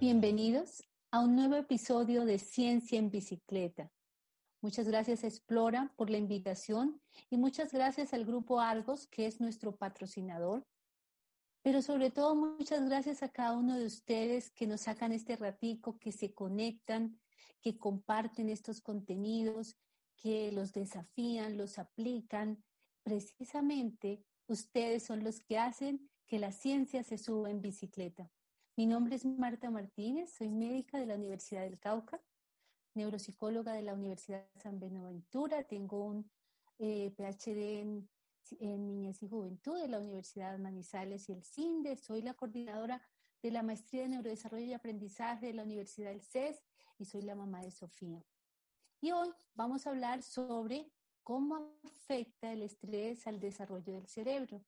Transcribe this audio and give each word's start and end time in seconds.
Bienvenidos 0.00 0.84
a 1.10 1.18
un 1.18 1.34
nuevo 1.34 1.56
episodio 1.56 2.24
de 2.24 2.38
Ciencia 2.38 3.00
en 3.00 3.10
Bicicleta. 3.10 3.90
Muchas 4.60 4.86
gracias 4.86 5.24
Explora 5.24 5.92
por 5.96 6.08
la 6.08 6.18
invitación 6.18 7.02
y 7.30 7.36
muchas 7.36 7.72
gracias 7.72 8.14
al 8.14 8.24
Grupo 8.24 8.60
Argos, 8.60 9.08
que 9.08 9.26
es 9.26 9.40
nuestro 9.40 9.74
patrocinador. 9.74 10.64
Pero 11.62 11.82
sobre 11.82 12.12
todo 12.12 12.36
muchas 12.36 12.88
gracias 12.88 13.24
a 13.24 13.28
cada 13.30 13.58
uno 13.58 13.76
de 13.76 13.86
ustedes 13.86 14.52
que 14.52 14.68
nos 14.68 14.82
sacan 14.82 15.10
este 15.10 15.34
ratico, 15.34 15.98
que 15.98 16.12
se 16.12 16.32
conectan, 16.32 17.18
que 17.60 17.76
comparten 17.76 18.50
estos 18.50 18.80
contenidos, 18.80 19.76
que 20.16 20.52
los 20.52 20.72
desafían, 20.72 21.56
los 21.56 21.76
aplican. 21.76 22.62
Precisamente 23.02 24.24
ustedes 24.46 25.02
son 25.02 25.24
los 25.24 25.40
que 25.40 25.58
hacen 25.58 26.08
que 26.24 26.38
la 26.38 26.52
ciencia 26.52 27.02
se 27.02 27.18
suba 27.18 27.50
en 27.50 27.60
bicicleta. 27.60 28.30
Mi 28.78 28.86
nombre 28.86 29.16
es 29.16 29.24
Marta 29.24 29.70
Martínez, 29.70 30.30
soy 30.30 30.50
médica 30.50 31.00
de 31.00 31.06
la 31.06 31.16
Universidad 31.16 31.62
del 31.62 31.80
Cauca, 31.80 32.22
neuropsicóloga 32.94 33.72
de 33.72 33.82
la 33.82 33.92
Universidad 33.92 34.46
San 34.62 34.78
Benaventura, 34.78 35.64
tengo 35.64 36.04
un 36.04 36.30
eh, 36.78 37.12
PhD 37.16 37.80
en, 37.80 38.08
Niñez 38.60 39.20
y 39.20 39.28
Juventud 39.28 39.76
de 39.80 39.88
la 39.88 39.98
Universidad 39.98 40.56
Manizales 40.60 41.28
y 41.28 41.32
el 41.32 41.42
CINDE, 41.42 41.96
soy 41.96 42.22
la 42.22 42.34
coordinadora 42.34 43.02
de 43.42 43.50
la 43.50 43.64
Maestría 43.64 44.02
de 44.02 44.10
Neurodesarrollo 44.10 44.66
y 44.66 44.74
Aprendizaje 44.74 45.46
de 45.46 45.54
la 45.54 45.64
Universidad 45.64 46.10
del 46.10 46.22
CES 46.22 46.62
y 46.98 47.04
soy 47.04 47.22
la 47.22 47.34
mamá 47.34 47.62
de 47.62 47.72
Sofía. 47.72 48.24
Y 49.00 49.10
hoy 49.10 49.30
vamos 49.56 49.88
a 49.88 49.90
hablar 49.90 50.22
sobre 50.22 50.88
cómo 51.24 51.76
afecta 51.82 52.52
el 52.52 52.62
estrés 52.62 53.26
al 53.26 53.40
desarrollo 53.40 53.94
del 53.94 54.06
cerebro. 54.06 54.64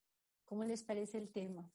¿Cómo 0.46 0.64
les 0.64 0.82
parece 0.82 1.16
el 1.16 1.30
tema? 1.30 1.70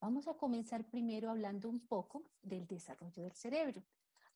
Vamos 0.00 0.28
a 0.28 0.34
comenzar 0.34 0.88
primero 0.88 1.28
hablando 1.28 1.68
un 1.68 1.80
poco 1.80 2.30
del 2.40 2.66
desarrollo 2.66 3.22
del 3.24 3.32
cerebro. 3.32 3.82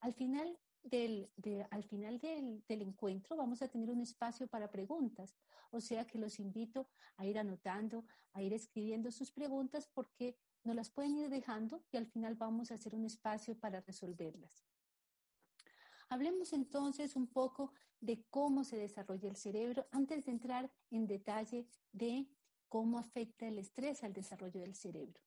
Al 0.01 0.13
final 0.13 0.59
del, 0.83 1.31
al 1.69 1.83
final 1.83 2.19
del, 2.19 2.63
encuentro 2.67 3.37
vamos 3.37 3.61
a 3.61 3.69
tener 3.69 3.89
un 3.89 4.01
espacio 4.01 4.47
para 4.47 4.69
preguntas, 4.69 5.37
o 5.71 5.79
sea 5.79 6.05
que 6.05 6.19
los 6.19 6.39
invito 6.39 6.89
a 7.15 7.25
ir 7.25 7.39
anotando, 7.39 8.05
a 8.33 8.41
ir 8.41 8.53
escribiendo 8.53 9.09
sus 9.09 9.31
preguntas 9.31 9.87
porque 9.87 10.37
nos 10.65 10.75
las 10.75 10.89
pueden 10.89 11.15
ir 11.15 11.29
dejando 11.29 11.85
y 11.91 11.97
al 11.97 12.07
final 12.07 12.35
vamos 12.35 12.69
a 12.69 12.75
hacer 12.75 12.93
un 12.93 13.05
espacio 13.05 13.57
para 13.57 13.79
resolverlas. 13.79 14.65
Hablemos 16.09 16.51
entonces 16.51 17.15
un 17.15 17.27
poco 17.27 17.71
de 18.01 18.25
cómo 18.29 18.65
se 18.65 18.75
desarrolla 18.75 19.29
el 19.29 19.37
cerebro 19.37 19.87
antes 19.91 20.25
de 20.25 20.31
entrar 20.31 20.71
en 20.91 21.07
detalle 21.07 21.69
de 21.93 22.27
cómo 22.67 22.99
afecta 22.99 23.47
el 23.47 23.57
estrés 23.57 24.03
al 24.03 24.11
desarrollo 24.11 24.59
del 24.59 24.75
cerebro. 24.75 25.21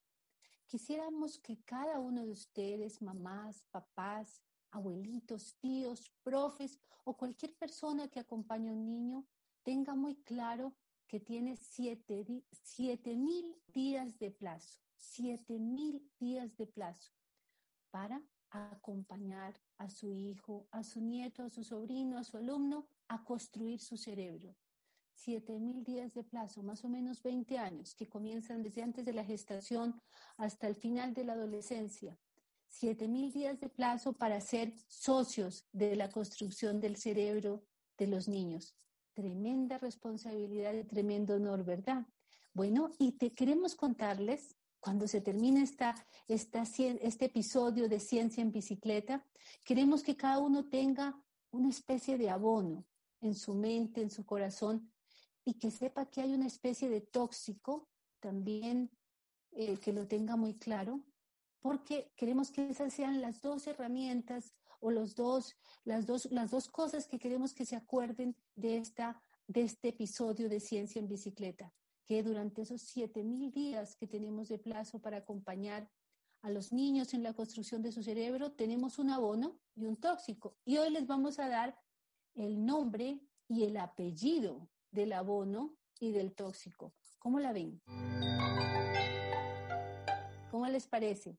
Quisiéramos 0.67 1.39
que 1.39 1.63
cada 1.65 2.01
uno 2.01 2.25
de 2.25 2.33
ustedes, 2.33 3.01
mamás, 3.01 3.63
papás, 3.71 4.43
abuelitos, 4.71 5.55
tíos, 5.61 6.11
profes 6.23 6.81
o 7.05 7.17
cualquier 7.17 7.55
persona 7.57 8.09
que 8.09 8.19
acompañe 8.19 8.71
a 8.71 8.73
un 8.73 8.85
niño, 8.85 9.25
tenga 9.63 9.95
muy 9.95 10.17
claro 10.17 10.75
que 11.07 11.21
tiene 11.21 11.57
siete, 11.57 13.17
mil 13.17 13.57
días 13.69 14.19
de 14.19 14.31
plazo, 14.33 14.81
siete 14.97 15.59
mil 15.59 16.11
días 16.19 16.57
de 16.57 16.67
plazo 16.67 17.13
para 17.91 18.21
acompañar 18.51 19.61
a 19.79 19.89
su 19.89 20.13
hijo, 20.13 20.67
a 20.73 20.83
su 20.83 21.01
nieto, 21.01 21.45
a 21.45 21.51
su 21.51 21.63
sobrino, 21.63 22.19
a 22.19 22.25
su 22.25 22.37
alumno 22.37 22.89
a 23.09 23.23
construir 23.23 23.81
su 23.81 23.97
cerebro, 23.97 24.57
mil 25.59 25.83
días 25.83 26.13
de 26.15 26.23
plazo, 26.23 26.63
más 26.63 26.85
o 26.85 26.89
menos 26.89 27.23
20 27.23 27.59
años, 27.59 27.95
que 27.95 28.09
comienzan 28.09 28.63
desde 28.63 28.83
antes 28.83 29.05
de 29.05 29.13
la 29.13 29.25
gestación 29.25 30.01
hasta 30.37 30.69
el 30.69 30.75
final 30.75 31.15
de 31.15 31.25
la 31.25 31.33
adolescencia. 31.33 32.19
mil 33.09 33.33
días 33.33 33.59
de 33.61 33.69
plazo 33.69 34.13
para 34.13 34.41
ser 34.41 34.73
socios 34.89 35.67
de 35.73 35.97
la 35.97 36.11
construcción 36.11 36.81
del 36.81 36.97
cerebro 36.97 37.65
de 37.99 38.07
los 38.07 38.29
niños. 38.29 38.75
Tremenda 39.15 39.79
responsabilidad 39.79 40.75
y 40.75 40.85
tremendo 40.85 41.35
honor, 41.35 41.65
¿verdad? 41.65 42.07
Bueno, 42.53 42.91
y 42.99 43.13
te 43.13 43.33
queremos 43.33 43.75
contarles, 43.75 44.57
cuando 44.81 45.09
se 45.09 45.21
termine 45.21 45.63
esta, 45.63 45.95
esta, 46.29 46.63
este 46.63 47.25
episodio 47.25 47.89
de 47.89 47.99
Ciencia 47.99 48.43
en 48.43 48.53
Bicicleta, 48.53 49.25
queremos 49.65 50.03
que 50.03 50.17
cada 50.17 50.39
uno 50.39 50.69
tenga 50.69 51.21
una 51.51 51.71
especie 51.71 52.19
de 52.19 52.31
abono 52.31 52.85
en 53.21 53.35
su 53.35 53.55
mente, 53.55 54.03
en 54.03 54.11
su 54.11 54.25
corazón, 54.25 54.93
y 55.47 55.55
que 55.55 55.71
sepa 55.71 56.11
que 56.11 56.21
hay 56.21 56.35
una 56.35 56.49
especie 56.49 56.91
de 56.91 57.01
tóxico 57.01 57.89
también 58.21 58.91
eh, 59.53 59.79
que 59.79 59.93
lo 59.93 60.07
tenga 60.09 60.37
muy 60.37 60.59
claro, 60.59 61.05
porque 61.61 62.13
queremos 62.17 62.51
que 62.51 62.69
esas 62.69 62.93
sean 62.93 63.21
las 63.21 63.41
dos 63.41 63.67
herramientas 63.69 64.55
o 64.81 64.91
los 64.91 65.15
dos, 65.15 65.57
las, 65.85 66.05
dos, 66.05 66.31
las 66.33 66.51
dos 66.51 66.69
cosas 66.69 67.07
que 67.07 67.21
queremos 67.21 67.55
que 67.55 67.65
se 67.65 67.77
acuerden 67.77 68.37
de, 68.57 68.79
esta, 68.79 69.23
de 69.47 69.63
este 69.63 69.89
episodio 69.89 70.49
de 70.49 70.59
Ciencia 70.59 70.99
en 70.99 71.09
Bicicleta, 71.09 71.73
que 72.05 72.25
durante 72.25 72.63
esos 72.63 72.83
siete 72.83 73.23
mil 73.23 73.53
días 73.53 73.95
que 73.95 74.09
tenemos 74.09 74.49
de 74.49 74.59
plazo 74.59 75.01
para 75.01 75.19
acompañar 75.19 75.89
a 76.43 76.51
los 76.51 76.73
niños 76.73 77.15
en 77.15 77.23
la 77.23 77.35
construcción 77.35 77.83
de 77.83 77.93
su 77.93 78.03
cerebro, 78.03 78.53
tenemos 78.53 78.99
un 78.99 79.11
abono 79.11 79.61
y 79.77 79.85
un 79.85 79.97
tóxico. 79.97 80.57
Y 80.65 80.77
hoy 80.79 80.91
les 80.91 81.07
vamos 81.07 81.39
a 81.39 81.49
dar 81.49 81.79
el 82.35 82.67
nombre 82.67 83.21
y 83.49 83.63
el 83.63 83.77
apellido 83.77 84.69
del 84.91 85.13
abono 85.13 85.77
y 86.01 86.13
del 86.13 86.35
tóxico. 86.35 86.95
¿Cómo 87.19 87.41
la 87.41 87.53
ven? 87.53 87.81
¿Cómo 90.51 90.67
les 90.69 90.87
parece? 90.87 91.39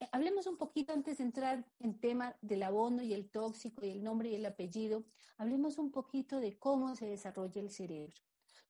Eh, 0.00 0.08
hablemos 0.10 0.46
un 0.46 0.56
poquito 0.56 0.92
antes 0.92 1.18
de 1.18 1.24
entrar 1.24 1.64
en 1.78 2.00
tema 2.00 2.36
del 2.40 2.64
abono 2.64 3.02
y 3.02 3.14
el 3.14 3.30
tóxico 3.30 3.86
y 3.86 3.90
el 3.90 4.02
nombre 4.02 4.30
y 4.30 4.34
el 4.34 4.46
apellido. 4.46 5.04
Hablemos 5.36 5.78
un 5.78 5.90
poquito 5.90 6.40
de 6.40 6.58
cómo 6.58 6.94
se 6.96 7.06
desarrolla 7.06 7.60
el 7.60 7.70
cerebro. 7.70 8.20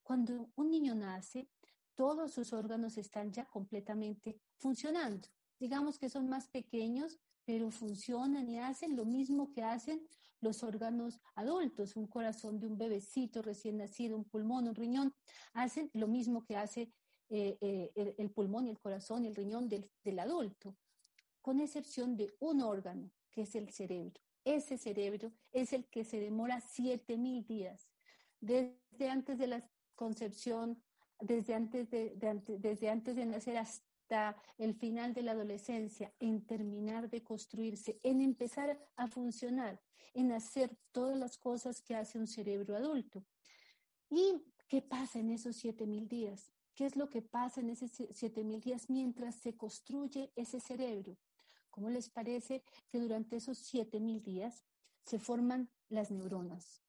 Cuando 0.03 0.50
un 0.56 0.71
niño 0.71 0.94
nace, 0.94 1.49
todos 1.94 2.33
sus 2.33 2.53
órganos 2.53 2.99
están 2.99 3.33
ya 3.33 3.47
completamente 3.47 4.41
funcionando. 4.56 5.29
Digamos 5.59 5.99
que 5.99 6.11
son 6.11 6.29
más 6.29 6.49
pequeños, 6.49 7.19
pero 7.44 7.71
funcionan 7.71 8.49
y 8.49 8.59
hacen 8.59 8.97
lo 8.97 9.05
mismo 9.05 9.53
que 9.53 9.62
hacen 9.62 10.06
los 10.43 10.63
órganos 10.63 11.21
adultos, 11.35 11.97
un 11.97 12.07
corazón 12.07 12.59
de 12.59 12.67
un 12.67 12.77
bebecito 12.77 13.41
recién 13.41 13.79
nacido, 13.79 14.17
un 14.17 14.25
pulmón, 14.25 14.69
un 14.69 14.75
riñón, 14.75 15.15
hacen 15.55 15.91
lo 15.95 16.09
mismo 16.09 16.45
que 16.45 16.57
hace 16.57 16.93
eh, 17.31 17.57
eh, 17.61 18.15
el, 18.19 18.31
pulmón 18.31 18.67
y 18.67 18.71
el 18.71 18.79
corazón 18.79 19.25
y 19.25 19.29
el 19.29 19.35
riñón 19.35 19.69
del, 19.69 19.91
del 20.05 20.19
adulto, 20.19 20.77
con 21.41 21.61
excepción 21.61 22.17
de 22.17 22.35
un 22.41 22.61
órgano, 22.61 23.11
que 23.31 23.43
es 23.43 23.55
el 23.55 23.71
cerebro. 23.71 24.21
Ese 24.45 24.77
cerebro 24.77 25.33
es 25.53 25.73
el 25.73 25.87
que 25.87 26.05
se 26.05 26.19
demora 26.21 26.61
7000 26.61 27.47
días, 27.47 27.89
desde 28.41 29.09
antes 29.09 29.39
de 29.39 29.47
la 29.47 29.71
concepción, 29.95 30.83
desde 31.21 31.55
antes 31.55 31.89
de, 31.91 32.17
desde 32.59 32.91
antes 32.91 33.15
de 33.15 33.25
nacer 33.25 33.57
hasta 33.57 33.92
el 34.59 34.75
final 34.75 35.15
de 35.15 35.23
la 35.23 35.33
adolescencia, 35.33 36.12
en 36.19 36.45
terminar 36.45 37.09
de 37.09 37.23
construirse, 37.23 37.99
en 38.03 38.21
empezar 38.21 38.78
a 38.97 39.06
funcionar, 39.06 39.81
en 40.15 40.33
hacer 40.33 40.77
todas 40.93 41.17
las 41.17 41.39
cosas 41.39 41.81
que 41.81 41.95
hace 41.95 42.19
un 42.19 42.27
cerebro 42.27 42.77
adulto. 42.77 43.25
¿Y 44.11 44.43
qué 44.69 44.83
pasa 44.83 45.19
en 45.19 45.31
esos 45.31 45.56
siete 45.56 45.87
mil 45.87 46.09
días? 46.09 46.53
¿Qué 46.75 46.87
es 46.87 46.97
lo 46.97 47.09
que 47.09 47.23
pasa 47.23 47.61
en 47.61 47.71
esos 47.71 47.91
siete 48.12 48.45
mil 48.45 48.61
días 48.61 48.91
mientras 48.91 49.37
se 49.37 49.56
construye 49.56 50.33
ese 50.37 50.61
cerebro? 50.61 51.19
¿Cómo 51.71 51.89
les 51.89 52.11
parece 52.11 52.62
que 52.91 52.99
durante 52.99 53.37
esos 53.37 53.59
siete 53.59 54.00
mil 54.00 54.23
días 54.23 54.65
se 55.05 55.19
forman 55.19 55.71
las 55.89 56.11
neuronas? 56.11 56.81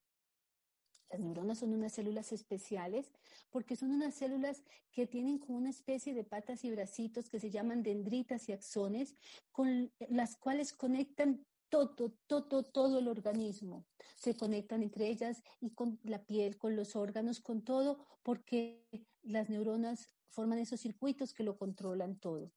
Las 1.14 1.22
neuronas 1.22 1.60
son 1.60 1.76
unas 1.76 1.94
células 1.94 2.32
especiales 2.32 3.12
porque 3.52 3.76
son 3.76 3.92
unas 3.92 4.16
células 4.16 4.64
que 4.92 5.06
tienen 5.06 5.38
como 5.38 5.60
una 5.60 5.70
especie 5.70 6.16
de 6.16 6.24
patas 6.24 6.66
y 6.66 6.72
bracitos 6.72 7.30
que 7.30 7.40
se 7.40 7.52
llaman 7.52 7.84
dendritas 7.84 8.50
y 8.50 8.52
axones, 8.52 9.14
con 9.52 9.92
las 10.10 10.38
cuales 10.38 10.74
conectan 10.74 11.46
todo, 11.70 12.16
todo, 12.26 12.64
todo 12.64 12.98
el 12.98 13.08
organismo. 13.08 13.86
Se 14.16 14.36
conectan 14.36 14.82
entre 14.82 15.08
ellas 15.08 15.44
y 15.62 15.70
con 15.70 16.00
la 16.02 16.26
piel, 16.26 16.58
con 16.58 16.76
los 16.76 16.96
órganos, 16.96 17.42
con 17.42 17.62
todo, 17.62 18.00
porque 18.24 18.84
las 19.22 19.50
neuronas 19.50 20.10
forman 20.30 20.58
esos 20.58 20.82
circuitos 20.82 21.32
que 21.36 21.44
lo 21.44 21.60
controlan 21.60 22.18
todo. 22.18 22.52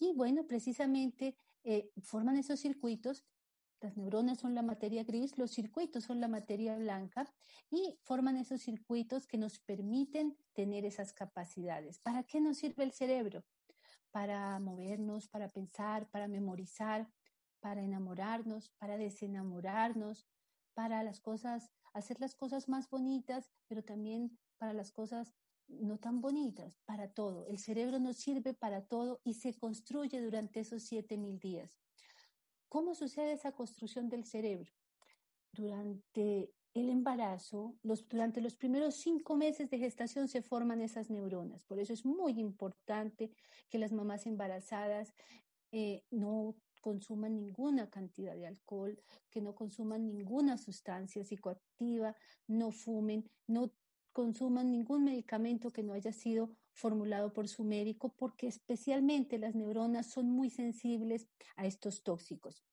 Y 0.00 0.14
bueno, 0.14 0.48
precisamente 0.48 1.36
eh, 1.62 1.92
forman 2.02 2.38
esos 2.38 2.58
circuitos 2.58 3.24
las 3.84 3.98
neuronas 3.98 4.38
son 4.38 4.54
la 4.54 4.62
materia 4.62 5.04
gris, 5.04 5.36
los 5.36 5.50
circuitos 5.50 6.04
son 6.04 6.18
la 6.18 6.26
materia 6.26 6.74
blanca 6.78 7.30
y 7.70 7.98
forman 8.00 8.38
esos 8.38 8.62
circuitos 8.62 9.26
que 9.26 9.36
nos 9.36 9.58
permiten 9.58 10.38
tener 10.54 10.86
esas 10.86 11.12
capacidades. 11.12 11.98
¿Para 11.98 12.22
qué 12.22 12.40
nos 12.40 12.56
sirve 12.56 12.82
el 12.82 12.92
cerebro? 12.92 13.44
Para 14.10 14.58
movernos, 14.58 15.28
para 15.28 15.50
pensar, 15.50 16.08
para 16.08 16.28
memorizar, 16.28 17.10
para 17.60 17.82
enamorarnos, 17.82 18.70
para 18.78 18.96
desenamorarnos, 18.96 20.26
para 20.72 21.00
hacer 21.92 22.20
las 22.20 22.34
cosas 22.34 22.68
más 22.70 22.88
bonitas, 22.88 23.52
pero 23.68 23.84
también 23.84 24.38
para 24.56 24.72
las 24.72 24.92
cosas 24.92 25.34
no 25.68 25.98
tan 25.98 26.22
bonitas, 26.22 26.80
para 26.86 27.12
todo. 27.12 27.46
El 27.48 27.58
cerebro 27.58 27.98
nos 27.98 28.16
sirve 28.16 28.54
para 28.54 28.86
todo 28.86 29.20
y 29.24 29.34
se 29.34 29.52
construye 29.52 30.22
durante 30.22 30.60
esos 30.60 30.84
siete 30.84 31.18
mil 31.18 31.38
días. 31.38 31.70
¿Cómo 32.74 32.96
sucede 32.96 33.34
esa 33.34 33.52
construcción 33.52 34.08
del 34.08 34.24
cerebro? 34.24 34.72
Durante 35.52 36.50
el 36.74 36.90
embarazo, 36.90 37.76
los, 37.84 38.08
durante 38.08 38.40
los 38.40 38.56
primeros 38.56 38.96
cinco 38.96 39.36
meses 39.36 39.70
de 39.70 39.78
gestación 39.78 40.26
se 40.26 40.42
forman 40.42 40.80
esas 40.80 41.08
neuronas. 41.08 41.62
Por 41.62 41.78
eso 41.78 41.92
es 41.92 42.04
muy 42.04 42.32
importante 42.40 43.30
que 43.70 43.78
las 43.78 43.92
mamás 43.92 44.26
embarazadas 44.26 45.14
eh, 45.70 46.02
no 46.10 46.56
consuman 46.80 47.36
ninguna 47.36 47.88
cantidad 47.90 48.34
de 48.34 48.48
alcohol, 48.48 49.00
que 49.30 49.40
no 49.40 49.54
consuman 49.54 50.04
ninguna 50.04 50.58
sustancia 50.58 51.24
psicoactiva, 51.24 52.16
no 52.48 52.72
fumen, 52.72 53.30
no 53.46 53.70
consuman 54.12 54.72
ningún 54.72 55.04
medicamento 55.04 55.70
que 55.70 55.84
no 55.84 55.92
haya 55.92 56.12
sido 56.12 56.50
formulado 56.74 57.32
por 57.32 57.48
su 57.48 57.64
médico, 57.64 58.14
porque 58.16 58.46
especialmente 58.48 59.38
las 59.38 59.54
neuronas 59.54 60.06
son 60.10 60.30
muy 60.30 60.50
sensibles 60.50 61.28
a 61.56 61.66
estos 61.66 62.02
tóxicos. 62.02 62.64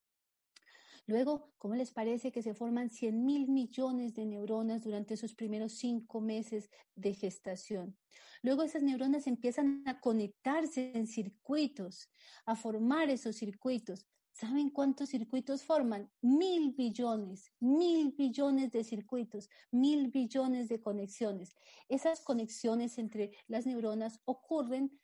Luego, 1.08 1.54
¿cómo 1.58 1.76
les 1.76 1.92
parece 1.92 2.32
que 2.32 2.44
se 2.44 2.54
forman 2.54 2.90
100 2.90 3.26
mil 3.26 3.48
millones 3.48 4.14
de 4.14 4.26
neuronas 4.26 4.84
durante 4.84 5.16
esos 5.16 5.34
primeros 5.34 5.74
cinco 5.74 6.22
meses 6.22 6.70
de 6.96 7.14
gestación? 7.14 7.98
Luego 8.44 8.64
esas 8.64 8.84
neuronas 8.84 9.28
empiezan 9.28 9.84
a 9.88 10.00
conectarse 10.00 10.92
en 10.96 11.08
circuitos, 11.08 12.10
a 12.46 12.56
formar 12.56 13.10
esos 13.10 13.36
circuitos. 13.36 14.08
¿Saben 14.34 14.70
cuántos 14.70 15.10
circuitos 15.10 15.64
forman? 15.64 16.10
Mil 16.22 16.74
billones, 16.74 17.52
mil 17.60 18.14
billones 18.18 18.72
de 18.72 18.84
circuitos, 18.84 19.50
mil 19.72 20.08
billones 20.08 20.70
de 20.70 20.80
conexiones. 20.80 21.56
Esas 21.90 22.22
conexiones 22.22 22.98
entre 22.98 23.32
las 23.48 23.66
neuronas 23.66 24.22
ocurren 24.26 24.98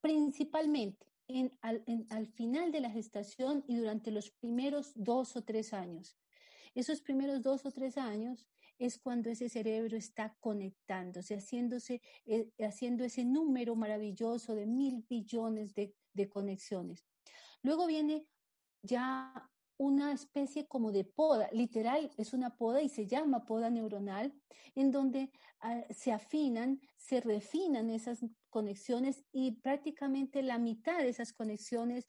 principalmente 0.00 1.06
al, 1.60 2.26
final 2.34 2.72
de 2.72 2.80
la 2.80 2.90
gestación 2.90 3.64
y 3.66 3.76
durante 3.76 4.10
los 4.10 4.30
primeros 4.30 4.92
dos 4.94 5.36
o 5.36 5.42
tres 5.42 5.72
años. 5.72 6.16
Esos 6.74 7.00
primeros 7.02 7.42
dos 7.42 7.66
o 7.66 7.70
tres 7.70 7.98
años 7.98 8.46
es 8.78 8.98
cuando 8.98 9.30
ese 9.30 9.48
cerebro 9.48 9.96
está 9.96 10.36
conectándose, 10.40 11.36
haciéndose, 11.36 12.00
eh, 12.26 12.50
haciendo 12.60 13.04
ese 13.04 13.24
número 13.24 13.76
maravilloso 13.76 14.54
de 14.54 14.66
mil 14.66 15.04
billones 15.08 15.74
de, 15.74 15.94
de 16.14 16.28
conexiones. 16.28 17.04
Luego 17.62 17.86
viene 17.86 18.26
ya 18.82 19.50
una 19.78 20.12
especie 20.12 20.66
como 20.66 20.92
de 20.92 21.04
poda, 21.04 21.48
literal 21.52 22.10
es 22.16 22.32
una 22.32 22.56
poda 22.56 22.82
y 22.82 22.88
se 22.88 23.06
llama 23.06 23.44
poda 23.44 23.70
neuronal, 23.70 24.32
en 24.74 24.90
donde 24.90 25.30
ah, 25.60 25.82
se 25.90 26.12
afinan, 26.12 26.80
se 26.96 27.20
refinan 27.20 27.90
esas 27.90 28.24
conexiones 28.48 29.24
y 29.32 29.52
prácticamente 29.60 30.42
la 30.42 30.58
mitad 30.58 30.98
de 30.98 31.08
esas 31.08 31.32
conexiones 31.32 32.06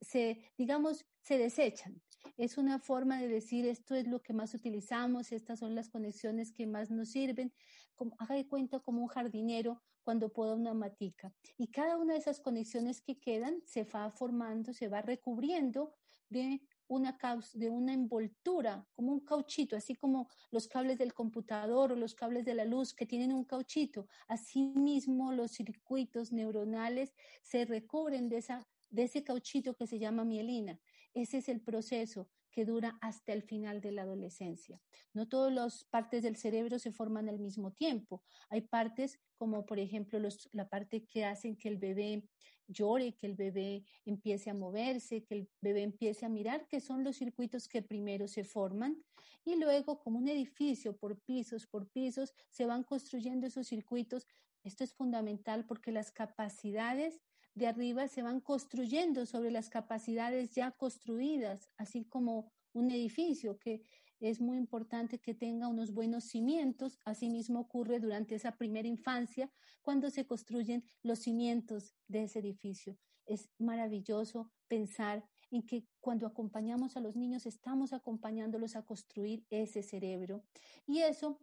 se, 0.00 0.52
digamos, 0.56 1.04
se 1.20 1.38
desechan. 1.38 2.00
Es 2.36 2.58
una 2.58 2.78
forma 2.78 3.20
de 3.20 3.28
decir 3.28 3.66
esto 3.66 3.94
es 3.94 4.08
lo 4.08 4.20
que 4.20 4.32
más 4.32 4.54
utilizamos, 4.54 5.30
estas 5.30 5.58
son 5.58 5.74
las 5.74 5.90
conexiones 5.90 6.52
que 6.52 6.66
más 6.66 6.90
nos 6.90 7.10
sirven. 7.10 7.52
Como, 7.94 8.16
haga 8.18 8.34
de 8.34 8.48
cuenta 8.48 8.80
como 8.80 9.02
un 9.02 9.08
jardinero 9.08 9.82
cuando 10.02 10.32
poda 10.32 10.54
una 10.54 10.74
matica. 10.74 11.32
Y 11.56 11.68
cada 11.68 11.96
una 11.96 12.14
de 12.14 12.18
esas 12.18 12.40
conexiones 12.40 13.00
que 13.00 13.18
quedan 13.20 13.62
se 13.66 13.84
va 13.84 14.10
formando, 14.10 14.72
se 14.72 14.88
va 14.88 15.02
recubriendo 15.02 15.94
de 16.34 16.60
una, 16.88 17.16
de 17.54 17.70
una 17.70 17.94
envoltura, 17.94 18.86
como 18.92 19.12
un 19.12 19.20
cauchito, 19.20 19.76
así 19.76 19.94
como 19.94 20.28
los 20.50 20.66
cables 20.66 20.98
del 20.98 21.14
computador 21.14 21.92
o 21.92 21.96
los 21.96 22.14
cables 22.14 22.44
de 22.44 22.54
la 22.54 22.64
luz 22.64 22.92
que 22.92 23.06
tienen 23.06 23.32
un 23.32 23.44
cauchito. 23.44 24.08
Asimismo, 24.28 25.32
los 25.32 25.52
circuitos 25.52 26.32
neuronales 26.32 27.14
se 27.40 27.64
recubren 27.64 28.28
de, 28.28 28.38
esa, 28.38 28.66
de 28.90 29.04
ese 29.04 29.22
cauchito 29.22 29.74
que 29.74 29.86
se 29.86 29.98
llama 29.98 30.24
mielina. 30.24 30.78
Ese 31.14 31.38
es 31.38 31.48
el 31.48 31.60
proceso 31.60 32.28
que 32.50 32.64
dura 32.64 32.98
hasta 33.00 33.32
el 33.32 33.42
final 33.42 33.80
de 33.80 33.92
la 33.92 34.02
adolescencia. 34.02 34.80
No 35.12 35.28
todas 35.28 35.52
las 35.52 35.84
partes 35.84 36.22
del 36.22 36.36
cerebro 36.36 36.78
se 36.78 36.92
forman 36.92 37.28
al 37.28 37.38
mismo 37.40 37.72
tiempo. 37.72 38.22
Hay 38.48 38.62
partes 38.62 39.18
como 39.36 39.66
por 39.66 39.78
ejemplo 39.78 40.20
la 40.52 40.68
parte 40.68 41.04
que 41.06 41.24
hacen 41.24 41.56
que 41.56 41.68
el 41.68 41.78
bebé 41.78 42.28
llore, 42.68 43.14
que 43.14 43.26
el 43.26 43.34
bebé 43.34 43.84
empiece 44.04 44.50
a 44.50 44.54
moverse, 44.54 45.24
que 45.24 45.34
el 45.34 45.48
bebé 45.60 45.82
empiece 45.82 46.26
a 46.26 46.28
mirar, 46.28 46.66
que 46.68 46.80
son 46.80 47.04
los 47.04 47.16
circuitos 47.16 47.68
que 47.68 47.82
primero 47.82 48.28
se 48.28 48.44
forman 48.44 49.02
y 49.44 49.56
luego 49.56 50.00
como 50.00 50.18
un 50.18 50.28
edificio 50.28 50.96
por 50.96 51.18
pisos, 51.20 51.66
por 51.66 51.88
pisos, 51.88 52.32
se 52.48 52.66
van 52.66 52.82
construyendo 52.82 53.46
esos 53.46 53.66
circuitos. 53.66 54.26
Esto 54.62 54.84
es 54.84 54.94
fundamental 54.94 55.66
porque 55.66 55.92
las 55.92 56.10
capacidades 56.10 57.20
de 57.54 57.66
arriba 57.66 58.08
se 58.08 58.22
van 58.22 58.40
construyendo 58.40 59.26
sobre 59.26 59.50
las 59.50 59.68
capacidades 59.68 60.54
ya 60.54 60.72
construidas, 60.72 61.70
así 61.76 62.04
como 62.04 62.50
un 62.72 62.90
edificio 62.90 63.58
que 63.58 63.84
es 64.24 64.40
muy 64.40 64.56
importante 64.56 65.18
que 65.18 65.34
tenga 65.34 65.68
unos 65.68 65.92
buenos 65.92 66.24
cimientos. 66.24 66.98
Asimismo 67.04 67.60
ocurre 67.60 68.00
durante 68.00 68.34
esa 68.34 68.52
primera 68.52 68.88
infancia 68.88 69.52
cuando 69.82 70.08
se 70.08 70.26
construyen 70.26 70.82
los 71.02 71.18
cimientos 71.18 71.94
de 72.08 72.22
ese 72.22 72.38
edificio. 72.38 72.96
Es 73.26 73.50
maravilloso 73.58 74.50
pensar 74.66 75.28
en 75.50 75.66
que 75.66 75.86
cuando 76.00 76.26
acompañamos 76.26 76.96
a 76.96 77.00
los 77.00 77.16
niños 77.16 77.44
estamos 77.44 77.92
acompañándolos 77.92 78.76
a 78.76 78.86
construir 78.86 79.44
ese 79.50 79.82
cerebro. 79.82 80.42
Y 80.86 81.00
eso 81.00 81.38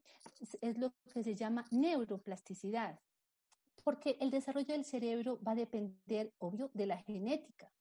es 0.62 0.80
lo 0.80 0.92
que 1.14 1.24
se 1.24 1.36
llama 1.36 1.68
neuroplasticidad, 1.70 3.00
porque 3.84 4.18
el 4.20 4.32
desarrollo 4.32 4.74
del 4.74 4.86
cerebro 4.86 5.40
va 5.44 5.52
a 5.52 5.56
depender, 5.56 6.34
obvio, 6.40 6.72
de 6.74 6.88
la 6.88 6.98
genética, 6.98 7.72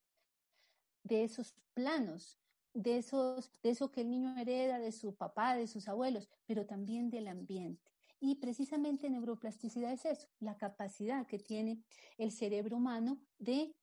de 1.04 1.24
esos 1.24 1.54
planos 1.72 2.39
de, 2.74 2.98
esos, 2.98 3.52
de 3.62 3.70
eso 3.70 3.90
que 3.90 4.02
el 4.02 4.10
niño 4.10 4.36
hereda 4.38 4.78
de 4.78 4.92
su 4.92 5.14
papá, 5.14 5.56
de 5.56 5.66
sus 5.66 5.88
abuelos, 5.88 6.28
pero 6.46 6.66
también 6.66 7.10
del 7.10 7.28
ambiente. 7.28 7.90
Y 8.20 8.36
precisamente 8.36 9.08
neuroplasticidad 9.08 9.92
es 9.92 10.04
eso, 10.04 10.28
la 10.40 10.56
capacidad 10.56 11.26
que 11.26 11.38
tiene 11.38 11.82
el 12.18 12.32
cerebro 12.32 12.76
humano 12.76 13.18
de 13.38 13.74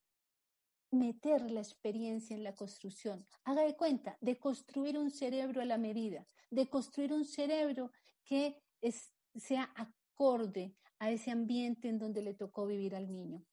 meter 0.91 1.49
la 1.51 1.59
experiencia 1.59 2.35
en 2.35 2.43
la 2.43 2.55
construcción. 2.55 3.25
Haga 3.43 3.63
de 3.63 3.75
cuenta, 3.75 4.17
de 4.21 4.37
construir 4.37 4.97
un 4.97 5.11
cerebro 5.11 5.61
a 5.61 5.65
la 5.65 5.77
medida, 5.77 6.25
de 6.49 6.67
construir 6.69 7.13
un 7.13 7.25
cerebro 7.25 7.91
que 8.23 8.61
sea 9.35 9.73
acorde 9.75 10.75
a 10.99 11.11
ese 11.11 11.31
ambiente 11.31 11.89
en 11.89 11.99
donde 11.99 12.21
le 12.21 12.33
tocó 12.33 12.65
vivir 12.65 12.95
al 12.95 13.11
niño. 13.11 13.43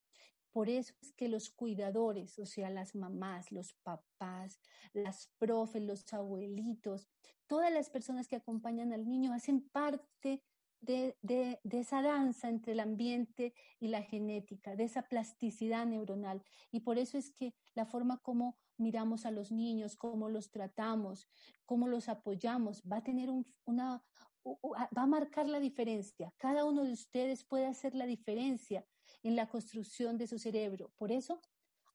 Por 0.55 0.69
eso 0.69 0.95
es 1.03 1.13
que 1.15 1.29
los 1.29 1.51
cuidadores, 1.51 2.39
o 2.39 2.47
sea, 2.47 2.71
las 2.71 2.95
mamás, 2.95 3.51
los 3.51 3.73
papás, 3.83 4.61
las 4.93 5.29
profes, 5.37 5.83
los 5.83 6.15
abuelitos, 6.15 7.09
todas 7.49 7.73
las 7.73 7.91
personas 7.91 8.29
que 8.29 8.37
acompañan 8.37 8.93
al 8.93 9.05
niño 9.05 9.33
hacen 9.33 9.69
parte 9.69 10.45
de, 10.81 11.59
esa 11.73 12.03
danza 12.03 12.49
entre 12.49 12.75
el 12.75 12.79
ambiente 12.79 13.53
y 13.81 13.89
la 13.89 14.03
genética, 14.03 14.77
de 14.77 14.85
esa 14.85 15.03
plasticidad 15.09 15.87
neuronal. 15.87 16.41
Y 16.71 16.81
por 16.81 16.99
eso 16.99 17.19
es 17.19 17.33
que 17.33 17.53
la 17.75 17.85
forma 17.85 18.19
como 18.19 18.57
miramos 18.77 19.27
a 19.27 19.33
los 19.33 19.51
niños, 19.51 19.97
cómo 19.97 20.29
los 20.29 20.53
tratamos, 20.53 21.29
cómo 21.67 21.89
los 21.89 22.09
apoyamos, 22.09 22.81
va 22.83 22.99
a 22.99 23.03
tener 23.03 23.29
una, 23.65 24.05
va 24.47 25.03
a 25.03 25.07
marcar 25.07 25.49
la 25.49 25.59
diferencia. 25.59 26.33
Cada 26.37 26.65
uno 26.65 26.85
de 26.85 26.93
ustedes 26.93 27.43
puede 27.43 27.67
hacer 27.67 27.97
la 27.97 28.07
diferencia 28.07 28.87
en 29.25 29.35
la 29.35 29.49
construcción 29.49 30.17
de 30.17 30.29
su 30.29 30.39
cerebro. 30.39 30.93
Por 30.97 31.11
eso 31.11 31.41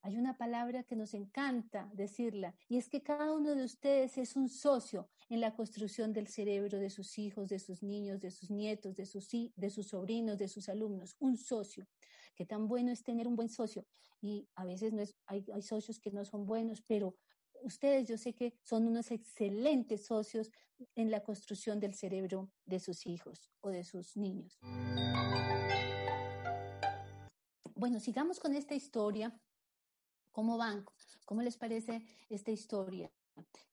hay 0.02 0.16
una 0.16 0.36
palabra 0.36 0.82
que 0.82 0.96
nos 0.96 1.14
encanta 1.14 1.90
decirla, 1.92 2.54
y 2.68 2.76
es 2.78 2.88
que 2.88 3.02
cada 3.02 3.32
uno 3.32 3.54
de 3.54 3.64
ustedes 3.64 4.18
es 4.18 4.34
un 4.34 4.48
socio 4.48 5.08
en 5.28 5.40
la 5.40 5.54
construcción 5.54 6.12
del 6.12 6.26
cerebro 6.26 6.78
de 6.78 6.90
sus 6.90 7.18
hijos, 7.18 7.48
de 7.48 7.58
sus 7.58 7.82
niños, 7.82 8.20
de 8.20 8.30
sus 8.30 8.50
nietos, 8.50 8.96
de 8.96 9.06
sus, 9.06 9.28
de 9.30 9.70
sus 9.70 9.88
sobrinos, 9.88 10.38
de 10.38 10.48
sus 10.48 10.68
alumnos, 10.68 11.16
un 11.18 11.36
socio. 11.36 11.86
Qué 12.34 12.46
tan 12.46 12.66
bueno 12.66 12.90
es 12.90 13.02
tener 13.02 13.28
un 13.28 13.36
buen 13.36 13.50
socio. 13.50 13.86
Y 14.22 14.48
a 14.54 14.64
veces 14.64 14.92
no 14.92 15.02
es, 15.02 15.14
hay, 15.26 15.44
hay 15.52 15.62
socios 15.62 16.00
que 16.00 16.10
no 16.10 16.24
son 16.24 16.46
buenos, 16.46 16.82
pero 16.82 17.14
ustedes 17.62 18.08
yo 18.08 18.16
sé 18.16 18.34
que 18.34 18.54
son 18.62 18.88
unos 18.88 19.10
excelentes 19.10 20.06
socios 20.06 20.50
en 20.94 21.10
la 21.10 21.22
construcción 21.22 21.78
del 21.78 21.94
cerebro 21.94 22.50
de 22.64 22.80
sus 22.80 23.06
hijos 23.06 23.50
o 23.60 23.68
de 23.68 23.84
sus 23.84 24.16
niños. 24.16 24.58
Bueno, 27.80 27.98
sigamos 27.98 28.38
con 28.38 28.54
esta 28.54 28.74
historia. 28.74 29.34
¿Cómo 30.32 30.58
van? 30.58 30.84
¿Cómo 31.24 31.40
les 31.40 31.56
parece 31.56 32.02
esta 32.28 32.50
historia? 32.50 33.10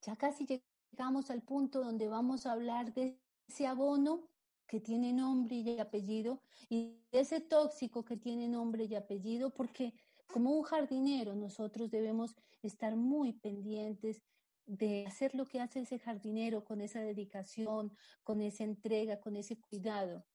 Ya 0.02 0.16
casi 0.16 0.46
llegamos 0.46 1.30
al 1.30 1.42
punto 1.42 1.84
donde 1.84 2.08
vamos 2.08 2.46
a 2.46 2.54
hablar 2.54 2.94
de 2.94 3.20
ese 3.50 3.68
abono 3.68 4.30
que 4.66 4.80
tiene 4.80 5.12
nombre 5.12 5.58
y 5.58 5.78
apellido 5.78 6.42
y 6.70 7.02
de 7.12 7.20
ese 7.20 7.42
tóxico 7.42 8.06
que 8.06 8.16
tiene 8.16 8.48
nombre 8.48 8.86
y 8.86 8.96
apellido, 8.96 9.54
porque 9.54 9.94
como 10.32 10.52
un 10.54 10.64
jardinero 10.64 11.36
nosotros 11.36 11.92
debemos 11.92 12.34
estar 12.62 12.96
muy 12.96 13.34
pendientes 13.34 14.24
de 14.66 15.06
hacer 15.06 15.36
lo 15.36 15.46
que 15.46 15.60
hace 15.60 15.82
ese 15.82 16.00
jardinero 16.00 16.64
con 16.64 16.80
esa 16.80 17.02
dedicación, 17.02 17.94
con 18.24 18.40
esa 18.40 18.64
entrega, 18.64 19.20
con 19.20 19.36
ese 19.36 19.60
cuidado 19.60 20.26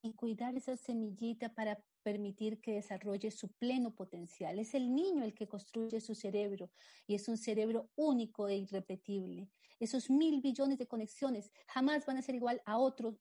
y 0.00 0.14
cuidar 0.14 0.56
esa 0.56 0.78
semillita 0.78 1.54
para 1.54 1.78
permitir 2.08 2.58
que 2.62 2.72
desarrolle 2.72 3.30
su 3.30 3.48
pleno 3.48 3.94
potencial. 3.94 4.58
Es 4.58 4.72
el 4.72 4.94
niño 4.94 5.24
el 5.24 5.34
que 5.34 5.46
construye 5.46 6.00
su 6.00 6.14
cerebro 6.14 6.70
y 7.06 7.14
es 7.14 7.28
un 7.28 7.36
cerebro 7.36 7.90
único 7.96 8.48
e 8.48 8.56
irrepetible. 8.56 9.50
Esos 9.78 10.08
mil 10.08 10.40
billones 10.40 10.78
de 10.78 10.86
conexiones 10.86 11.52
jamás 11.66 12.06
van 12.06 12.16
a 12.16 12.22
ser 12.22 12.34
igual 12.34 12.62
a 12.64 12.78
otro, 12.78 13.18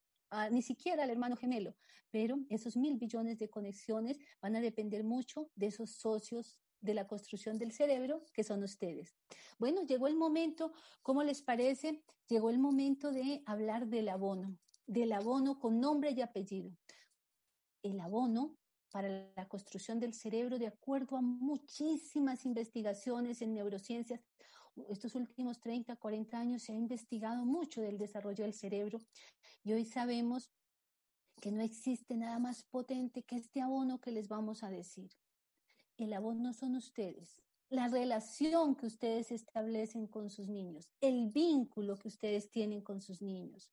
ni 0.51 0.62
siquiera 0.62 1.03
al 1.03 1.10
hermano 1.10 1.36
gemelo, 1.36 1.75
pero 2.12 2.38
esos 2.50 2.77
mil 2.77 2.96
billones 2.98 3.38
de 3.39 3.50
conexiones 3.50 4.20
van 4.41 4.56
a 4.56 4.62
depender 4.62 5.03
mucho 5.03 5.51
de 5.53 5.67
esos 5.67 5.91
socios 5.91 6.58
de 6.79 6.94
la 6.94 7.08
construcción 7.08 7.58
del 7.58 7.74
cerebro, 7.74 8.24
que 8.34 8.46
son 8.46 8.63
ustedes. 8.63 9.17
Bueno, 9.60 9.82
llegó 9.84 10.08
el 10.08 10.15
momento, 10.15 10.72
¿cómo 11.01 11.24
les 11.24 11.41
parece? 11.41 12.06
Llegó 12.29 12.50
el 12.51 12.60
momento 12.60 13.12
de 13.12 13.44
hablar 13.46 13.88
del 13.88 14.08
abono, 14.08 14.58
del 14.86 15.12
abono 15.12 15.60
con 15.60 15.82
nombre 15.82 16.12
y 16.12 16.22
apellido. 16.22 16.72
El 17.84 18.00
abono 18.00 18.58
para 18.91 19.32
la 19.36 19.48
construcción 19.48 20.00
del 20.00 20.13
cerebro, 20.13 20.58
de 20.58 20.67
acuerdo 20.67 21.17
a 21.17 21.22
muchísimas 21.22 22.46
investigaciones 22.46 23.41
en 23.41 23.53
neurociencias, 23.53 24.22
estos 24.89 25.15
últimos 25.15 25.60
30, 25.60 25.96
40 25.96 26.39
años 26.39 26.63
se 26.63 26.72
ha 26.72 26.75
investigado 26.75 27.46
mucho 27.46 27.82
del 27.82 27.98
desarrollo 27.98 28.44
del 28.44 28.53
cerebro 28.53 29.00
y 29.63 29.74
hoy 29.74 29.86
sabemos 29.86 30.51
que 31.41 31.51
no 31.51 31.62
existe 31.62 32.15
nada 32.15 32.39
más 32.39 32.63
potente 32.63 33.24
que 33.24 33.36
este 33.36 33.62
abono 33.62 34.00
que 34.00 34.12
les 34.12 34.27
vamos 34.27 34.63
a 34.63 34.70
decir. 34.70 35.12
El 35.98 36.13
abono 36.13 36.53
son 36.53 36.75
ustedes, 36.75 37.41
la 37.70 37.88
relación 37.88 38.75
que 38.75 38.86
ustedes 38.86 39.32
establecen 39.32 40.08
con 40.08 40.29
sus 40.29 40.48
niños, 40.48 40.89
el 41.01 41.29
vínculo 41.29 41.98
que 41.98 42.08
ustedes 42.08 42.51
tienen 42.51 42.82
con 42.82 43.01
sus 43.01 43.22
niños, 43.22 43.72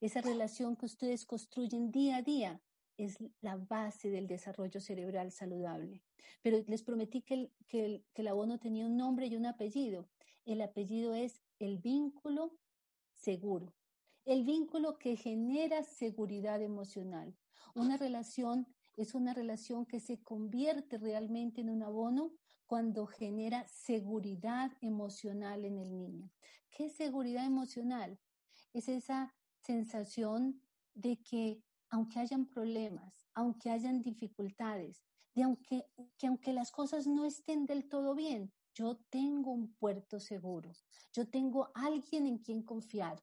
esa 0.00 0.20
relación 0.20 0.76
que 0.76 0.86
ustedes 0.86 1.26
construyen 1.26 1.90
día 1.90 2.16
a 2.16 2.22
día 2.22 2.60
es 3.04 3.18
la 3.40 3.56
base 3.56 4.10
del 4.10 4.26
desarrollo 4.26 4.80
cerebral 4.80 5.30
saludable. 5.32 6.02
Pero 6.42 6.62
les 6.66 6.82
prometí 6.82 7.22
que 7.22 7.34
el, 7.34 7.52
que 7.68 8.04
el, 8.14 8.28
abono 8.28 8.58
tenía 8.58 8.86
un 8.86 8.96
nombre 8.96 9.26
y 9.26 9.36
un 9.36 9.46
apellido. 9.46 10.08
El 10.44 10.60
apellido 10.60 11.14
es 11.14 11.42
el 11.58 11.78
vínculo 11.78 12.58
seguro, 13.14 13.74
el 14.24 14.44
vínculo 14.44 14.98
que 14.98 15.16
genera 15.16 15.82
seguridad 15.82 16.62
emocional, 16.62 17.36
una 17.74 17.96
relación 17.96 18.66
es 18.96 19.14
una 19.14 19.32
relación 19.32 19.86
que 19.86 20.00
se 20.00 20.22
convierte 20.22 20.98
realmente 20.98 21.60
en 21.60 21.70
un 21.70 21.82
abono 21.82 22.32
cuando 22.66 23.06
genera 23.06 23.66
seguridad 23.68 24.72
emocional 24.80 25.64
en 25.64 25.78
el 25.78 25.96
niño. 25.96 26.30
¿Qué 26.70 26.90
seguridad 26.90 27.46
emocional? 27.46 28.18
Es 28.72 28.88
esa 28.88 29.34
sensación 29.60 30.62
de 30.94 31.16
que 31.22 31.62
aunque 31.90 32.18
hayan 32.18 32.46
problemas, 32.46 33.26
aunque 33.34 33.70
hayan 33.70 34.02
dificultades, 34.02 35.02
de 35.34 35.42
aunque, 35.42 35.84
que 36.18 36.26
aunque 36.26 36.52
las 36.52 36.70
cosas 36.70 37.06
no 37.06 37.24
estén 37.24 37.66
del 37.66 37.88
todo 37.88 38.14
bien, 38.14 38.52
yo 38.74 38.96
tengo 39.10 39.50
un 39.50 39.74
puerto 39.74 40.20
seguro, 40.20 40.72
yo 41.12 41.28
tengo 41.28 41.70
alguien 41.74 42.26
en 42.26 42.38
quien 42.38 42.62
confiar, 42.62 43.20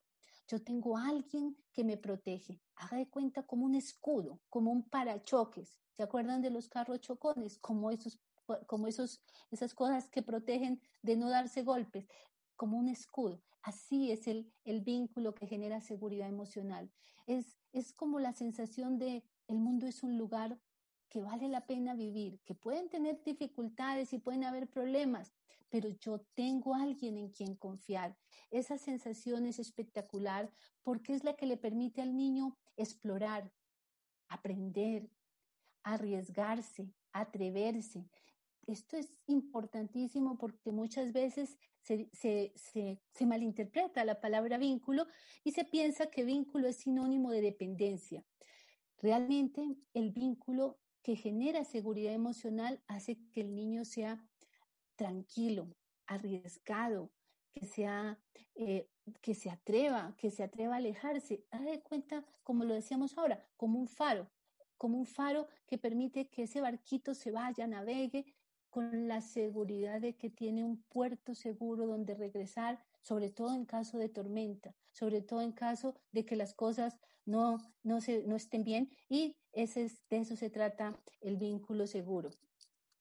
yo 0.48 0.64
tengo 0.64 0.98
alguien 0.98 1.58
que 1.74 1.84
me 1.84 1.98
protege. 1.98 2.62
Haga 2.76 2.98
de 2.98 3.10
cuenta 3.10 3.44
como 3.44 3.66
un 3.66 3.76
escudo, 3.76 4.40
como 4.50 4.72
un 4.72 4.84
parachoques. 4.84 5.78
¿Se 5.96 6.04
acuerdan 6.04 6.42
de 6.42 6.52
los 6.52 6.70
carros 6.70 7.02
chocones? 7.02 7.60
Como 7.60 7.92
esos, 7.92 8.18
como 8.66 8.88
esos, 8.88 9.22
esas 9.52 9.74
cosas 9.74 10.08
que 10.10 10.22
protegen 10.22 10.82
de 11.02 11.18
no 11.18 11.30
darse 11.30 11.64
golpes, 11.64 12.08
como 12.56 12.78
un 12.78 12.88
escudo. 12.88 13.44
Así 13.62 14.12
es 14.12 14.28
el, 14.28 14.54
el 14.64 14.82
vínculo 14.82 15.36
que 15.36 15.48
genera 15.48 15.82
seguridad 15.82 16.30
emocional. 16.30 16.90
Es, 17.26 17.57
es 17.72 17.94
como 17.94 18.20
la 18.20 18.34
sensación 18.34 18.98
de 18.98 19.24
el 19.48 19.60
mundo 19.60 19.88
es 19.88 20.04
un 20.04 20.18
lugar 20.18 20.60
que 21.10 21.22
vale 21.22 21.48
la 21.48 21.66
pena 21.66 21.96
vivir, 21.96 22.40
que 22.42 22.54
pueden 22.54 22.90
tener 22.90 23.24
dificultades 23.24 24.12
y 24.14 24.20
pueden 24.20 24.44
haber 24.44 24.68
problemas, 24.68 25.34
pero 25.70 25.90
yo 25.90 26.20
tengo 26.34 26.76
alguien 26.76 27.18
en 27.18 27.30
quien 27.30 27.56
confiar. 27.56 28.18
Esa 28.52 28.78
sensación 28.78 29.46
es 29.46 29.60
espectacular 29.60 30.52
porque 30.84 31.14
es 31.14 31.24
la 31.24 31.36
que 31.36 31.46
le 31.46 31.58
permite 31.58 32.02
al 32.02 32.16
niño 32.16 32.58
explorar, 32.76 33.52
aprender, 34.28 35.10
arriesgarse, 35.84 36.94
atreverse. 37.14 38.10
Esto 38.66 38.98
es 38.98 39.14
importantísimo 39.28 40.38
porque 40.38 40.72
muchas 40.72 41.14
veces 41.14 41.58
se, 41.88 42.54
se, 42.56 43.26
malinterpreta 43.26 44.04
la 44.04 44.20
palabra 44.20 44.58
vínculo 44.58 45.08
y 45.44 45.52
se 45.52 45.64
piensa 45.64 46.08
que 46.08 46.24
vínculo 46.24 46.68
es 46.68 46.78
sinónimo 46.78 47.32
de 47.32 47.42
dependencia. 47.42 48.26
Realmente 48.98 49.78
el 49.94 50.12
vínculo 50.12 50.80
que 51.02 51.16
genera 51.16 51.64
seguridad 51.64 52.14
emocional 52.14 52.82
hace 52.88 53.18
que 53.32 53.42
el 53.42 53.56
niño 53.56 53.86
sea 53.86 54.22
tranquilo, 54.96 55.76
arriesgado, 56.06 57.12
que 57.54 57.66
sea, 57.66 58.20
eh, 58.56 58.90
que 59.22 59.36
se 59.36 59.50
atreva, 59.50 60.16
que 60.18 60.32
se 60.32 60.44
atreva 60.44 60.74
a 60.74 60.78
alejarse. 60.78 61.46
Haz 61.52 61.64
de 61.64 61.82
cuenta, 61.82 62.26
como 62.44 62.66
lo 62.66 62.74
decíamos 62.74 63.18
ahora, 63.18 63.48
como 63.56 63.80
un 63.80 63.88
faro, 63.88 64.30
como 64.78 64.98
un 64.98 65.06
faro 65.06 65.48
que 65.68 65.78
permite 65.78 66.30
que 66.30 66.44
ese 66.44 66.62
barquito 66.62 67.14
se 67.14 67.32
vaya, 67.32 67.68
navegue 67.68 68.26
con 68.70 69.08
la 69.08 69.22
seguridad 69.22 70.02
de 70.02 70.16
que 70.16 70.30
tiene 70.30 70.64
un 70.64 70.84
puerto 70.84 71.36
seguro 71.36 71.88
donde 71.88 72.16
regresar, 72.16 72.84
sobre 73.02 73.30
todo 73.30 73.54
en 73.54 73.66
caso 73.66 73.98
de 73.98 74.10
tormenta, 74.10 74.76
sobre 74.92 75.22
todo 75.22 75.42
en 75.42 75.52
caso 75.52 75.96
de 76.12 76.26
que 76.26 76.36
las 76.36 76.54
cosas 76.54 76.98
no, 77.26 77.58
no, 77.84 78.02
se, 78.02 78.24
no 78.24 78.36
estén 78.36 78.64
bien 78.64 78.90
y 79.10 79.36
ese 79.52 79.92
de 80.10 80.18
eso 80.18 80.36
se 80.36 80.50
trata 80.50 81.00
el 81.22 81.38
vínculo 81.38 81.88
seguro. 81.88 82.30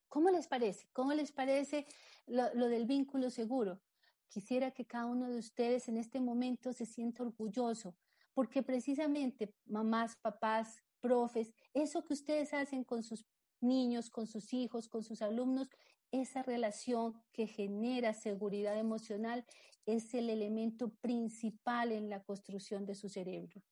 ¿Cómo 0.09 0.31
les 0.31 0.47
parece? 0.47 0.89
¿Cómo 0.93 1.13
les 1.13 1.33
parece 1.33 1.87
lo, 2.27 2.69
del 2.69 2.87
vínculo 2.87 3.31
seguro? 3.31 3.81
Quisiera 4.29 4.71
que 4.71 4.87
cada 4.87 5.07
uno 5.07 5.29
de 5.29 5.39
ustedes 5.39 5.89
en 5.89 5.99
este 5.99 6.21
momento 6.21 6.73
se 6.73 6.87
sienta 6.87 7.23
orgulloso, 7.23 7.95
porque 8.33 8.63
precisamente 8.63 9.55
mamás, 9.67 10.17
papás, 10.17 10.83
profes, 11.01 11.53
eso 11.75 12.05
que 12.05 12.15
ustedes 12.15 12.55
hacen 12.55 12.83
con 12.85 13.03
sus 13.03 13.27
niños, 13.67 14.11
con 14.11 14.27
sus 14.27 14.53
hijos, 14.53 14.89
con 14.89 15.03
sus 15.03 15.23
alumnos, 15.23 15.69
esa 16.11 16.43
relación 16.43 17.15
que 17.33 17.47
genera 17.47 18.15
seguridad 18.15 18.79
emocional 18.79 19.45
es 19.85 20.15
el 20.15 20.31
elemento 20.31 20.95
principal 21.01 21.93
en 21.93 22.09
la 22.09 22.23
construcción 22.23 22.87
de 22.87 22.95
su 22.95 23.09
cerebro. 23.09 23.63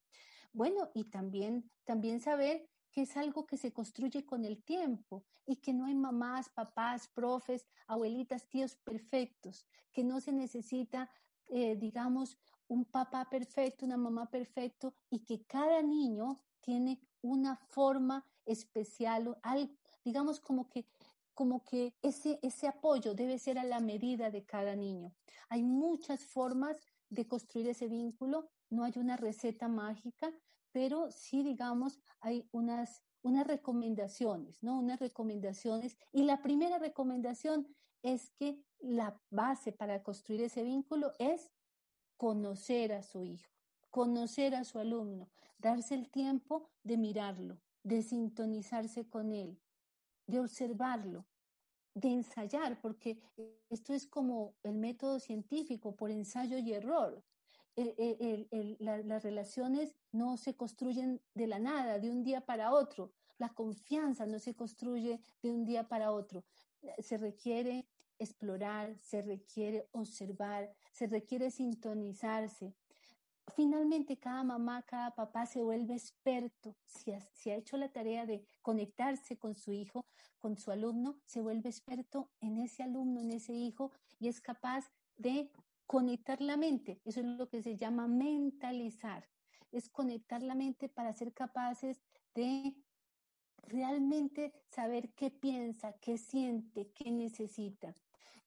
Bueno, 0.52 0.90
y 0.94 1.04
también, 1.04 1.70
también 1.84 2.20
saber 2.20 2.68
que 2.92 3.02
es 3.02 3.16
algo 3.16 3.44
que 3.44 3.56
se 3.56 3.72
construye 3.72 4.24
con 4.24 4.44
el 4.44 4.62
tiempo 4.62 5.24
y 5.44 5.56
que 5.56 5.74
no 5.74 5.86
hay 5.86 5.94
mamás, 5.96 6.48
papás, 6.50 7.08
profes, 7.12 7.66
abuelitas, 7.88 8.48
tíos 8.48 8.76
perfectos, 8.76 9.66
que 9.92 10.04
no 10.04 10.20
se 10.20 10.32
necesita, 10.32 11.10
eh, 11.48 11.74
digamos, 11.74 12.38
un 12.68 12.84
papá 12.84 13.28
perfecto, 13.28 13.84
una 13.84 13.96
mamá 13.96 14.30
perfecto 14.30 14.94
y 15.10 15.24
que 15.24 15.44
cada 15.44 15.82
niño 15.82 16.40
tiene 16.60 17.00
una 17.20 17.56
forma 17.56 18.24
especial, 18.46 19.36
digamos 20.04 20.40
como 20.40 20.68
que 20.68 20.86
como 21.34 21.64
que 21.64 21.94
ese, 22.00 22.38
ese 22.42 22.68
apoyo 22.68 23.14
debe 23.14 23.38
ser 23.38 23.58
a 23.58 23.64
la 23.64 23.80
medida 23.80 24.30
de 24.30 24.44
cada 24.44 24.76
niño. 24.76 25.12
Hay 25.48 25.62
muchas 25.62 26.24
formas 26.24 26.80
de 27.10 27.26
construir 27.26 27.68
ese 27.68 27.88
vínculo, 27.88 28.48
no 28.70 28.84
hay 28.84 28.92
una 28.96 29.16
receta 29.16 29.68
mágica, 29.68 30.32
pero 30.72 31.10
sí, 31.10 31.42
digamos, 31.42 31.98
hay 32.20 32.48
unas, 32.52 33.02
unas 33.22 33.46
recomendaciones, 33.46 34.62
¿no? 34.62 34.78
Unas 34.78 35.00
recomendaciones. 35.00 35.96
Y 36.12 36.22
la 36.22 36.42
primera 36.42 36.78
recomendación 36.78 37.66
es 38.02 38.30
que 38.30 38.62
la 38.80 39.20
base 39.30 39.72
para 39.72 40.02
construir 40.02 40.42
ese 40.42 40.62
vínculo 40.62 41.12
es 41.18 41.50
conocer 42.16 42.92
a 42.92 43.02
su 43.02 43.24
hijo, 43.24 43.50
conocer 43.90 44.54
a 44.54 44.64
su 44.64 44.78
alumno, 44.78 45.30
darse 45.58 45.94
el 45.94 46.10
tiempo 46.10 46.70
de 46.82 46.96
mirarlo, 46.96 47.60
de 47.82 48.02
sintonizarse 48.02 49.08
con 49.08 49.32
él, 49.32 49.60
de 50.26 50.40
observarlo, 50.40 51.26
de 51.94 52.08
ensayar, 52.08 52.80
porque 52.80 53.18
esto 53.70 53.92
es 53.92 54.06
como 54.06 54.54
el 54.62 54.76
método 54.76 55.18
científico 55.20 55.94
por 55.94 56.10
ensayo 56.10 56.58
y 56.58 56.72
error 56.72 57.24
las 57.76 59.22
relaciones 59.22 59.96
no 60.12 60.36
se 60.36 60.54
construyen 60.54 61.20
de 61.34 61.46
la 61.46 61.58
nada, 61.58 61.98
de 61.98 62.10
un 62.10 62.22
día 62.22 62.40
para 62.40 62.72
otro. 62.72 63.12
La 63.38 63.48
confianza 63.48 64.26
no 64.26 64.38
se 64.38 64.54
construye 64.54 65.20
de 65.42 65.50
un 65.50 65.64
día 65.64 65.88
para 65.88 66.12
otro. 66.12 66.44
Se 66.98 67.16
requiere 67.16 67.88
explorar, 68.18 68.96
se 69.00 69.22
requiere 69.22 69.88
observar, 69.92 70.72
se 70.92 71.08
requiere 71.08 71.50
sintonizarse. 71.50 72.74
Finalmente, 73.54 74.18
cada 74.18 74.42
mamá, 74.42 74.82
cada 74.82 75.14
papá 75.14 75.46
se 75.46 75.62
vuelve 75.62 75.94
experto. 75.94 76.76
Si 76.86 77.12
ha, 77.12 77.18
ha 77.18 77.54
hecho 77.54 77.76
la 77.76 77.88
tarea 77.92 78.26
de 78.26 78.44
conectarse 78.62 79.38
con 79.38 79.54
su 79.54 79.72
hijo, 79.72 80.06
con 80.38 80.56
su 80.56 80.72
alumno, 80.72 81.20
se 81.24 81.40
vuelve 81.40 81.68
experto 81.68 82.30
en 82.40 82.58
ese 82.58 82.82
alumno, 82.82 83.20
en 83.20 83.30
ese 83.30 83.52
hijo, 83.52 83.92
y 84.18 84.26
es 84.26 84.40
capaz 84.40 84.90
de 85.16 85.52
conectar 85.86 86.40
la 86.40 86.56
mente. 86.56 87.00
Eso 87.04 87.20
es 87.20 87.26
lo 87.26 87.48
que 87.48 87.62
se 87.62 87.76
llama 87.76 88.08
mentalizar. 88.08 89.28
Es 89.70 89.88
conectar 89.88 90.42
la 90.42 90.56
mente 90.56 90.88
para 90.88 91.12
ser 91.12 91.32
capaces 91.32 92.02
de 92.34 92.74
realmente 93.62 94.52
saber 94.68 95.12
qué 95.14 95.30
piensa, 95.30 95.92
qué 96.00 96.18
siente, 96.18 96.90
qué 96.92 97.10
necesita. 97.12 97.94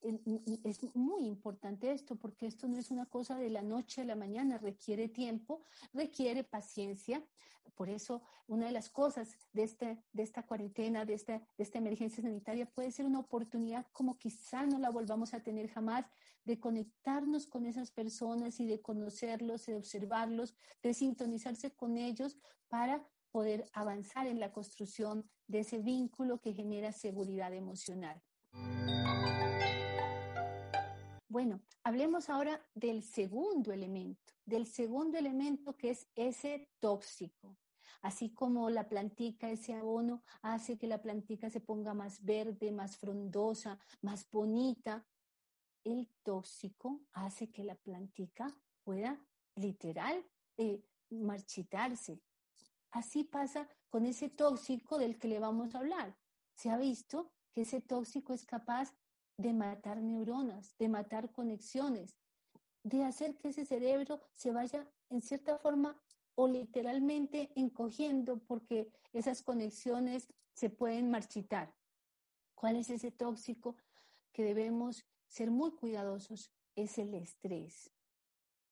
Es 0.01 0.96
muy 0.96 1.25
importante 1.25 1.92
esto 1.92 2.16
porque 2.16 2.46
esto 2.46 2.68
no 2.68 2.77
es 2.77 2.92
una 2.92 3.06
cosa 3.06 3.38
de 3.38 3.50
la 3.50 3.62
noche 3.62 4.01
a 4.01 4.06
la 4.06 4.16
mañana, 4.16 4.58
requiere 4.58 5.10
tiempo, 5.10 5.63
requiere 5.94 6.44
paciencia. 6.44 7.24
Por 7.75 7.89
eso, 7.89 8.24
una 8.48 8.68
de 8.68 8.72
las 8.72 8.89
cosas 8.89 9.38
de, 9.54 9.63
este, 9.63 10.04
de 10.12 10.24
esta 10.24 10.44
cuarentena, 10.44 11.06
de 11.06 11.13
esta, 11.13 11.39
de 11.39 11.63
esta 11.63 11.77
emergencia 11.77 12.24
sanitaria, 12.24 12.66
puede 12.66 12.92
ser 12.92 13.06
una 13.06 13.20
oportunidad 13.20 13.86
como 13.92 14.18
quizá 14.18 14.66
no 14.66 14.80
la 14.80 14.89
volvamos 14.89 15.34
a 15.34 15.42
tener 15.42 15.70
jamás, 15.70 16.06
de 16.44 16.60
conectarnos 16.60 17.46
con 17.46 17.66
esas 17.66 17.92
personas 17.92 18.60
y 18.60 18.66
de 18.66 18.82
conocerlos, 18.82 19.66
de 19.66 19.75
observarlos, 19.75 20.56
de 20.82 20.94
sintonizarse 20.94 21.72
con 21.75 21.98
ellos 21.98 22.38
para 22.70 23.06
poder 23.32 23.70
avanzar 23.74 24.27
en 24.27 24.39
la 24.39 24.51
construcción 24.51 25.30
de 25.48 25.60
ese 25.60 25.80
vínculo 25.80 26.39
que 26.39 26.54
genera 26.54 26.92
seguridad 26.94 27.54
emocional. 27.54 28.24
Bueno, 31.38 31.62
hablemos 31.84 32.32
ahora 32.32 32.60
del 32.74 33.03
segundo 33.03 33.72
elemento, 33.72 34.34
del 34.44 34.65
segundo 34.65 35.20
elemento 35.20 35.77
que 35.77 35.91
es 35.91 36.08
ese 36.15 36.67
tóxico. 36.79 37.56
Así 38.01 38.32
como 38.32 38.72
la 38.72 38.89
plantica, 38.89 39.48
ese 39.48 39.75
abono, 39.75 40.24
hace 40.41 40.79
que 40.79 40.88
la 40.88 41.00
plantica 41.00 41.51
se 41.51 41.60
ponga 41.60 41.94
más 41.94 42.25
verde, 42.25 42.72
más 42.72 42.98
frondosa, 42.98 43.77
más 44.01 44.27
bonita, 44.32 45.06
el 45.84 46.10
tóxico 46.24 47.01
hace 47.13 47.51
que 47.51 47.63
la 47.63 47.75
plantica 47.75 48.51
pueda 48.84 49.24
literal 49.53 50.25
eh, 50.58 50.84
marchitarse. 51.12 52.20
Así 52.89 53.24
pasa 53.24 53.70
con 53.91 54.08
ese 54.08 54.29
tóxico 54.29 54.98
del 54.98 55.20
que 55.20 55.27
le 55.27 55.38
vamos 55.38 55.75
a 55.75 55.77
hablar. 55.77 56.17
Se 56.56 56.72
ha 56.72 56.77
visto 56.77 57.32
que 57.53 57.62
ese 57.62 57.79
tóxico 57.79 58.34
es 58.34 58.44
capaz 58.44 58.91
de 59.38 59.53
matar 59.53 60.01
neuronas, 60.01 60.75
de 60.77 60.89
matar 60.89 61.32
conexiones, 61.32 62.15
de 62.84 63.03
hacer 63.03 63.38
que 63.38 63.50
ese 63.50 63.65
cerebro 63.65 64.20
se 64.34 64.51
vaya 64.51 64.88
en 65.10 65.22
cierta 65.22 65.58
forma 65.58 65.96
o 66.36 66.48
literalmente 66.48 67.51
encogiendo 67.56 68.39
porque 68.39 68.91
esas 69.13 69.41
conexiones 69.44 70.27
se 70.53 70.70
pueden 70.70 71.10
marchitar. 71.10 71.74
¿Cuál 72.56 72.75
es 72.77 72.89
ese 72.89 73.12
tóxico 73.12 73.75
que 74.32 74.44
debemos 74.44 75.06
ser 75.27 75.51
muy 75.51 75.72
cuidadosos? 75.72 76.51
Es 76.75 76.98
el 76.98 77.13
estrés. 77.13 77.91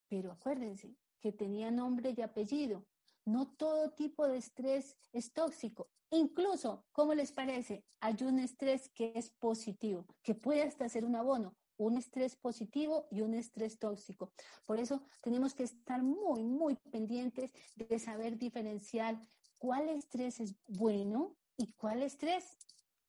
Pero 0.07 0.31
acuérdense 0.31 0.95
que 1.19 1.31
tenía 1.31 1.72
nombre 1.72 2.13
y 2.15 2.22
apellido. 2.22 2.86
No 3.25 3.48
todo 3.48 3.91
tipo 3.91 4.27
de 4.27 4.38
estrés 4.38 4.95
es 5.12 5.34
tóxico. 5.34 5.89
Incluso, 6.15 6.86
¿cómo 6.93 7.13
les 7.13 7.34
parece? 7.34 7.84
Hay 8.00 8.15
un 8.22 8.39
estrés 8.39 8.88
que 8.88 9.12
es 9.15 9.31
positivo, 9.31 10.05
que 10.24 10.34
puede 10.34 10.63
hasta 10.63 10.88
ser 10.88 11.03
un 11.03 11.13
abono, 11.13 11.57
un 11.75 11.98
estrés 11.98 12.38
positivo 12.38 13.05
y 13.12 13.19
un 13.19 13.34
estrés 13.34 13.77
tóxico. 13.77 14.31
Por 14.65 14.79
eso 14.79 15.01
tenemos 15.22 15.53
que 15.53 15.63
estar 15.63 16.01
muy, 16.03 16.45
muy 16.45 16.75
pendientes 16.89 17.51
de 17.75 18.00
saber 18.00 18.38
diferenciar 18.38 19.19
cuál 19.57 19.89
estrés 19.89 20.39
es 20.39 20.55
bueno 20.67 21.36
y 21.57 21.74
cuál 21.74 22.01
estrés 22.01 22.57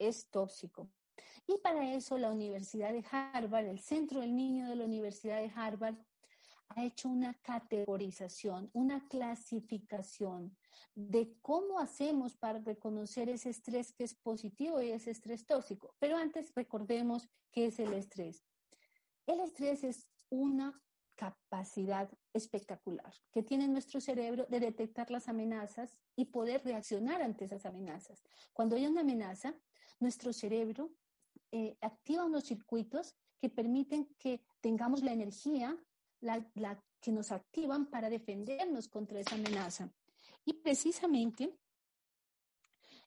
es 0.01 0.29
tóxico. 0.29 0.91
Y 1.47 1.59
para 1.59 1.95
eso 1.95 2.19
la 2.19 2.33
Universidad 2.33 2.93
de 2.93 3.05
Harvard, 3.09 3.67
el 3.67 3.79
Centro 3.79 4.19
del 4.21 4.35
Niño 4.35 4.69
de 4.69 4.75
la 4.75 4.85
Universidad 4.85 5.41
de 5.41 5.53
Harvard, 5.55 5.95
ha 6.71 6.85
hecho 6.85 7.09
una 7.09 7.35
categorización, 7.35 8.69
una 8.73 9.07
clasificación 9.07 10.57
de 10.95 11.35
cómo 11.43 11.79
hacemos 11.79 12.37
para 12.37 12.59
reconocer 12.59 13.29
ese 13.29 13.51
estrés 13.51 13.93
que 13.93 14.05
es 14.05 14.15
positivo 14.15 14.81
y 14.81 14.91
ese 14.91 15.11
estrés 15.11 15.47
tóxico. 15.47 15.95
Pero 15.99 16.17
antes 16.17 16.53
recordemos 16.55 17.29
qué 17.53 17.67
es 17.67 17.79
el 17.79 17.93
estrés. 17.93 18.45
El 19.27 19.41
estrés 19.41 19.85
es 19.85 20.07
una 20.31 20.81
capacidad 21.17 22.11
espectacular 22.35 23.13
que 23.33 23.43
tiene 23.43 23.67
nuestro 23.69 24.01
cerebro 24.01 24.47
de 24.49 24.61
detectar 24.61 25.11
las 25.11 25.29
amenazas 25.29 25.99
y 26.15 26.27
poder 26.27 26.63
reaccionar 26.63 27.23
ante 27.23 27.47
esas 27.47 27.65
amenazas. 27.65 28.23
Cuando 28.53 28.77
hay 28.77 28.87
una 28.87 29.01
amenaza, 29.01 29.55
nuestro 29.99 30.33
cerebro 30.33 30.93
eh, 31.53 31.77
activa 31.81 32.25
unos 32.25 32.45
circuitos 32.45 33.15
que 33.41 33.49
permiten 33.49 34.09
que 34.19 34.43
tengamos 34.61 35.03
la 35.03 35.13
energía 35.13 35.77
la, 36.21 36.83
que 37.01 37.13
nos 37.13 37.33
activan 37.33 37.87
para 37.87 38.11
defendernos 38.11 38.89
contra 38.89 39.21
esa 39.21 39.37
amenaza. 39.37 39.91
Y 40.47 40.55
precisamente, 40.55 41.59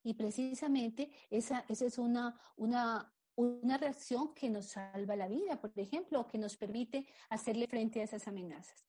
y 0.03 0.13
precisamente 0.13 1.09
esa, 1.29 1.65
esa 1.69 1.85
es 1.85 1.97
una, 1.97 2.39
una, 2.57 3.11
una 3.35 3.77
reacción 3.77 4.33
que 4.33 4.49
nos 4.49 4.67
salva 4.67 5.15
la 5.15 5.29
vida, 5.29 5.59
por 5.59 5.71
ejemplo, 5.77 6.19
o 6.19 6.27
que 6.27 6.37
nos 6.37 6.57
permite 6.57 7.07
hacerle 7.29 7.67
frente 7.67 8.01
a 8.01 8.03
esas 8.03 8.27
amenazas. 8.27 8.85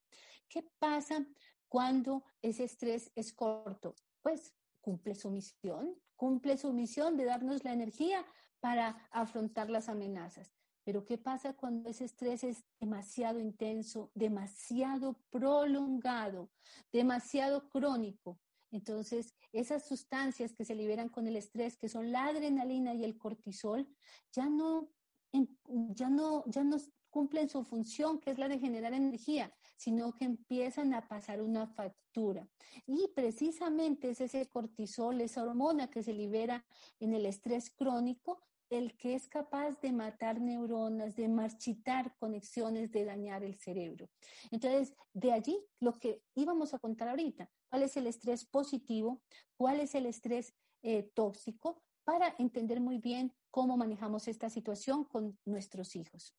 ¿Qué 0.48 0.64
pasa 0.80 1.24
cuando 1.68 2.24
ese 2.42 2.64
estrés 2.64 3.12
es 3.14 3.32
corto? 3.32 3.94
Pues 4.20 4.52
cumple 4.80 5.14
su 5.14 5.30
misión, 5.30 5.96
cumple 6.16 6.58
su 6.58 6.72
misión 6.72 7.16
de 7.16 7.26
darnos 7.26 7.62
la 7.62 7.72
energía 7.72 8.26
para 8.58 9.08
afrontar 9.12 9.70
las 9.70 9.88
amenazas. 9.88 10.52
Pero 10.84 11.04
¿qué 11.04 11.18
pasa 11.18 11.54
cuando 11.54 11.90
ese 11.90 12.04
estrés 12.04 12.44
es 12.44 12.64
demasiado 12.78 13.38
intenso, 13.38 14.10
demasiado 14.14 15.16
prolongado, 15.30 16.50
demasiado 16.92 17.68
crónico? 17.68 18.38
Entonces, 18.70 19.34
esas 19.52 19.86
sustancias 19.86 20.54
que 20.54 20.64
se 20.64 20.74
liberan 20.74 21.08
con 21.08 21.26
el 21.26 21.36
estrés, 21.36 21.76
que 21.76 21.88
son 21.88 22.12
la 22.12 22.26
adrenalina 22.26 22.94
y 22.94 23.04
el 23.04 23.18
cortisol, 23.18 23.88
ya 24.32 24.48
no, 24.48 24.88
ya 25.32 26.08
no, 26.08 26.44
ya 26.46 26.62
no 26.62 26.76
cumplen 27.10 27.48
su 27.48 27.64
función, 27.64 28.20
que 28.20 28.30
es 28.30 28.38
la 28.38 28.48
de 28.48 28.58
generar 28.58 28.94
energía, 28.94 29.52
sino 29.76 30.14
que 30.14 30.24
empiezan 30.24 30.94
a 30.94 31.08
pasar 31.08 31.42
una 31.42 31.66
factura. 31.66 32.48
Y 32.86 33.08
precisamente 33.14 34.10
es 34.10 34.20
ese 34.20 34.46
cortisol, 34.46 35.20
esa 35.20 35.42
hormona 35.42 35.90
que 35.90 36.02
se 36.02 36.12
libera 36.12 36.64
en 37.00 37.12
el 37.14 37.26
estrés 37.26 37.70
crónico, 37.70 38.40
el 38.70 38.96
que 38.96 39.14
es 39.14 39.28
capaz 39.28 39.80
de 39.80 39.92
matar 39.92 40.40
neuronas, 40.40 41.16
de 41.16 41.28
marchitar 41.28 42.16
conexiones, 42.18 42.92
de 42.92 43.04
dañar 43.04 43.42
el 43.42 43.56
cerebro. 43.56 44.08
Entonces, 44.52 44.94
de 45.12 45.32
allí 45.32 45.58
lo 45.80 45.98
que 45.98 46.22
íbamos 46.36 46.72
a 46.72 46.78
contar 46.78 47.08
ahorita, 47.08 47.50
cuál 47.68 47.82
es 47.82 47.96
el 47.96 48.06
estrés 48.06 48.46
positivo, 48.46 49.22
cuál 49.56 49.80
es 49.80 49.94
el 49.96 50.06
estrés 50.06 50.54
eh, 50.82 51.02
tóxico, 51.14 51.82
para 52.04 52.34
entender 52.38 52.80
muy 52.80 52.98
bien 52.98 53.32
cómo 53.50 53.76
manejamos 53.76 54.28
esta 54.28 54.48
situación 54.48 55.04
con 55.04 55.38
nuestros 55.44 55.96
hijos. 55.96 56.34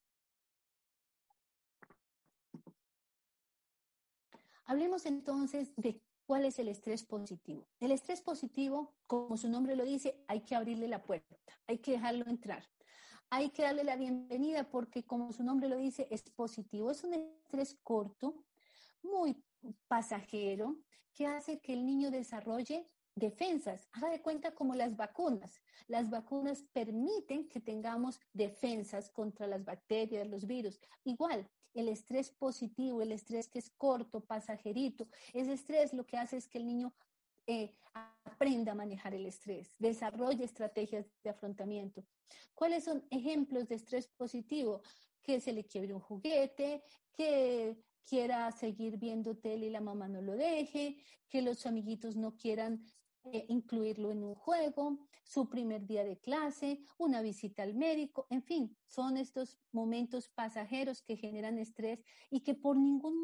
Hablemos 4.66 5.06
entonces 5.06 5.74
de 5.76 6.02
¿Cuál 6.26 6.46
es 6.46 6.60
el 6.60 6.68
estrés 6.68 7.04
positivo? 7.04 7.68
El 7.80 7.92
estrés 7.92 8.22
positivo, 8.22 8.96
como 9.08 9.38
su 9.38 9.50
nombre 9.50 9.76
lo 9.76 9.84
dice, 9.84 10.24
hay 10.28 10.42
que 10.42 10.56
abrirle 10.56 10.88
la 10.88 11.04
puerta, 11.04 11.36
hay 11.68 11.80
que 11.80 11.92
dejarlo 11.92 12.26
entrar. 12.28 12.64
Hay 13.34 13.52
que 13.52 13.64
darle 13.64 13.86
la 13.86 13.96
bienvenida 13.96 14.70
porque, 14.70 15.06
como 15.06 15.32
su 15.32 15.42
nombre 15.42 15.70
lo 15.70 15.78
dice, 15.78 16.06
es 16.12 16.22
positivo. 16.32 16.92
Es 16.92 17.06
un 17.06 17.14
estrés 17.14 17.80
corto, 17.82 18.44
muy 19.02 19.42
pasajero, 19.88 20.78
que 21.14 21.28
hace 21.28 21.62
que 21.62 21.72
el 21.72 21.86
niño 21.86 22.12
desarrolle 22.12 22.90
defensas. 23.16 23.88
Haga 23.94 24.10
de 24.10 24.22
cuenta 24.22 24.54
como 24.54 24.76
las 24.76 24.98
vacunas. 24.98 25.62
Las 25.88 26.10
vacunas 26.10 26.64
permiten 26.74 27.48
que 27.48 27.62
tengamos 27.62 28.20
defensas 28.34 29.10
contra 29.10 29.48
las 29.48 29.64
bacterias, 29.64 30.28
los 30.28 30.46
virus. 30.46 30.80
Igual, 31.06 31.50
el 31.74 31.90
estrés 31.90 32.32
positivo, 32.32 33.02
el 33.02 33.12
estrés 33.12 33.48
que 33.48 33.60
es 33.60 33.70
corto, 33.70 34.22
pasajerito, 34.22 35.08
ese 35.34 35.54
estrés 35.54 35.94
lo 35.94 36.06
que 36.06 36.18
hace 36.18 36.38
es 36.38 36.48
que 36.48 36.58
el 36.58 36.68
niño 36.68 36.94
eh, 37.48 37.74
aprenda 38.24 38.72
a 38.72 38.76
manejar 38.76 39.14
el 39.14 39.26
estrés, 39.26 39.74
desarrolle 39.80 40.46
estrategias 40.46 41.06
de 41.24 41.30
afrontamiento. 41.30 42.04
¿Cuáles 42.54 42.84
son 42.84 43.06
ejemplos 43.10 43.68
de 43.68 43.76
estrés 43.76 44.08
positivo? 44.08 44.82
Que 45.22 45.40
se 45.40 45.54
le 45.54 45.66
quiebre 45.66 45.94
un 45.94 46.00
juguete, 46.00 46.84
que 47.14 47.78
quiera 48.06 48.52
seguir 48.52 48.98
viendo 48.98 49.38
tele 49.38 49.68
y 49.68 49.70
la 49.70 49.82
mamá 49.82 50.08
no 50.08 50.22
lo 50.22 50.34
deje, 50.34 50.98
que 51.30 51.42
los 51.42 51.66
amiguitos 51.66 52.16
no 52.16 52.36
quieran 52.36 52.86
eh, 53.26 53.46
incluirlo 53.50 54.12
en 54.12 54.24
un 54.24 54.36
juego, 54.36 55.08
su 55.24 55.48
primer 55.48 55.86
día 55.86 56.04
de 56.04 56.20
clase, 56.20 56.80
una 56.98 57.22
visita 57.22 57.64
al 57.64 57.76
médico, 57.76 58.26
en 58.30 58.42
fin, 58.42 58.76
son 58.86 59.16
estos 59.18 59.60
momentos 59.72 60.30
pasajeros 60.30 61.02
que 61.04 61.18
generan 61.18 61.60
estrés 61.60 62.04
y 62.30 62.42
que 62.42 62.56
por 62.56 62.78
ningún 62.78 63.22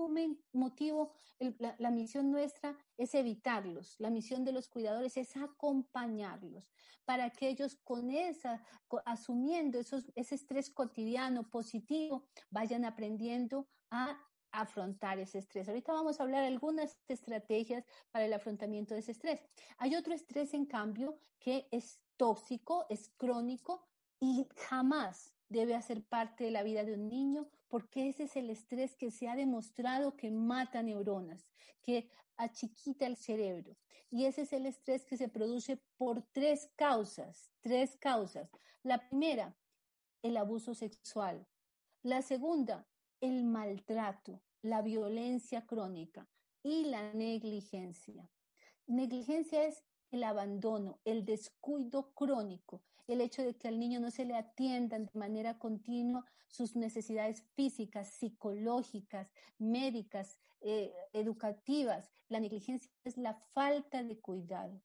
motivo 0.54 1.14
la, 1.40 1.76
la, 1.80 1.92
misión 1.92 2.32
nuestra 2.32 2.78
es 2.96 3.16
evitarlos, 3.16 3.96
la 4.00 4.10
misión 4.10 4.46
de 4.46 4.52
los 4.52 4.70
cuidadores 4.70 5.18
es 5.18 5.36
acompañarlos 5.36 6.70
para 7.08 7.30
que 7.30 7.48
ellos 7.48 7.78
con 7.86 8.12
esa, 8.12 8.62
asumiendo 9.06 9.80
esos, 9.80 10.12
ese 10.16 10.36
estrés 10.36 10.70
cotidiano 10.70 11.50
positivo, 11.50 12.28
vayan 12.52 12.84
aprendiendo 12.84 13.70
a 13.90 14.22
afrontar 14.52 15.20
ese 15.20 15.40
estrés. 15.40 15.68
Ahorita 15.68 15.94
vamos 15.94 16.20
a 16.20 16.24
hablar 16.24 16.44
algunas 16.44 16.98
estrategias 17.08 17.86
para 18.12 18.26
el 18.26 18.34
afrontamiento 18.34 18.94
de 18.94 19.02
ese 19.02 19.12
estrés. 19.12 19.42
Hay 19.78 19.96
otro 19.96 20.14
estrés, 20.14 20.54
en 20.54 20.66
cambio, 20.66 21.20
que 21.40 21.68
es 21.72 22.00
tóxico, 22.18 22.86
es 22.90 23.10
crónico 23.18 23.88
y 24.20 24.48
jamás 24.56 25.34
debe 25.50 25.76
hacer 25.76 26.04
parte 26.04 26.44
de 26.44 26.52
la 26.52 26.64
vida 26.64 26.84
de 26.84 26.94
un 26.94 27.08
niño 27.08 27.50
porque 27.68 28.10
ese 28.10 28.24
es 28.24 28.36
el 28.36 28.50
estrés 28.50 28.96
que 28.96 29.12
se 29.12 29.28
ha 29.28 29.36
demostrado 29.36 30.16
que 30.16 30.32
mata 30.32 30.82
neuronas, 30.82 31.52
que 31.82 32.10
achiquita 32.38 33.06
el 33.06 33.18
cerebro. 33.18 33.78
Y 34.10 34.26
ese 34.26 34.44
es 34.44 34.54
el 34.54 34.66
estrés 34.66 35.06
que 35.06 35.18
se 35.18 35.28
produce 35.28 35.78
por 35.98 36.22
tres 36.32 36.70
causas, 36.76 37.52
tres 37.62 37.98
causas. 37.98 38.50
La 38.84 39.10
primera, 39.10 39.56
el 40.22 40.38
abuso 40.38 40.74
sexual. 40.74 41.46
La 42.04 42.22
segunda, 42.22 42.88
el 43.22 43.44
maltrato, 43.44 44.42
la 44.62 44.82
violencia 44.82 45.66
crónica 45.66 46.28
y 46.64 46.86
la 46.86 47.14
negligencia. 47.14 48.30
Negligencia 48.86 49.66
es 49.66 49.84
el 50.12 50.24
abandono, 50.24 51.00
el 51.06 51.26
descuido 51.26 52.14
crónico, 52.14 52.82
el 53.08 53.22
hecho 53.22 53.44
de 53.44 53.56
que 53.56 53.68
al 53.68 53.80
niño 53.80 54.00
no 54.00 54.12
se 54.12 54.26
le 54.26 54.36
atiendan 54.36 55.06
de 55.06 55.20
manera 55.20 55.58
continua 55.58 56.26
sus 56.48 56.76
necesidades 56.76 57.44
físicas, 57.56 58.10
psicológicas, 58.10 59.32
médicas, 59.58 60.38
eh, 60.62 60.94
educativas. 61.14 62.10
La 62.30 62.40
negligencia 62.40 62.92
es 63.04 63.18
la 63.18 63.36
falta 63.54 64.04
de 64.04 64.20
cuidado. 64.20 64.82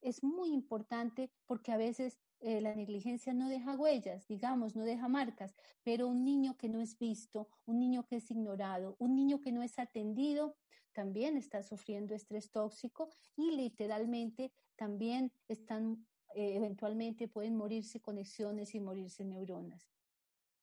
Es 0.00 0.22
muy 0.22 0.52
importante 0.52 1.30
porque 1.46 1.72
a 1.72 1.76
veces 1.76 2.18
eh, 2.40 2.60
la 2.60 2.74
negligencia 2.74 3.34
no 3.34 3.48
deja 3.48 3.76
huellas, 3.76 4.26
digamos, 4.26 4.74
no 4.74 4.84
deja 4.84 5.08
marcas, 5.08 5.54
pero 5.82 6.08
un 6.08 6.24
niño 6.24 6.56
que 6.56 6.68
no 6.68 6.80
es 6.80 6.98
visto, 6.98 7.48
un 7.66 7.78
niño 7.78 8.06
que 8.06 8.16
es 8.16 8.30
ignorado, 8.30 8.96
un 8.98 9.14
niño 9.14 9.40
que 9.40 9.52
no 9.52 9.62
es 9.62 9.78
atendido, 9.78 10.56
también 10.92 11.36
está 11.36 11.62
sufriendo 11.62 12.14
estrés 12.14 12.50
tóxico 12.50 13.10
y 13.36 13.52
literalmente 13.52 14.52
también 14.76 15.32
están, 15.48 16.06
eh, 16.34 16.56
eventualmente 16.56 17.28
pueden 17.28 17.56
morirse 17.56 18.00
conexiones 18.00 18.74
y 18.74 18.80
morirse 18.80 19.24
neuronas. 19.24 19.92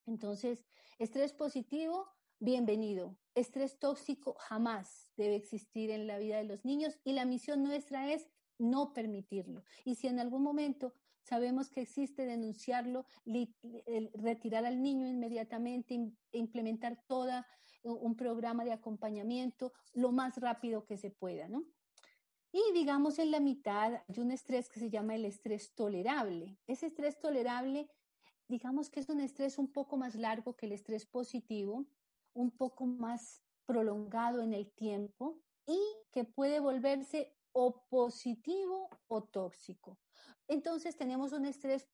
Entonces, 0.05 0.65
estrés 0.97 1.33
positivo, 1.33 2.07
bienvenido. 2.39 3.17
Estrés 3.35 3.77
tóxico 3.77 4.35
jamás 4.39 5.11
debe 5.15 5.35
existir 5.35 5.91
en 5.91 6.07
la 6.07 6.17
vida 6.17 6.37
de 6.37 6.45
los 6.45 6.65
niños 6.65 6.97
y 7.03 7.13
la 7.13 7.25
misión 7.25 7.63
nuestra 7.63 8.11
es 8.11 8.27
no 8.57 8.93
permitirlo. 8.93 9.63
Y 9.85 9.95
si 9.95 10.07
en 10.07 10.19
algún 10.19 10.43
momento 10.43 10.93
sabemos 11.27 11.69
que 11.69 11.81
existe 11.81 12.25
denunciarlo, 12.25 13.05
retirar 14.13 14.65
al 14.65 14.81
niño 14.81 15.07
inmediatamente, 15.07 16.13
implementar 16.31 17.03
todo 17.05 17.43
un 17.83 18.15
programa 18.15 18.63
de 18.63 18.71
acompañamiento 18.71 19.73
lo 19.93 20.11
más 20.11 20.37
rápido 20.37 20.85
que 20.85 20.97
se 20.97 21.11
pueda, 21.11 21.47
¿no? 21.49 21.65
Y 22.51 22.61
digamos 22.73 23.19
en 23.19 23.31
la 23.31 23.41
mitad 23.41 24.01
hay 24.07 24.19
un 24.19 24.31
estrés 24.31 24.69
que 24.69 24.79
se 24.79 24.89
llama 24.89 25.15
el 25.15 25.25
estrés 25.25 25.75
tolerable. 25.75 26.57
Ese 26.65 26.87
estrés 26.87 27.19
tolerable, 27.19 27.89
digamos 28.47 28.89
que 28.89 29.01
es 29.01 29.09
un 29.09 29.19
estrés 29.19 29.57
un 29.57 29.71
poco 29.71 29.97
más 29.97 30.15
largo 30.15 30.55
que 30.55 30.65
el 30.65 30.71
estrés 30.71 31.05
positivo, 31.05 31.85
un 32.33 32.51
poco 32.51 32.85
más 32.85 33.43
prolongado 33.65 34.41
en 34.41 34.53
el 34.53 34.71
tiempo 34.71 35.41
y 35.65 35.77
que 36.11 36.23
puede 36.23 36.61
volverse 36.61 37.35
o 37.51 37.85
positivo 37.89 38.89
o 39.07 39.23
tóxico. 39.23 39.99
Entonces 40.47 40.97
tenemos 40.97 41.33
un 41.33 41.45
estrés 41.45 41.87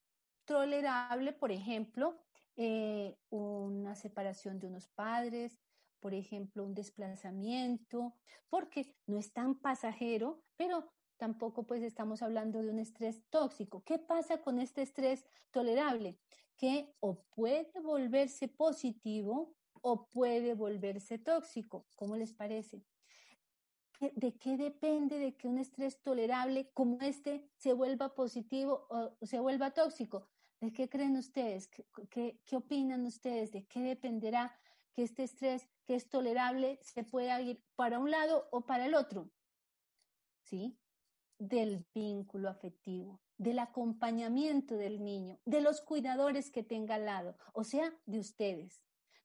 tolerable, 0.45 1.33
por 1.33 1.51
ejemplo, 1.51 2.19
eh, 2.55 3.17
una 3.29 3.95
separación 3.95 4.59
de 4.59 4.67
unos 4.67 4.87
padres, 4.87 5.59
por 5.99 6.13
ejemplo, 6.13 6.63
un 6.65 6.73
desplazamiento, 6.73 8.13
porque 8.49 8.93
no 9.07 9.17
es 9.17 9.31
tan 9.33 9.55
pasajero, 9.59 10.43
pero 10.57 10.93
tampoco 11.17 11.65
pues 11.65 11.81
estamos 11.81 12.21
hablando 12.21 12.61
de 12.61 12.69
un 12.69 12.79
estrés 12.79 13.23
tóxico. 13.29 13.83
¿Qué 13.85 13.99
pasa 13.99 14.41
con 14.41 14.59
este 14.59 14.81
estrés 14.81 15.25
tolerable? 15.51 16.19
Que 16.57 16.93
o 16.99 17.23
puede 17.29 17.79
volverse 17.81 18.49
positivo 18.49 19.55
o 19.81 20.07
puede 20.09 20.53
volverse 20.53 21.17
tóxico. 21.19 21.87
¿Cómo 21.95 22.17
les 22.17 22.33
parece? 22.33 22.83
¿De 23.99 24.35
qué 24.37 24.57
depende 24.57 25.17
de 25.17 25.35
que 25.35 25.47
un 25.47 25.57
estrés 25.57 26.01
tolerable 26.01 26.69
como 26.73 26.99
este 27.01 27.49
se 27.55 27.73
vuelva 27.73 28.15
positivo 28.15 28.87
o 28.89 29.25
se 29.25 29.39
vuelva 29.39 29.71
tóxico? 29.71 30.27
¿De 30.59 30.71
qué 30.71 30.89
creen 30.89 31.17
ustedes? 31.17 31.67
¿Qué, 32.09 32.39
qué, 32.45 32.55
opinan 32.55 33.05
ustedes? 33.05 33.51
¿De 33.51 33.65
qué 33.65 33.81
dependerá 33.81 34.57
que 34.93 35.03
este 35.03 35.23
estrés 35.23 35.67
que 35.85 35.95
es 35.95 36.09
tolerable 36.09 36.79
se 36.81 37.03
pueda 37.03 37.39
ir 37.41 37.63
para 37.75 37.99
un 37.99 38.11
lado 38.11 38.47
o 38.51 38.61
para 38.65 38.85
el 38.85 38.95
otro? 38.95 39.29
¿Sí? 40.41 40.77
Del 41.37 41.85
vínculo 41.93 42.49
afectivo, 42.49 43.21
del 43.37 43.59
acompañamiento 43.59 44.75
del 44.75 45.03
niño, 45.03 45.39
de 45.45 45.61
los 45.61 45.81
cuidadores 45.81 46.51
que 46.51 46.63
tenga 46.63 46.95
al 46.95 47.05
lado, 47.05 47.37
o 47.53 47.63
sea, 47.63 47.93
de 48.05 48.19
ustedes 48.19 48.83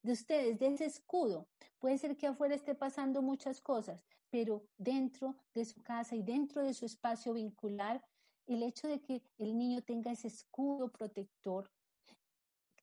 de 0.09 0.15
ustedes, 0.15 0.59
de 0.59 0.69
ese 0.69 0.87
escudo. 0.87 1.47
Puede 1.79 1.99
ser 1.99 2.17
que 2.17 2.27
afuera 2.27 2.55
esté 2.55 2.75
pasando 2.75 3.21
muchas 3.21 3.61
cosas, 3.61 4.07
pero 4.31 4.65
dentro 4.79 5.37
de 5.55 5.67
su 5.67 5.83
casa 5.83 6.17
y 6.17 6.23
dentro 6.23 6.63
de 6.63 6.73
su 6.73 6.87
espacio 6.87 7.35
vincular, 7.35 8.03
el 8.47 8.63
hecho 8.63 8.89
de 8.89 9.03
que 9.03 9.23
el 9.37 9.57
niño 9.59 9.83
tenga 9.83 10.11
ese 10.11 10.29
escudo 10.29 10.91
protector 10.91 11.71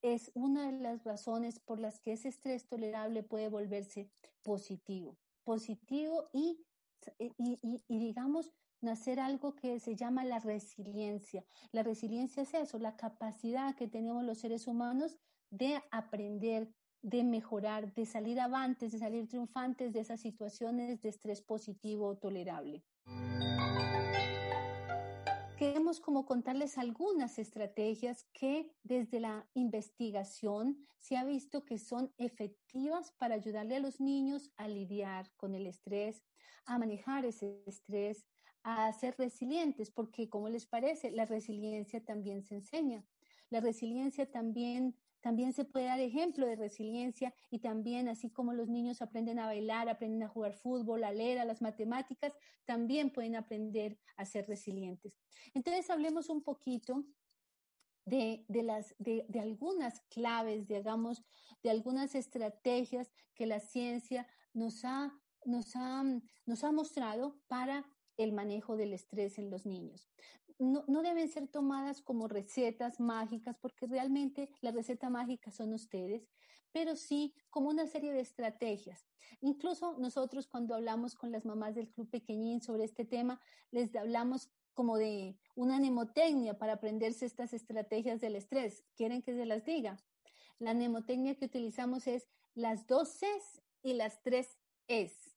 es 0.03 0.31
una 0.35 0.71
de 0.71 0.79
las 0.79 1.03
razones 1.03 1.59
por 1.59 1.79
las 1.79 1.99
que 1.99 2.13
ese 2.13 2.27
estrés 2.27 2.67
tolerable 2.67 3.23
puede 3.23 3.49
volverse 3.49 4.07
positivo. 4.43 5.17
Positivo 5.43 6.29
y, 6.31 6.63
y, 7.17 7.97
digamos, 7.97 8.53
nacer 8.81 9.19
algo 9.19 9.55
que 9.55 9.79
se 9.79 9.95
llama 9.95 10.23
la 10.25 10.37
resiliencia. 10.37 11.43
La 11.71 11.81
resiliencia 11.81 12.43
es 12.43 12.53
eso, 12.53 12.77
la 12.77 12.95
capacidad 12.95 13.75
que 13.75 13.87
tenemos 13.87 14.23
los 14.23 14.37
seres 14.37 14.67
humanos 14.67 15.17
de 15.49 15.81
aprender, 15.89 16.69
de 17.05 17.23
mejorar, 17.23 17.93
de 17.93 18.03
salir 18.07 18.39
avantes, 18.39 18.91
de 18.91 18.97
salir 18.97 19.27
triunfantes 19.27 19.93
de 19.93 19.99
esas 19.99 20.19
situaciones 20.19 21.01
de 21.01 21.09
estrés 21.09 21.39
positivo 21.39 22.17
tolerable. 22.17 22.83
Queremos 25.55 25.99
como 25.99 26.25
contarles 26.25 26.79
algunas 26.79 27.37
estrategias 27.37 28.25
que 28.33 28.71
desde 28.81 29.19
la 29.19 29.47
investigación 29.53 30.87
se 30.97 31.15
ha 31.15 31.23
visto 31.23 31.63
que 31.63 31.77
son 31.77 32.11
efectivas 32.17 33.11
para 33.19 33.35
ayudarle 33.35 33.75
a 33.75 33.79
los 33.79 34.01
niños 34.01 34.51
a 34.57 34.67
lidiar 34.67 35.31
con 35.37 35.53
el 35.53 35.67
estrés, 35.67 36.23
a 36.65 36.79
manejar 36.79 37.23
ese 37.23 37.61
estrés, 37.67 38.25
a 38.63 38.91
ser 38.93 39.15
resilientes, 39.19 39.91
porque 39.91 40.27
como 40.27 40.49
les 40.49 40.65
parece, 40.65 41.11
la 41.11 41.25
resiliencia 41.25 42.03
también 42.03 42.41
se 42.41 42.55
enseña. 42.55 43.05
La 43.51 43.59
resiliencia 43.59 44.29
también 44.29 44.97
también 45.25 45.53
se 45.53 45.65
puede 45.65 45.87
dar 45.87 45.99
ejemplo 45.99 46.45
de 46.45 46.55
resiliencia 46.55 47.33
y 47.49 47.57
también 47.57 48.07
así 48.09 48.29
como 48.29 48.53
los 48.53 48.69
niños 48.69 49.01
aprenden 49.01 49.39
a 49.39 49.47
bailar, 49.47 49.89
aprenden 49.89 50.21
a 50.21 50.27
jugar 50.27 50.53
fútbol, 50.53 51.03
a 51.03 51.11
leer, 51.11 51.39
a 51.39 51.45
las 51.45 51.63
matemáticas, 51.63 52.31
también 52.63 53.09
pueden 53.09 53.35
aprender 53.35 53.97
a 54.17 54.25
ser 54.25 54.47
resilientes. 54.47 55.17
Entonces 55.55 55.89
hablemos 55.89 56.29
un 56.29 56.43
poquito 56.43 57.05
de, 58.05 58.45
las, 58.49 58.93
de, 58.99 59.25
algunas 59.39 59.99
claves, 60.11 60.67
digamos, 60.67 61.23
de 61.63 61.71
algunas 61.71 62.13
estrategias 62.13 63.11
que 63.33 63.47
la 63.47 63.59
ciencia 63.59 64.27
nos 64.53 64.85
ha, 64.85 65.11
nos 65.43 65.75
ha, 65.75 66.03
nos 66.45 66.63
ha 66.63 66.71
mostrado 66.71 67.41
para 67.47 67.83
el 68.17 68.31
manejo 68.31 68.77
del 68.77 68.93
estrés 68.93 69.39
en 69.39 69.49
los 69.49 69.65
niños 69.65 70.07
no, 70.59 71.01
deben 71.01 71.27
ser 71.27 71.47
tomadas 71.47 72.01
como 72.01 72.27
recetas 72.27 72.99
mágicas, 72.99 73.57
porque 73.59 73.87
realmente 73.87 74.49
la 74.61 74.71
receta 74.71 75.09
mágica 75.09 75.51
son 75.51 75.73
ustedes, 75.73 76.27
pero 76.71 76.95
sí 76.95 77.33
como 77.49 77.69
una 77.69 77.87
serie 77.87 78.13
de 78.13 78.21
estrategias. 78.21 79.07
Incluso 79.41 79.97
nosotros 79.97 80.47
cuando 80.47 80.75
hablamos 80.75 81.15
con 81.15 81.31
las 81.31 81.45
mamás 81.45 81.75
del 81.75 81.89
Club 81.89 82.09
Pequeñín 82.09 82.61
sobre 82.61 82.85
este 82.85 83.05
tema, 83.05 83.41
les 83.71 83.95
hablamos 83.95 84.49
como 84.73 84.97
de 84.97 85.37
una 85.55 85.79
mnemotecnia 85.79 86.57
para 86.57 86.73
aprenderse 86.73 87.25
estas 87.25 87.53
estrategias 87.53 88.19
del 88.19 88.35
estrés. 88.35 88.83
¿Quieren 88.95 89.21
que 89.21 89.33
se 89.33 89.45
las 89.45 89.65
diga? 89.65 89.97
La 90.59 90.73
mnemotecnia 90.73 91.35
que 91.35 91.45
utilizamos 91.45 92.07
es 92.07 92.27
las 92.53 92.87
dos 92.87 93.09
Cs 93.19 93.61
y 93.81 93.93
las 93.93 94.21
tres 94.21 94.57
Es, 94.87 95.35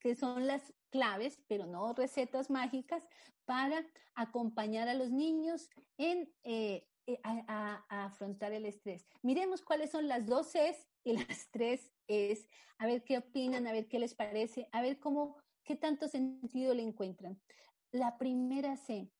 que 0.00 0.14
son 0.14 0.46
las 0.46 0.72
claves, 0.90 1.40
pero 1.48 1.66
no 1.66 1.92
recetas 1.92 2.48
mágicas, 2.48 3.02
para 3.44 3.86
acompañar 4.14 4.88
a 4.88 4.94
los 4.94 5.10
niños 5.10 5.70
en 5.98 6.32
eh, 6.42 6.86
eh, 7.06 7.20
a, 7.22 7.84
afrontar 7.88 8.52
el 8.52 8.64
estrés. 8.64 9.06
Miremos 9.20 9.60
cuáles 9.60 9.90
son 9.90 10.08
las 10.08 10.26
dos 10.26 10.52
Cs 10.52 10.88
y 11.04 11.12
las 11.12 11.48
tres 11.50 11.92
Es, 12.06 12.48
a 12.78 12.86
ver 12.86 13.04
qué 13.04 13.18
opinan, 13.18 13.66
a 13.66 13.72
ver 13.72 13.88
qué 13.88 13.98
les 13.98 14.14
parece, 14.14 14.68
a 14.72 14.80
ver 14.80 14.98
cómo, 14.98 15.36
qué 15.64 15.76
tanto 15.76 16.08
sentido 16.08 16.72
le 16.74 16.82
encuentran. 16.82 17.38
La 17.92 18.16
primera 18.16 18.76
C, 18.76 19.10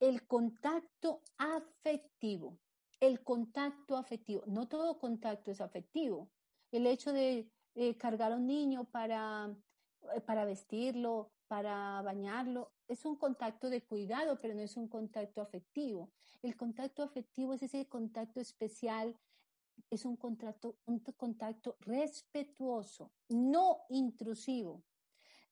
el 0.00 0.26
contacto 0.26 1.22
afectivo. 1.38 2.58
El 3.00 3.24
contacto 3.24 3.96
afectivo. 3.96 4.42
No 4.46 4.68
todo 4.68 4.98
contacto 4.98 5.50
es 5.50 5.62
afectivo. 5.62 6.30
El 6.70 6.86
hecho 6.86 7.12
de 7.12 7.50
eh, 7.74 7.96
cargar 7.96 8.32
a 8.32 8.36
un 8.36 8.46
niño 8.46 8.84
para, 8.84 9.56
para 10.26 10.44
vestirlo, 10.44 11.32
para 11.50 12.00
bañarlo. 12.02 12.70
Es 12.86 13.04
un 13.04 13.16
contacto 13.16 13.70
de 13.70 13.82
cuidado, 13.82 14.38
pero 14.40 14.54
no 14.54 14.60
es 14.60 14.76
un 14.76 14.86
contacto 14.86 15.42
afectivo. 15.42 16.08
El 16.42 16.56
contacto 16.56 17.02
afectivo 17.02 17.54
es 17.54 17.64
ese 17.64 17.88
contacto 17.88 18.38
especial, 18.38 19.18
es 19.90 20.04
un 20.04 20.16
contacto, 20.16 20.76
un 20.86 21.00
contacto 21.00 21.76
respetuoso, 21.80 23.10
no 23.30 23.80
intrusivo. 23.88 24.84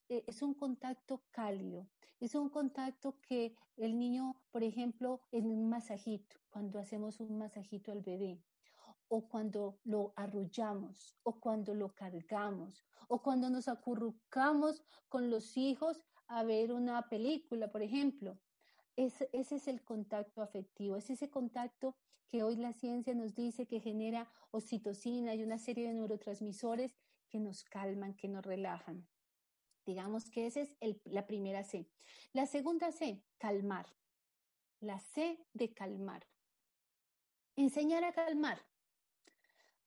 Eh, 0.09 0.23
es 0.29 0.41
un 0.41 0.55
contacto 0.55 1.25
cálido, 1.33 1.89
es 2.21 2.37
un 2.37 2.49
contacto 2.49 3.19
que 3.21 3.57
el 3.77 3.99
niño, 3.99 4.41
por 4.53 4.63
ejemplo, 4.63 5.23
en 5.33 5.47
un 5.47 5.69
masajito, 5.69 6.37
cuando 6.49 6.79
hacemos 6.79 7.19
un 7.19 7.39
masajito 7.39 7.91
al 7.91 8.03
bebé, 8.03 8.41
o 9.09 9.29
cuando 9.29 9.79
lo 9.85 10.13
arrullamos, 10.17 11.17
o 11.23 11.41
cuando 11.41 11.75
lo 11.75 11.95
cargamos, 11.95 12.85
o 13.09 13.23
cuando 13.23 13.51
nos 13.51 13.69
acurrucamos 13.69 14.83
con 15.09 15.31
los 15.31 15.57
hijos 15.57 16.01
a 16.27 16.45
ver 16.45 16.73
una 16.73 17.09
película, 17.09 17.71
por 17.71 17.83
ejemplo. 17.83 18.39
ese 18.97 19.29
es 19.33 19.69
el 19.69 19.83
contacto 19.83 20.43
afectivo, 20.43 20.97
es 20.97 21.09
ese 21.11 21.31
contacto 21.31 21.97
que 22.29 22.43
hoy 22.43 22.57
la 22.57 22.73
ciencia 22.73 23.15
nos 23.15 23.35
dice 23.35 23.67
que 23.67 23.81
genera 23.81 24.31
oxitocina 24.51 25.35
y 25.35 25.43
una 25.43 25.59
serie 25.59 25.87
de 25.87 25.95
neurotransmisores 25.95 26.95
que 27.31 27.41
nos 27.41 27.65
calman, 27.65 28.15
que 28.15 28.29
nos 28.29 28.45
relajan. 28.45 29.09
Digamos 29.87 30.31
que 30.31 30.47
esa 30.47 30.61
es 30.61 30.77
la 31.05 31.27
primera 31.27 31.65
C. 31.65 31.89
La 32.33 32.47
segunda 32.47 32.93
C, 32.93 33.25
calmar. 33.39 33.87
La 34.81 35.01
C 35.01 35.47
de 35.55 35.73
calmar. 35.73 36.27
Enseñar 37.57 38.05
a 38.05 38.13
calmar. 38.13 38.68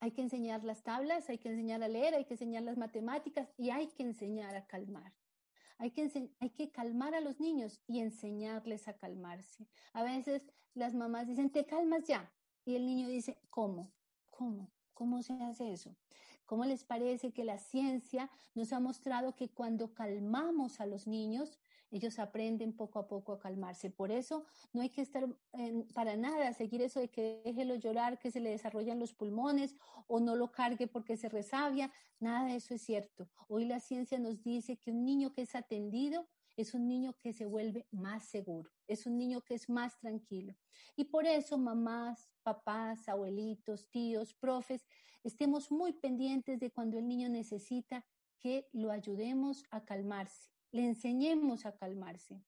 Hay 0.02 0.12
que 0.12 0.24
enseñar 0.24 0.64
las 0.64 0.82
tablas, 0.82 1.30
hay 1.30 1.38
que 1.38 1.50
enseñar 1.50 1.84
a 1.84 1.88
leer, 1.88 2.16
hay 2.16 2.26
que 2.26 2.34
enseñar 2.34 2.64
las 2.64 2.76
matemáticas 2.76 3.54
y 3.56 3.70
hay 3.70 3.88
que 3.88 4.02
enseñar 4.02 4.56
a 4.56 4.66
calmar. 4.66 5.14
Hay 5.78 5.92
que, 5.92 6.32
hay 6.40 6.50
que 6.50 6.72
calmar 6.72 7.14
a 7.14 7.22
los 7.22 7.40
niños 7.40 7.80
y 7.86 8.00
enseñarles 8.00 8.88
a 8.88 8.98
calmarse. 8.98 9.68
A 9.94 10.02
veces 10.04 10.52
las 10.74 10.96
mamás 10.96 11.28
dicen, 11.28 11.52
te 11.52 11.68
calmas 11.68 12.04
ya. 12.06 12.32
Y 12.66 12.76
el 12.76 12.88
niño 12.88 13.08
dice, 13.08 13.38
¿cómo? 13.52 13.92
¿Cómo? 14.32 14.72
¿Cómo 14.96 15.22
se 15.22 15.34
hace 15.34 15.72
eso? 15.72 15.96
¿Cómo 16.48 16.66
les 16.66 16.84
parece 16.84 17.32
que 17.32 17.46
la 17.46 17.60
ciencia 17.60 18.32
nos 18.56 18.74
ha 18.74 18.80
mostrado 18.80 19.36
que 19.36 19.50
cuando 19.50 19.94
calmamos 19.94 20.82
a 20.82 20.88
los 20.88 21.06
niños, 21.06 21.60
ellos 21.92 22.20
aprenden 22.20 22.74
poco 22.74 23.00
a 23.00 23.08
poco 23.08 23.34
a 23.34 23.40
calmarse? 23.40 23.90
Por 23.90 24.12
eso 24.12 24.46
no 24.74 24.82
hay 24.82 24.90
que 24.90 25.02
estar 25.02 25.28
para 25.94 26.16
nada 26.16 26.54
seguir 26.54 26.82
eso 26.82 27.00
de 27.00 27.10
que 27.10 27.42
déjelo 27.44 27.76
llorar, 27.76 28.18
que 28.18 28.32
se 28.32 28.40
le 28.40 28.50
desarrollan 28.50 29.00
los 29.00 29.14
pulmones 29.14 29.76
o 30.08 30.20
no 30.20 30.36
lo 30.36 30.52
cargue 30.52 30.88
porque 30.88 31.18
se 31.18 31.30
resabia. 31.30 31.92
Nada 32.20 32.48
de 32.48 32.56
eso 32.56 32.74
es 32.74 32.82
cierto. 32.82 33.30
Hoy 33.48 33.66
la 33.66 33.80
ciencia 33.80 34.18
nos 34.18 34.42
dice 34.42 34.78
que 34.78 34.92
un 34.92 35.06
niño 35.06 35.34
que 35.34 35.44
es 35.44 35.56
atendido 35.56 36.28
es 36.58 36.74
un 36.74 36.88
niño 36.88 37.14
que 37.18 37.34
se 37.34 37.46
vuelve 37.46 37.88
más 37.92 38.24
seguro, 38.26 38.70
es 38.88 39.06
un 39.06 39.18
niño 39.18 39.42
que 39.42 39.56
es 39.56 39.70
más 39.70 39.98
tranquilo. 40.00 40.56
Y 40.96 41.06
por 41.06 41.26
eso 41.26 41.58
mamás, 41.58 42.30
papás, 42.44 43.08
abuelitos, 43.08 43.90
tíos, 43.90 44.34
profes, 44.34 44.86
estemos 45.24 45.72
muy 45.72 45.94
pendientes 45.94 46.60
de 46.60 46.72
cuando 46.72 46.98
el 46.98 47.08
niño 47.08 47.30
necesita 47.30 48.06
que 48.40 48.68
lo 48.74 48.92
ayudemos 48.92 49.64
a 49.70 49.86
calmarse, 49.86 50.50
le 50.72 50.86
enseñemos 50.86 51.66
a 51.66 51.76
calmarse. 51.76 52.44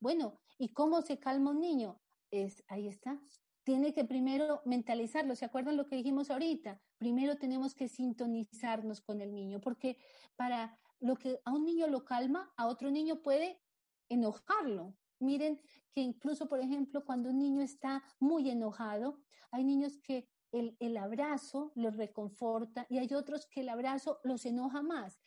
Bueno, 0.00 0.40
¿y 0.58 0.70
cómo 0.70 1.02
se 1.02 1.18
calma 1.18 1.50
un 1.50 1.60
niño? 1.60 2.00
Es, 2.30 2.64
ahí 2.68 2.88
está. 2.88 3.20
Tiene 3.64 3.92
que 3.92 4.04
primero 4.04 4.62
mentalizarlo. 4.64 5.34
¿Se 5.34 5.44
acuerdan 5.44 5.76
lo 5.76 5.86
que 5.86 5.96
dijimos 5.96 6.30
ahorita? 6.30 6.80
Primero 6.98 7.36
tenemos 7.36 7.74
que 7.74 7.88
sintonizarnos 7.88 9.00
con 9.00 9.20
el 9.20 9.34
niño, 9.34 9.60
porque 9.60 9.98
para 10.36 10.78
lo 11.00 11.16
que 11.16 11.40
a 11.44 11.52
un 11.52 11.64
niño 11.64 11.86
lo 11.86 12.04
calma, 12.04 12.52
a 12.56 12.66
otro 12.66 12.90
niño 12.90 13.22
puede 13.22 13.60
enojarlo. 14.08 14.96
Miren 15.20 15.60
que 15.92 16.00
incluso, 16.00 16.48
por 16.48 16.60
ejemplo, 16.60 17.04
cuando 17.04 17.30
un 17.30 17.38
niño 17.38 17.60
está 17.60 18.02
muy 18.20 18.48
enojado, 18.48 19.20
hay 19.50 19.64
niños 19.64 19.98
que 19.98 20.28
el, 20.52 20.76
el 20.80 20.96
abrazo 20.96 21.72
los 21.74 21.96
reconforta 21.96 22.86
y 22.88 22.98
hay 22.98 23.12
otros 23.12 23.46
que 23.46 23.60
el 23.60 23.68
abrazo 23.68 24.20
los 24.22 24.46
enoja 24.46 24.82
más. 24.82 25.20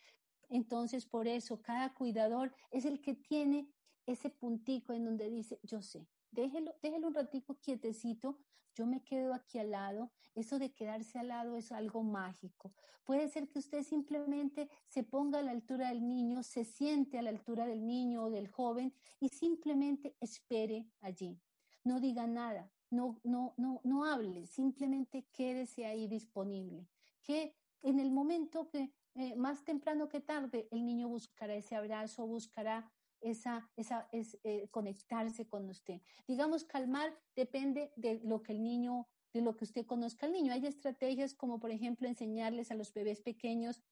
Entonces, 0.52 1.06
por 1.06 1.26
eso, 1.26 1.62
cada 1.62 1.94
cuidador 1.94 2.54
es 2.70 2.84
el 2.84 3.00
que 3.00 3.14
tiene 3.14 3.66
ese 4.04 4.28
puntico 4.28 4.92
en 4.92 5.06
donde 5.06 5.30
dice, 5.30 5.58
yo 5.62 5.80
sé, 5.80 6.06
déjelo, 6.30 6.74
déjelo 6.82 7.08
un 7.08 7.14
ratico 7.14 7.58
quietecito, 7.58 8.38
yo 8.74 8.84
me 8.86 9.02
quedo 9.02 9.32
aquí 9.32 9.58
al 9.58 9.70
lado. 9.70 10.12
Eso 10.34 10.58
de 10.58 10.74
quedarse 10.74 11.18
al 11.18 11.28
lado 11.28 11.56
es 11.56 11.72
algo 11.72 12.02
mágico. 12.02 12.74
Puede 13.04 13.28
ser 13.28 13.48
que 13.48 13.60
usted 13.60 13.82
simplemente 13.82 14.68
se 14.88 15.02
ponga 15.02 15.38
a 15.38 15.42
la 15.42 15.52
altura 15.52 15.88
del 15.88 16.06
niño, 16.06 16.42
se 16.42 16.64
siente 16.64 17.18
a 17.18 17.22
la 17.22 17.30
altura 17.30 17.66
del 17.66 17.86
niño 17.86 18.24
o 18.24 18.30
del 18.30 18.48
joven 18.48 18.94
y 19.20 19.30
simplemente 19.30 20.16
espere 20.20 20.86
allí. 21.00 21.40
No 21.82 21.98
diga 21.98 22.26
nada, 22.26 22.70
no, 22.90 23.18
no, 23.24 23.54
no, 23.56 23.80
no 23.84 24.04
hable, 24.04 24.46
simplemente 24.46 25.26
quédese 25.32 25.86
ahí 25.86 26.08
disponible. 26.08 26.86
Que 27.22 27.56
en 27.82 28.00
el 28.00 28.10
momento 28.10 28.68
que 28.68 28.92
eh, 29.14 29.36
más 29.36 29.64
temprano 29.64 30.08
que 30.08 30.20
tarde 30.20 30.68
el 30.70 30.84
niño 30.84 31.08
buscará 31.08 31.54
ese 31.54 31.74
abrazo, 31.74 32.26
buscará 32.26 32.90
esa, 33.20 33.70
esa 33.76 34.08
es 34.10 34.38
eh, 34.42 34.68
conectarse 34.70 35.46
con 35.46 35.68
usted. 35.68 36.00
Digamos, 36.26 36.64
calmar 36.64 37.16
depende 37.36 37.92
de 37.96 38.20
lo 38.24 38.42
que 38.42 38.52
el 38.52 38.62
niño, 38.62 39.08
de 39.32 39.42
lo 39.42 39.56
que 39.56 39.64
usted 39.64 39.86
conozca 39.86 40.26
al 40.26 40.32
niño. 40.32 40.52
Hay 40.52 40.66
estrategias 40.66 41.34
como, 41.34 41.60
por 41.60 41.70
ejemplo, 41.70 42.08
enseñarles 42.08 42.70
a 42.70 42.74
los 42.74 42.92
bebés 42.92 43.20
pequeños 43.20 43.82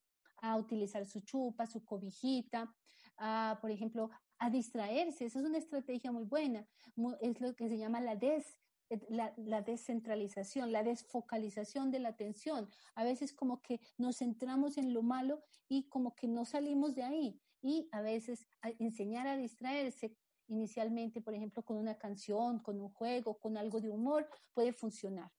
a 0.42 0.56
utilizar 0.56 1.06
su 1.06 1.20
chupa, 1.20 1.66
su 1.66 1.84
cobijita, 1.84 2.74
a, 3.18 3.58
por 3.60 3.70
ejemplo, 3.70 4.10
a 4.38 4.50
distraerse. 4.50 5.26
Esa 5.26 5.38
es 5.38 5.44
una 5.44 5.58
estrategia 5.58 6.10
muy 6.10 6.24
buena. 6.24 6.66
Es 7.20 7.40
lo 7.40 7.54
que 7.54 7.68
se 7.68 7.78
llama 7.78 8.00
la 8.00 8.16
des, 8.16 8.58
la, 9.08 9.32
la, 9.36 9.62
descentralización, 9.62 10.72
la 10.72 10.82
desfocalización 10.82 11.90
de 11.90 12.00
la 12.00 12.10
atención. 12.10 12.68
A 12.94 13.04
veces 13.04 13.32
como 13.32 13.62
que 13.62 13.80
nos 13.98 14.18
centramos 14.18 14.78
en 14.78 14.92
lo 14.92 15.02
malo 15.02 15.42
y 15.68 15.88
como 15.88 16.14
que 16.14 16.28
no 16.28 16.44
salimos 16.44 16.94
de 16.94 17.02
ahí 17.04 17.40
y 17.62 17.88
a 17.92 18.00
veces 18.00 18.46
enseñar 18.78 19.26
a 19.26 19.36
distraerse 19.36 20.16
inicialmente, 20.48 21.20
por 21.20 21.34
ejemplo, 21.34 21.62
con 21.62 21.76
una 21.76 21.96
canción, 21.96 22.58
con 22.58 22.80
un 22.80 22.90
juego, 22.90 23.38
con 23.38 23.56
algo 23.56 23.80
de 23.80 23.90
humor, 23.90 24.28
puede 24.52 24.72
funcionar. 24.72 25.30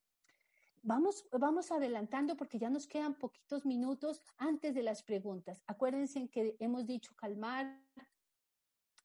Vamos, 0.84 1.24
vamos 1.30 1.70
adelantando 1.70 2.36
porque 2.36 2.58
ya 2.58 2.68
nos 2.68 2.88
quedan 2.88 3.14
poquitos 3.14 3.64
minutos 3.64 4.20
antes 4.38 4.74
de 4.74 4.82
las 4.82 5.02
preguntas. 5.02 5.62
Acuérdense 5.66 6.28
que 6.28 6.56
hemos 6.58 6.86
dicho 6.86 7.14
calmar 7.14 7.80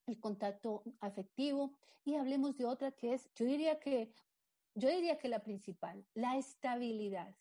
el 0.07 0.19
contacto 0.19 0.83
afectivo 1.01 1.73
y 2.03 2.15
hablemos 2.15 2.55
de 2.57 2.65
otra 2.65 2.91
que 2.91 3.13
es, 3.13 3.29
yo 3.35 3.45
diría 3.45 3.79
que, 3.79 4.11
yo 4.77 4.89
diría 4.89 5.17
que 5.17 5.27
la 5.27 5.39
principal, 5.39 6.05
la 6.13 6.37
estabilidad. 6.37 7.35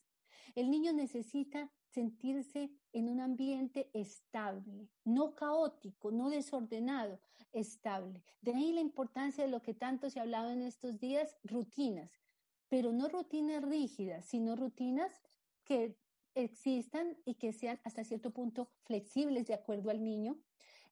El 0.54 0.70
niño 0.70 0.92
necesita 0.94 1.70
sentirse 1.84 2.70
en 2.92 3.10
un 3.10 3.20
ambiente 3.20 3.90
estable, 3.92 4.88
no 5.04 5.34
caótico, 5.34 6.10
no 6.10 6.30
desordenado, 6.30 7.20
estable. 7.52 8.22
De 8.40 8.54
ahí 8.54 8.72
la 8.72 8.80
importancia 8.80 9.44
de 9.44 9.50
lo 9.50 9.60
que 9.60 9.74
tanto 9.74 10.08
se 10.08 10.18
ha 10.18 10.22
hablado 10.22 10.50
en 10.50 10.62
estos 10.62 10.98
días, 10.98 11.36
rutinas, 11.44 12.10
pero 12.68 12.90
no 12.92 13.08
rutinas 13.08 13.62
rígidas, 13.62 14.24
sino 14.24 14.56
rutinas 14.56 15.20
que 15.64 15.98
existan 16.34 17.18
y 17.26 17.34
que 17.34 17.52
sean 17.52 17.78
hasta 17.84 18.04
cierto 18.04 18.30
punto 18.30 18.70
flexibles 18.84 19.46
de 19.46 19.54
acuerdo 19.54 19.90
al 19.90 20.02
niño. 20.02 20.38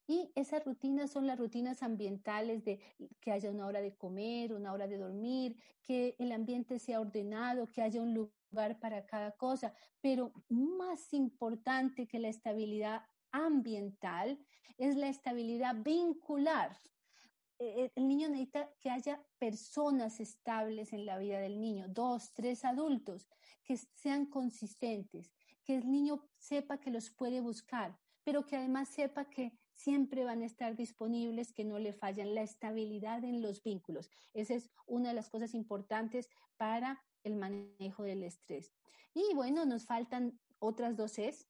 Y 0.07 0.31
esas 0.35 0.65
rutinas 0.65 1.11
son 1.11 1.27
las 1.27 1.39
rutinas 1.39 1.83
ambientales 1.83 2.65
de 2.65 2.81
que 3.21 3.33
haya 3.33 3.51
una 3.51 3.67
hora 3.67 3.81
de 3.81 3.97
comer, 3.97 4.53
una 4.53 4.73
hora 4.73 4.87
de 4.87 4.99
dormir, 4.99 5.57
que 5.83 6.15
el 6.19 6.33
ambiente 6.33 6.79
sea 6.79 7.01
ordenado, 7.01 7.71
que 7.71 7.81
haya 7.81 8.03
un 8.03 8.13
lugar 8.13 8.79
para 8.81 9.07
cada 9.07 9.33
cosa, 9.33 9.73
pero 10.01 10.33
más 10.49 11.13
importante 11.15 12.07
que 12.07 12.19
la 12.19 12.29
estabilidad 12.29 13.03
ambiental 13.33 14.39
es 14.77 14.97
la 14.97 15.09
estabilidad 15.09 15.75
vincular. 15.83 16.77
E, 17.59 17.85
e, 17.85 17.93
el 17.95 18.09
niño 18.09 18.29
necesita 18.29 18.71
que 18.81 18.91
haya 18.91 19.25
personas 19.39 20.21
estables 20.21 20.93
en 20.93 21.07
la 21.07 21.19
vida 21.19 21.39
del 21.39 21.61
niño, 21.61 21.87
dos, 21.89 22.33
tres 22.35 22.65
adultos, 22.65 23.27
que 23.63 23.77
sean 23.77 24.27
consistentes, 24.27 25.33
que 25.65 25.77
el 25.77 25.91
niño 25.91 26.21
sepa 26.37 26.79
que 26.79 26.91
los 26.91 27.11
puede 27.11 27.41
buscar, 27.41 27.99
pero 28.23 28.45
que 28.45 28.57
además 28.57 28.89
sepa 28.89 29.31
que 29.31 29.53
siempre 29.75 30.25
van 30.25 30.43
a 30.43 30.47
estar 30.47 30.77
disponibles, 30.77 31.53
que 31.53 31.65
no 31.65 31.79
le 31.79 31.93
fallan 31.93 32.35
la 32.35 32.43
estabilidad 32.43 33.25
en 33.25 33.43
los 33.43 33.63
vínculos. 33.63 34.11
Esa 34.33 34.55
es 34.55 34.71
una 34.87 35.09
de 35.09 35.15
las 35.15 35.31
cosas 35.31 35.55
importantes 35.55 36.29
para 36.57 37.03
el 37.23 37.37
manejo 37.37 38.03
del 38.03 38.23
estrés. 38.23 38.73
Y 39.15 39.35
bueno, 39.35 39.65
nos 39.65 39.87
faltan 39.87 40.39
otras 40.59 40.97
dos 40.97 41.19
es 41.19 41.49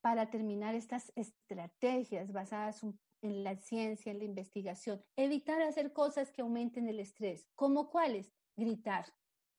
para 0.00 0.30
terminar 0.30 0.74
estas 0.74 1.12
estrategias 1.16 2.32
basadas 2.32 2.82
en 3.22 3.44
la 3.44 3.56
ciencia, 3.56 4.12
en 4.12 4.18
la 4.18 4.24
investigación. 4.24 5.04
Evitar 5.16 5.60
hacer 5.62 5.92
cosas 5.92 6.30
que 6.30 6.42
aumenten 6.42 6.88
el 6.88 7.00
estrés, 7.00 7.48
como 7.54 7.90
cuáles? 7.90 8.32
Gritar, 8.56 9.06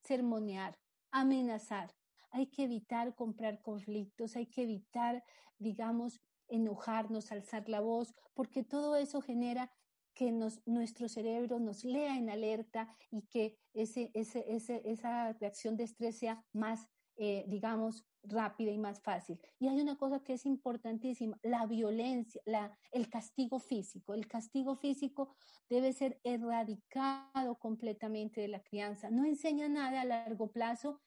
sermonear, 0.03 0.77
amenazar. 1.11 1.93
hay 2.31 2.47
que 2.47 2.63
evitar 2.63 3.15
comprar 3.15 3.59
conflictos, 3.61 4.35
hay 4.35 4.45
que 4.45 4.61
evitar, 4.61 5.23
digamos, 5.57 6.21
enojarnos, 6.49 7.31
alzar 7.31 7.69
la 7.69 7.79
voz, 7.79 8.13
porque 8.33 8.63
todo 8.63 8.95
eso 8.95 9.21
genera 9.21 9.71
que 10.13 10.33
nuestro 10.65 11.07
cerebro 11.07 11.59
nos 11.59 11.85
lea 11.85 12.17
en 12.17 12.29
alerta 12.29 12.93
y 13.09 13.21
que 13.27 13.57
esa 13.73 15.33
reacción 15.33 15.77
de 15.77 15.85
estrés 15.85 16.17
sea 16.17 16.43
más, 16.51 16.89
eh, 17.15 17.45
digamos, 17.47 18.05
rápida 18.23 18.71
y 18.71 18.77
más 18.77 19.01
fácil. 19.01 19.39
Y 19.59 19.67
hay 19.69 19.79
una 19.79 19.97
cosa 19.97 20.21
que 20.21 20.33
es 20.33 20.45
importantísima, 20.45 21.39
la 21.41 21.65
violencia, 21.65 22.41
el 22.91 23.09
castigo 23.09 23.59
físico. 23.59 24.13
El 24.13 24.27
castigo 24.27 24.75
físico 24.75 25.35
debe 25.69 25.93
ser 25.93 26.19
erradicado 26.25 27.57
completamente 27.57 28.41
de 28.41 28.49
la 28.49 28.61
crianza. 28.61 29.09
No 29.09 29.25
enseña 29.25 29.69
nada 29.69 30.01
a 30.01 30.05
largo 30.05 30.51
plazo, 30.51 30.99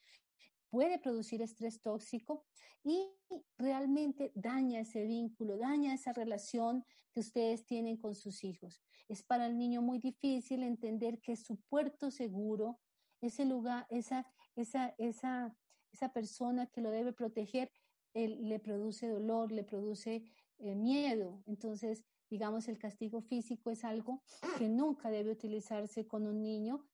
puede 0.73 0.99
producir 0.99 1.43
estrés 1.43 1.83
tóxico 1.83 2.47
y 2.83 3.13
realmente 3.59 4.33
daña 4.35 4.81
ese 4.81 5.05
vínculo, 5.05 5.59
daña 5.59 5.93
esa 5.93 6.13
relación 6.13 6.85
que 7.13 7.21
ustedes 7.21 7.67
tienen 7.67 7.99
con 7.99 8.15
sus 8.15 8.43
hijos. 8.43 8.83
Es 9.07 9.23
para 9.23 9.47
el 9.47 9.59
niño 9.59 9.83
muy 9.83 9.99
difícil 9.99 10.63
entender 10.63 11.21
que 11.21 11.37
su 11.37 11.61
puerto 11.69 12.11
seguro, 12.11 12.81
ese 13.21 13.45
lugar, 13.45 13.87
esa, 13.91 14.27
esa, 14.57 14.95
esa 14.97 15.55
esa 15.93 16.13
persona 16.13 16.67
que 16.67 16.81
lo 16.81 16.91
debe 16.91 17.13
proteger 17.13 17.71
le 18.15 18.59
produce 18.59 19.09
dolor, 19.09 19.53
le 19.53 19.65
produce 19.65 20.25
eh, 20.59 20.75
miedo. 20.75 21.43
Entonces, 21.47 22.05
digamos, 22.29 22.69
el 22.69 22.79
castigo 22.79 23.23
físico 23.23 23.71
es 23.71 23.85
algo 23.85 24.23
que 24.59 24.69
nunca 24.69 25.11
debe 25.11 25.31
utilizarse 25.31 26.07
con 26.07 26.27
un 26.27 26.43
niño 26.43 26.85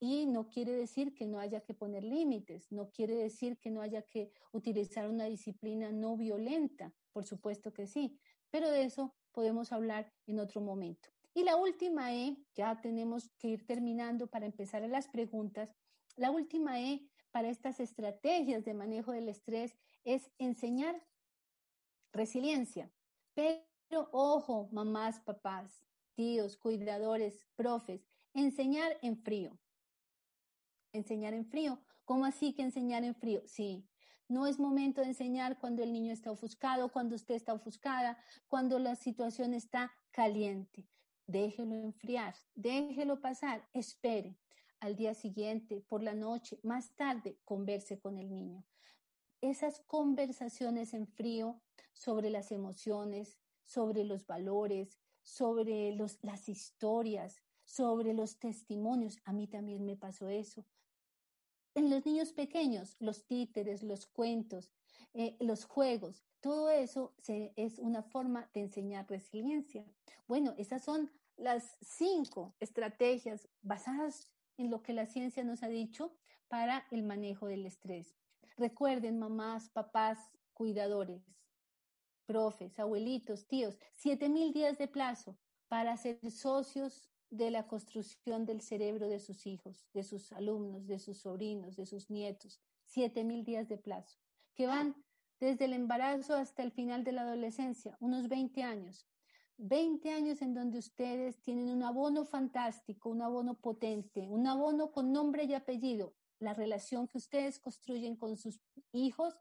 y 0.00 0.26
no 0.26 0.48
quiere 0.48 0.72
decir 0.72 1.14
que 1.14 1.26
no 1.26 1.38
haya 1.38 1.60
que 1.60 1.74
poner 1.74 2.04
límites, 2.04 2.70
no 2.70 2.90
quiere 2.90 3.14
decir 3.14 3.58
que 3.58 3.70
no 3.70 3.80
haya 3.80 4.02
que 4.02 4.32
utilizar 4.52 5.08
una 5.08 5.24
disciplina 5.24 5.92
no 5.92 6.16
violenta, 6.16 6.92
por 7.12 7.24
supuesto 7.24 7.72
que 7.72 7.86
sí, 7.86 8.18
pero 8.50 8.70
de 8.70 8.84
eso 8.84 9.14
podemos 9.32 9.72
hablar 9.72 10.12
en 10.26 10.38
otro 10.38 10.60
momento. 10.60 11.08
Y 11.34 11.42
la 11.42 11.56
última 11.56 12.14
E, 12.14 12.36
ya 12.54 12.80
tenemos 12.80 13.28
que 13.38 13.48
ir 13.48 13.66
terminando 13.66 14.28
para 14.28 14.46
empezar 14.46 14.82
a 14.84 14.88
las 14.88 15.08
preguntas, 15.08 15.74
la 16.16 16.30
última 16.30 16.80
E 16.80 17.08
para 17.32 17.48
estas 17.48 17.80
estrategias 17.80 18.64
de 18.64 18.74
manejo 18.74 19.10
del 19.10 19.28
estrés 19.28 19.76
es 20.04 20.30
enseñar 20.38 21.04
resiliencia. 22.12 22.92
Pero 23.34 24.08
ojo, 24.12 24.68
mamás, 24.70 25.18
papás, 25.20 25.84
tíos, 26.14 26.56
cuidadores, 26.56 27.44
profes, 27.56 28.06
enseñar 28.32 28.96
en 29.02 29.16
frío. 29.16 29.58
Enseñar 30.94 31.34
en 31.34 31.44
frío. 31.44 31.80
¿Cómo 32.04 32.24
así 32.24 32.54
que 32.54 32.62
enseñar 32.62 33.04
en 33.04 33.14
frío? 33.14 33.42
Sí, 33.46 33.86
no 34.28 34.46
es 34.46 34.58
momento 34.58 35.02
de 35.02 35.08
enseñar 35.08 35.58
cuando 35.58 35.82
el 35.82 35.92
niño 35.92 36.12
está 36.12 36.30
ofuscado, 36.30 36.90
cuando 36.90 37.14
usted 37.14 37.34
está 37.34 37.52
ofuscada, 37.52 38.16
cuando 38.48 38.78
la 38.78 38.94
situación 38.94 39.52
está 39.52 39.92
caliente. 40.12 40.88
Déjelo 41.26 41.74
enfriar, 41.74 42.34
déjelo 42.54 43.20
pasar, 43.20 43.68
espere 43.72 44.38
al 44.80 44.96
día 44.96 45.14
siguiente, 45.14 45.80
por 45.80 46.02
la 46.02 46.14
noche, 46.14 46.60
más 46.62 46.94
tarde, 46.94 47.38
converse 47.44 47.98
con 47.98 48.18
el 48.18 48.30
niño. 48.30 48.64
Esas 49.40 49.80
conversaciones 49.80 50.94
en 50.94 51.06
frío 51.06 51.60
sobre 51.92 52.30
las 52.30 52.52
emociones, 52.52 53.38
sobre 53.62 54.04
los 54.04 54.26
valores, 54.26 55.00
sobre 55.22 55.96
las 56.22 56.48
historias, 56.48 57.42
sobre 57.64 58.12
los 58.14 58.38
testimonios. 58.38 59.18
A 59.24 59.32
mí 59.32 59.48
también 59.48 59.84
me 59.84 59.96
pasó 59.96 60.28
eso. 60.28 60.66
En 61.74 61.90
los 61.90 62.06
niños 62.06 62.32
pequeños, 62.32 62.96
los 63.00 63.26
títeres, 63.26 63.82
los 63.82 64.06
cuentos, 64.06 64.70
eh, 65.12 65.36
los 65.40 65.64
juegos, 65.64 66.24
todo 66.40 66.70
eso 66.70 67.14
es 67.26 67.78
una 67.78 68.02
forma 68.02 68.48
de 68.52 68.60
enseñar 68.60 69.08
resiliencia. 69.08 69.84
Bueno, 70.28 70.54
esas 70.58 70.84
son 70.84 71.10
las 71.36 71.76
cinco 71.80 72.54
estrategias 72.60 73.48
basadas 73.62 74.30
en 74.56 74.70
lo 74.70 74.82
que 74.82 74.92
la 74.92 75.06
ciencia 75.06 75.42
nos 75.42 75.62
ha 75.62 75.68
dicho 75.68 76.14
para 76.48 76.86
el 76.90 77.02
manejo 77.02 77.46
del 77.46 77.66
estrés. 77.66 78.14
Recuerden, 78.56 79.18
mamás, 79.18 79.68
papás, 79.70 80.18
cuidadores, 80.52 81.22
profes, 82.26 82.78
abuelitos, 82.78 83.46
tíos, 83.46 83.78
siete 83.94 84.28
mil 84.28 84.52
días 84.52 84.78
de 84.78 84.86
plazo 84.86 85.36
para 85.68 85.96
ser 85.96 86.18
socios 86.30 87.10
de 87.36 87.50
la 87.50 87.66
construcción 87.66 88.46
del 88.46 88.60
cerebro 88.60 89.08
de 89.08 89.18
sus 89.18 89.46
hijos, 89.46 89.86
de 89.92 90.04
sus 90.04 90.32
alumnos, 90.32 90.86
de 90.86 90.98
sus 90.98 91.18
sobrinos, 91.18 91.76
de 91.76 91.86
sus 91.86 92.10
nietos. 92.10 92.60
Siete 92.84 93.24
mil 93.24 93.44
días 93.44 93.68
de 93.68 93.76
plazo, 93.76 94.18
que 94.54 94.66
van 94.66 94.94
desde 95.40 95.64
el 95.64 95.72
embarazo 95.72 96.34
hasta 96.34 96.62
el 96.62 96.70
final 96.70 97.02
de 97.02 97.12
la 97.12 97.22
adolescencia, 97.22 97.96
unos 98.00 98.28
20 98.28 98.62
años. 98.62 99.06
20 99.56 100.10
años 100.10 100.42
en 100.42 100.54
donde 100.54 100.78
ustedes 100.78 101.40
tienen 101.40 101.70
un 101.70 101.82
abono 101.82 102.24
fantástico, 102.24 103.10
un 103.10 103.22
abono 103.22 103.54
potente, 103.54 104.28
un 104.28 104.46
abono 104.46 104.90
con 104.90 105.12
nombre 105.12 105.44
y 105.44 105.54
apellido, 105.54 106.14
la 106.38 106.54
relación 106.54 107.06
que 107.08 107.18
ustedes 107.18 107.58
construyen 107.58 108.16
con 108.16 108.36
sus 108.36 108.60
hijos 108.92 109.34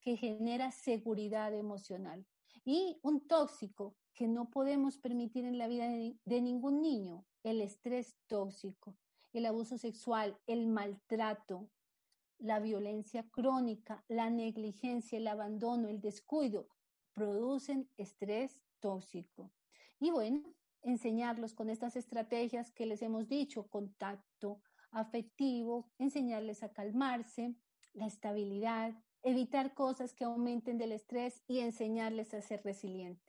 que 0.00 0.16
genera 0.16 0.70
seguridad 0.72 1.54
emocional. 1.54 2.26
Y 2.64 2.98
un 3.02 3.26
tóxico 3.26 3.96
que 4.14 4.28
no 4.28 4.50
podemos 4.50 4.98
permitir 4.98 5.44
en 5.44 5.58
la 5.58 5.68
vida 5.68 5.88
de, 5.88 6.16
de 6.24 6.40
ningún 6.40 6.82
niño, 6.82 7.24
el 7.42 7.60
estrés 7.60 8.16
tóxico, 8.26 8.96
el 9.32 9.46
abuso 9.46 9.78
sexual, 9.78 10.38
el 10.46 10.66
maltrato, 10.66 11.68
la 12.38 12.58
violencia 12.58 13.28
crónica, 13.30 14.04
la 14.08 14.30
negligencia, 14.30 15.18
el 15.18 15.28
abandono, 15.28 15.88
el 15.88 16.00
descuido, 16.00 16.68
producen 17.12 17.88
estrés 17.96 18.60
tóxico. 18.80 19.50
Y 19.98 20.10
bueno, 20.10 20.42
enseñarlos 20.82 21.52
con 21.54 21.68
estas 21.68 21.96
estrategias 21.96 22.70
que 22.70 22.86
les 22.86 23.02
hemos 23.02 23.28
dicho, 23.28 23.68
contacto 23.68 24.62
afectivo, 24.90 25.88
enseñarles 25.98 26.62
a 26.62 26.72
calmarse, 26.72 27.54
la 27.92 28.06
estabilidad, 28.06 28.94
evitar 29.22 29.74
cosas 29.74 30.14
que 30.14 30.24
aumenten 30.24 30.78
del 30.78 30.92
estrés 30.92 31.42
y 31.46 31.60
enseñarles 31.60 32.32
a 32.34 32.40
ser 32.40 32.62
resilientes. 32.64 33.28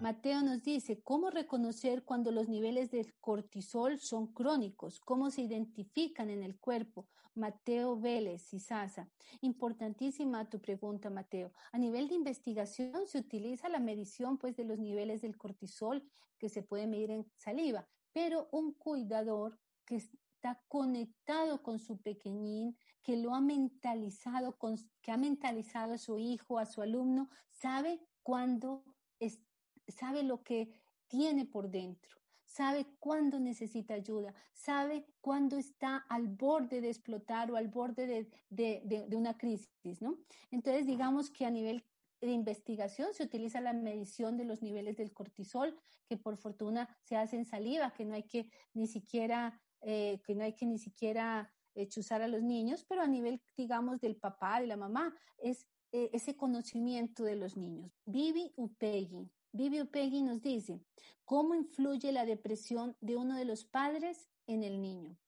Mateo 0.00 0.42
nos 0.42 0.62
dice 0.62 1.02
cómo 1.02 1.28
reconocer 1.28 2.04
cuando 2.04 2.30
los 2.30 2.48
niveles 2.48 2.92
de 2.92 3.12
cortisol 3.20 3.98
son 3.98 4.32
crónicos, 4.32 5.00
cómo 5.00 5.30
se 5.30 5.42
identifican 5.42 6.30
en 6.30 6.44
el 6.44 6.56
cuerpo. 6.56 7.08
Mateo 7.34 7.98
Vélez 7.98 8.52
y 8.54 8.60
Sasa. 8.60 9.08
Importantísima 9.40 10.48
tu 10.48 10.60
pregunta, 10.60 11.10
Mateo. 11.10 11.52
A 11.72 11.78
nivel 11.78 12.08
de 12.08 12.14
investigación 12.14 13.06
se 13.06 13.18
utiliza 13.18 13.68
la 13.68 13.80
medición 13.80 14.38
pues 14.38 14.56
de 14.56 14.64
los 14.64 14.78
niveles 14.78 15.22
del 15.22 15.36
cortisol 15.36 16.08
que 16.38 16.48
se 16.48 16.62
puede 16.62 16.86
medir 16.86 17.10
en 17.10 17.26
saliva, 17.34 17.88
pero 18.12 18.48
un 18.52 18.74
cuidador 18.74 19.58
que 19.84 19.96
está 19.96 20.62
conectado 20.68 21.62
con 21.62 21.80
su 21.80 22.00
pequeñín, 22.00 22.76
que 23.02 23.16
lo 23.16 23.34
ha 23.34 23.40
mentalizado, 23.40 24.56
que 25.02 25.10
ha 25.10 25.16
mentalizado 25.16 25.94
a 25.94 25.98
su 25.98 26.18
hijo, 26.18 26.58
a 26.58 26.66
su 26.66 26.82
alumno, 26.82 27.30
sabe 27.50 28.00
cuándo 28.22 28.84
es, 29.18 29.40
sabe 29.88 30.22
lo 30.22 30.42
que 30.42 30.70
tiene 31.08 31.44
por 31.44 31.70
dentro, 31.70 32.18
sabe 32.44 32.86
cuándo 32.98 33.38
necesita 33.40 33.94
ayuda, 33.94 34.34
sabe 34.52 35.06
cuándo 35.20 35.56
está 35.56 35.96
al 36.08 36.28
borde 36.28 36.80
de 36.80 36.88
explotar 36.88 37.50
o 37.50 37.56
al 37.56 37.68
borde 37.68 38.06
de, 38.06 38.30
de, 38.50 39.06
de, 39.08 39.16
una 39.16 39.36
crisis, 39.36 40.00
¿no? 40.00 40.18
Entonces, 40.50 40.86
digamos 40.86 41.30
que 41.30 41.44
a 41.44 41.50
nivel 41.50 41.84
de 42.20 42.32
investigación 42.32 43.14
se 43.14 43.22
utiliza 43.22 43.60
la 43.60 43.72
medición 43.72 44.36
de 44.36 44.44
los 44.44 44.62
niveles 44.62 44.96
del 44.96 45.12
cortisol, 45.12 45.76
que 46.08 46.16
por 46.16 46.36
fortuna 46.36 46.88
se 47.02 47.16
hace 47.16 47.36
en 47.36 47.44
saliva, 47.44 47.92
que 47.92 48.04
no 48.04 48.14
hay 48.14 48.24
que 48.24 48.50
ni 48.72 48.86
siquiera, 48.86 49.60
eh, 49.82 50.20
que 50.24 50.34
no 50.34 50.42
hay 50.42 50.54
que 50.54 50.66
ni 50.66 50.78
siquiera 50.78 51.52
eh, 51.74 51.86
chuzar 51.86 52.22
a 52.22 52.28
los 52.28 52.42
niños, 52.42 52.84
pero 52.88 53.02
a 53.02 53.06
nivel, 53.06 53.40
digamos, 53.56 54.00
del 54.00 54.16
papá, 54.16 54.60
de 54.60 54.66
la 54.66 54.76
mamá, 54.76 55.14
es 55.36 55.66
eh, 55.92 56.10
ese 56.12 56.36
conocimiento 56.36 57.24
de 57.24 57.36
los 57.36 57.56
niños. 57.56 57.92
Vivi 58.04 58.52
Upegui, 58.56 59.30
Vivi 59.58 59.80
Upegui 59.80 60.22
nos 60.22 60.40
dice, 60.40 60.80
¿cómo 61.24 61.52
influye 61.52 62.12
la 62.12 62.24
depresión 62.24 62.96
de 63.00 63.16
uno 63.16 63.34
de 63.34 63.44
los 63.44 63.64
padres 63.64 64.30
en 64.46 64.62
el 64.62 64.80
niño? 64.80 65.18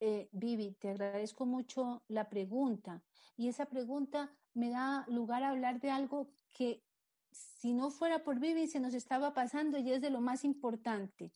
Eh, 0.00 0.28
Vivi, 0.32 0.72
te 0.72 0.90
agradezco 0.90 1.46
mucho 1.46 2.02
la 2.06 2.28
pregunta 2.28 3.02
y 3.38 3.48
esa 3.48 3.64
pregunta 3.64 4.36
me 4.52 4.68
da 4.68 5.06
lugar 5.08 5.44
a 5.44 5.48
hablar 5.48 5.80
de 5.80 5.88
algo 5.90 6.30
que 6.54 6.84
si 7.30 7.72
no 7.72 7.90
fuera 7.90 8.22
por 8.22 8.38
Vivi 8.38 8.66
se 8.66 8.80
nos 8.80 8.92
estaba 8.92 9.32
pasando 9.32 9.78
y 9.78 9.90
es 9.90 10.02
de 10.02 10.10
lo 10.10 10.20
más 10.20 10.44
importante. 10.44 11.32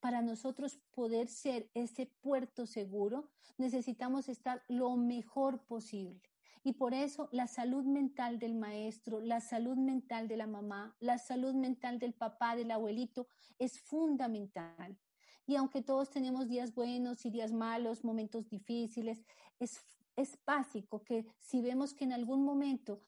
Para 0.00 0.22
nosotros 0.22 0.80
poder 0.92 1.28
ser 1.28 1.68
ese 1.74 2.06
puerto 2.22 2.64
seguro, 2.64 3.28
necesitamos 3.58 4.30
estar 4.30 4.64
lo 4.66 4.96
mejor 4.96 5.60
posible. 5.66 6.22
Y 6.62 6.74
por 6.74 6.92
eso 6.92 7.28
la 7.32 7.46
salud 7.46 7.84
mental 7.84 8.38
del 8.38 8.54
maestro, 8.54 9.20
la 9.20 9.40
salud 9.40 9.76
mental 9.76 10.28
de 10.28 10.36
la 10.36 10.46
mamá, 10.46 10.94
la 11.00 11.18
salud 11.18 11.54
mental 11.54 11.98
del 11.98 12.12
papá, 12.12 12.54
del 12.54 12.70
abuelito, 12.70 13.28
es 13.58 13.80
fundamental. 13.80 14.98
Y 15.46 15.56
aunque 15.56 15.82
todos 15.82 16.10
tenemos 16.10 16.48
días 16.48 16.74
buenos 16.74 17.24
y 17.24 17.30
días 17.30 17.52
malos, 17.52 18.04
momentos 18.04 18.48
difíciles, 18.48 19.24
es, 19.58 19.80
es 20.16 20.38
básico 20.44 21.02
que 21.02 21.26
si 21.38 21.62
vemos 21.62 21.94
que 21.94 22.04
en 22.04 22.12
algún 22.12 22.44
momento 22.44 23.02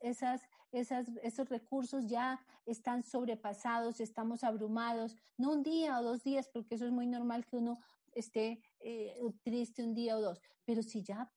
esas, 0.00 0.42
esas, 0.72 1.08
esos 1.22 1.48
recursos 1.48 2.06
ya 2.08 2.40
están 2.66 3.02
sobrepasados, 3.02 4.00
estamos 4.00 4.44
abrumados, 4.44 5.16
no 5.36 5.52
un 5.52 5.62
día 5.62 5.98
o 5.98 6.02
dos 6.02 6.22
días, 6.22 6.48
porque 6.48 6.74
eso 6.74 6.86
es 6.86 6.92
muy 6.92 7.06
normal 7.06 7.46
que 7.46 7.56
uno 7.56 7.78
esté 8.12 8.62
eh, 8.80 9.16
triste 9.42 9.82
un 9.82 9.94
día 9.94 10.16
o 10.16 10.20
dos, 10.20 10.40
pero 10.64 10.82
si 10.82 11.02
ya 11.02 11.30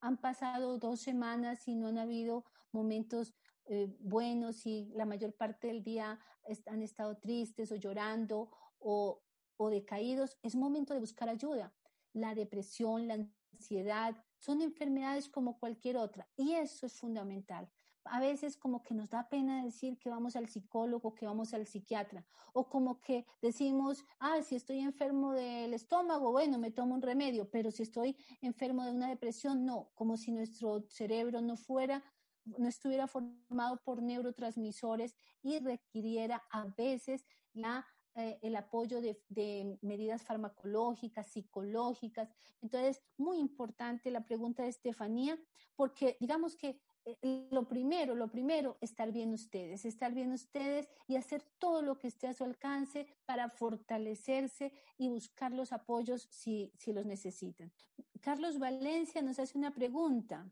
han 0.00 0.16
pasado 0.16 0.78
dos 0.78 1.00
semanas 1.00 1.66
y 1.68 1.74
no 1.74 1.88
han 1.88 1.98
habido 1.98 2.44
momentos 2.72 3.34
eh, 3.66 3.94
buenos 4.00 4.66
y 4.66 4.90
la 4.94 5.04
mayor 5.04 5.34
parte 5.34 5.68
del 5.68 5.82
día 5.82 6.18
han 6.66 6.82
estado 6.82 7.18
tristes 7.18 7.70
o 7.70 7.76
llorando 7.76 8.50
o, 8.78 9.22
o 9.56 9.70
decaídos, 9.70 10.38
es 10.42 10.56
momento 10.56 10.94
de 10.94 11.00
buscar 11.00 11.28
ayuda. 11.28 11.72
La 12.12 12.34
depresión, 12.34 13.06
la 13.06 13.18
ansiedad, 13.52 14.16
son 14.38 14.62
enfermedades 14.62 15.28
como 15.28 15.58
cualquier 15.58 15.98
otra 15.98 16.28
y 16.36 16.52
eso 16.52 16.86
es 16.86 16.98
fundamental 16.98 17.70
a 18.10 18.18
veces 18.18 18.56
como 18.56 18.82
que 18.82 18.92
nos 18.92 19.08
da 19.08 19.28
pena 19.28 19.64
decir 19.64 19.96
que 19.98 20.10
vamos 20.10 20.34
al 20.34 20.48
psicólogo, 20.48 21.14
que 21.14 21.26
vamos 21.26 21.54
al 21.54 21.66
psiquiatra, 21.66 22.24
o 22.52 22.68
como 22.68 23.00
que 23.00 23.24
decimos, 23.40 24.04
ah, 24.18 24.42
si 24.42 24.56
estoy 24.56 24.80
enfermo 24.80 25.32
del 25.32 25.72
estómago, 25.74 26.32
bueno, 26.32 26.58
me 26.58 26.72
tomo 26.72 26.94
un 26.94 27.02
remedio, 27.02 27.48
pero 27.48 27.70
si 27.70 27.84
estoy 27.84 28.16
enfermo 28.42 28.84
de 28.84 28.90
una 28.90 29.08
depresión, 29.08 29.64
no, 29.64 29.90
como 29.94 30.16
si 30.16 30.32
nuestro 30.32 30.82
cerebro 30.88 31.40
no 31.40 31.56
fuera, 31.56 32.02
no 32.44 32.66
estuviera 32.68 33.06
formado 33.06 33.80
por 33.84 34.02
neurotransmisores 34.02 35.14
y 35.42 35.60
requiriera 35.60 36.42
a 36.50 36.64
veces 36.64 37.24
la 37.52 37.86
eh, 38.16 38.40
el 38.42 38.56
apoyo 38.56 39.00
de, 39.00 39.22
de, 39.28 39.78
medidas 39.82 40.22
farmacológicas, 40.22 41.28
psicológicas. 41.28 42.28
Entonces, 42.60 43.00
muy 43.16 43.38
importante 43.38 44.10
la 44.10 44.24
pregunta 44.24 44.64
de 44.64 44.70
Estefanía, 44.70 45.38
porque 45.76 46.16
digamos 46.18 46.56
que 46.56 46.80
lo 47.22 47.66
primero, 47.66 48.14
lo 48.14 48.28
primero, 48.28 48.76
estar 48.80 49.10
bien 49.12 49.32
ustedes, 49.32 49.84
estar 49.84 50.12
bien 50.12 50.32
ustedes 50.32 50.88
y 51.06 51.16
hacer 51.16 51.42
todo 51.58 51.82
lo 51.82 51.98
que 51.98 52.08
esté 52.08 52.26
a 52.26 52.34
su 52.34 52.44
alcance 52.44 53.06
para 53.24 53.48
fortalecerse 53.48 54.72
y 54.98 55.08
buscar 55.08 55.52
los 55.52 55.72
apoyos 55.72 56.28
si, 56.30 56.72
si 56.76 56.92
los 56.92 57.06
necesitan. 57.06 57.72
Carlos 58.20 58.58
Valencia 58.58 59.22
nos 59.22 59.38
hace 59.38 59.56
una 59.56 59.72
pregunta. 59.72 60.46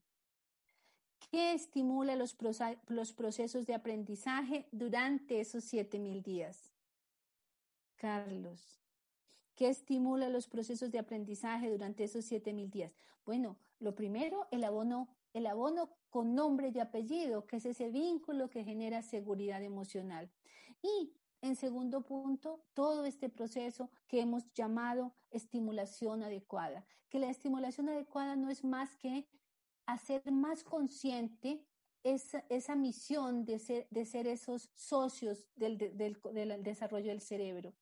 ¿Qué 1.30 1.53
estimula 1.53 2.16
los, 2.16 2.36
los 2.86 3.12
procesos 3.12 3.66
de 3.66 3.74
aprendizaje 3.74 4.66
durante 4.72 5.40
esos 5.40 5.64
7000 5.64 6.22
días? 6.22 6.72
Carlos, 7.96 8.80
¿qué 9.55 9.68
estimula 9.68 10.30
los 10.30 10.49
procesos 10.49 10.90
de 10.90 10.99
aprendizaje 10.99 11.68
durante 11.68 12.05
esos 12.05 12.24
7000 12.24 12.70
días? 12.70 12.92
Bueno, 13.26 13.59
lo 13.80 13.94
primero, 13.94 14.46
el 14.51 14.64
abono 14.64 15.09
el 15.33 15.47
abono 15.47 15.91
con 16.11 16.35
nombre 16.35 16.72
y 16.74 16.79
apellido, 16.79 17.47
que 17.47 17.57
es 17.57 17.66
ese 17.66 17.91
vínculo 17.91 18.51
que 18.51 18.64
genera 18.64 19.03
seguridad 19.03 19.62
emocional. 19.62 20.31
Y 20.83 21.12
en 21.41 21.55
segundo 21.55 22.03
punto, 22.03 22.64
todo 22.74 23.05
este 23.05 23.29
proceso 23.29 23.91
que 24.09 24.20
hemos 24.20 24.53
llamado 24.55 25.14
estimulación 25.31 26.22
adecuada, 26.22 26.87
que 27.09 27.18
la 27.18 27.31
estimulación 27.31 27.89
adecuada 27.89 28.37
no 28.37 28.51
es 28.51 28.64
más 28.64 28.97
que 28.97 29.29
hacer 29.87 30.31
más 30.31 30.64
consciente 30.64 31.64
esa, 32.03 32.45
esa 32.49 32.74
misión 32.76 33.45
de 33.45 33.59
ser, 33.59 33.87
de 33.91 34.05
ser 34.05 34.26
esos 34.26 34.70
socios 34.74 35.49
del, 35.57 35.79
del, 35.79 36.18
del 36.33 36.62
desarrollo 36.62 37.09
del 37.09 37.20
cerebro, 37.20 37.74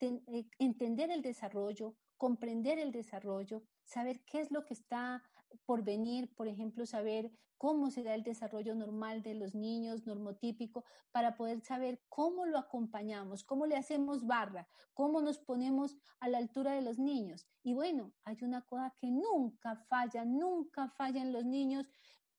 eh, 0.00 0.46
entender 0.58 1.10
el 1.10 1.22
desarrollo, 1.22 1.94
comprender 2.16 2.78
el 2.78 2.90
desarrollo, 2.92 3.62
saber 3.84 4.24
qué 4.24 4.40
es 4.40 4.50
lo 4.50 4.64
que 4.64 4.74
está 4.74 5.22
por 5.64 5.84
venir, 5.84 6.34
por 6.34 6.48
ejemplo, 6.48 6.86
saber 6.86 7.30
cómo 7.58 7.90
se 7.90 8.02
da 8.02 8.14
el 8.14 8.24
desarrollo 8.24 8.74
normal 8.74 9.22
de 9.22 9.34
los 9.34 9.54
niños, 9.54 10.04
normotípico, 10.04 10.84
para 11.12 11.36
poder 11.36 11.60
saber 11.60 12.02
cómo 12.08 12.44
lo 12.44 12.58
acompañamos, 12.58 13.44
cómo 13.44 13.66
le 13.66 13.76
hacemos 13.76 14.26
barra, 14.26 14.68
cómo 14.94 15.22
nos 15.22 15.38
ponemos 15.38 15.96
a 16.18 16.28
la 16.28 16.38
altura 16.38 16.72
de 16.72 16.82
los 16.82 16.98
niños. 16.98 17.46
Y 17.62 17.74
bueno, 17.74 18.12
hay 18.24 18.38
una 18.42 18.62
cosa 18.62 18.92
que 18.98 19.12
nunca 19.12 19.76
falla, 19.76 20.24
nunca 20.24 20.88
falla 20.88 21.22
en 21.22 21.32
los 21.32 21.44
niños 21.44 21.86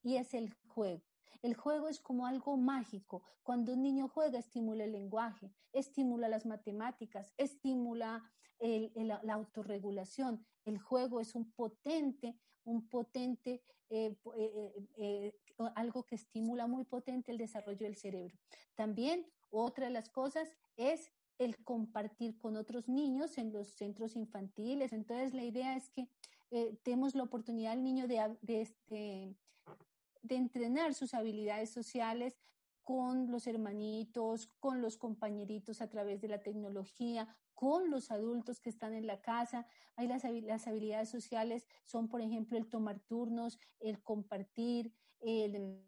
y 0.01 0.18
es 0.18 0.34
el 0.34 0.53
juego. 0.68 1.12
El 1.41 1.55
juego 1.55 1.89
es 1.89 1.99
como 1.99 2.25
algo 2.25 2.57
mágico. 2.57 3.23
Cuando 3.43 3.73
un 3.73 3.81
niño 3.81 4.07
juega, 4.07 4.39
estimula 4.39 4.84
el 4.84 4.91
lenguaje, 4.91 5.51
estimula 5.71 6.29
las 6.29 6.45
matemáticas, 6.45 7.34
estimula 7.38 8.31
la 8.59 9.34
autorregulación. 9.34 10.45
El 10.63 10.79
juego 10.79 11.19
es 11.19 11.36
un 11.36 11.51
potente 11.51 12.38
un 12.65 12.88
potente, 12.88 13.61
eh, 13.89 14.15
eh, 14.38 14.88
eh, 14.97 15.34
algo 15.75 16.03
que 16.03 16.15
estimula 16.15 16.67
muy 16.67 16.84
potente 16.86 17.31
el 17.31 17.38
desarrollo 17.38 17.86
del 17.86 17.95
cerebro. 17.95 18.36
También 18.75 19.25
otra 19.49 19.86
de 19.86 19.91
las 19.91 20.09
cosas 20.09 20.49
es 20.77 21.11
el 21.38 21.63
compartir 21.63 22.38
con 22.38 22.55
otros 22.55 22.88
niños 22.88 23.38
en 23.38 23.51
los 23.51 23.67
centros 23.69 24.15
infantiles. 24.15 24.93
Entonces 24.93 25.34
la 25.34 25.43
idea 25.43 25.75
es 25.75 25.89
que 25.89 26.07
demos 26.84 27.15
la 27.15 27.23
oportunidad 27.23 27.73
al 27.73 27.84
niño 27.84 28.07
de, 28.07 28.38
de, 28.41 29.36
de 30.24 30.36
entrenar 30.36 30.93
sus 30.93 31.13
habilidades 31.13 31.69
sociales 31.69 32.39
con 32.84 33.32
los 33.32 33.47
hermanitos, 33.47 34.47
con 34.59 34.82
los 34.82 34.97
compañeritos 34.97 35.82
a 35.82 35.89
través 35.89 36.19
de 36.21 36.28
la 36.28 36.41
tecnología, 36.41 37.28
con 37.53 37.89
los 37.89 38.11
adultos 38.11 38.59
que 38.59 38.69
están 38.69 38.93
en 38.93 39.07
la 39.07 39.21
casa. 39.21 39.67
Hay 39.95 40.07
las, 40.07 40.24
las 40.24 40.67
habilidades 40.67 41.09
sociales, 41.09 41.65
son 41.86 42.09
por 42.09 42.21
ejemplo 42.21 42.57
el 42.57 42.67
tomar 42.67 42.99
turnos, 42.99 43.57
el 43.80 44.01
compartir, 44.01 44.93
el, 45.21 45.82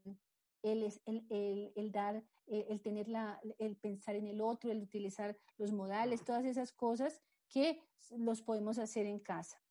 el, 0.62 0.94
el, 1.04 1.74
el 1.76 1.92
dar, 1.92 2.24
el 2.48 2.82
tener 2.82 3.10
la, 3.10 3.42
el 3.60 3.76
pensar 3.76 4.16
en 4.16 4.28
el 4.28 4.40
otro, 4.40 4.72
el 4.72 4.82
utilizar 4.82 5.38
los 5.58 5.72
modales, 5.74 6.24
todas 6.24 6.46
esas 6.46 6.72
cosas 6.72 7.22
que 7.50 7.82
los 8.12 8.42
podemos 8.42 8.78
hacer 8.78 9.06
en 9.06 9.20
casa. 9.20 9.62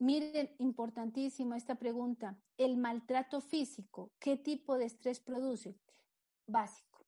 Miren, 0.00 0.50
importantísima 0.58 1.58
esta 1.58 1.74
pregunta. 1.74 2.34
El 2.56 2.78
maltrato 2.78 3.42
físico, 3.42 4.12
¿qué 4.18 4.38
tipo 4.38 4.78
de 4.78 4.86
estrés 4.86 5.20
produce? 5.20 5.78
Básico. 6.46 7.04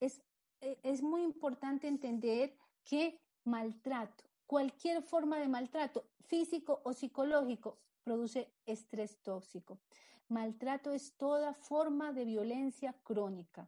Es, 0.00 0.20
e, 0.60 0.78
es 0.82 1.02
muy 1.02 1.22
importante 1.22 1.88
entender 1.88 2.58
que 2.84 3.22
maltrato, 3.44 4.24
cualquier 4.46 5.02
forma 5.02 5.38
de 5.38 5.48
maltrato, 5.48 6.04
físico 6.26 6.82
o 6.84 6.92
psicológico, 6.92 7.78
produce 8.02 8.52
estrés 8.66 9.22
tóxico. 9.22 9.80
Maltrato 10.28 10.92
es 10.92 11.16
toda 11.16 11.54
forma 11.54 12.12
de 12.12 12.26
violencia 12.26 12.92
crónica. 13.02 13.66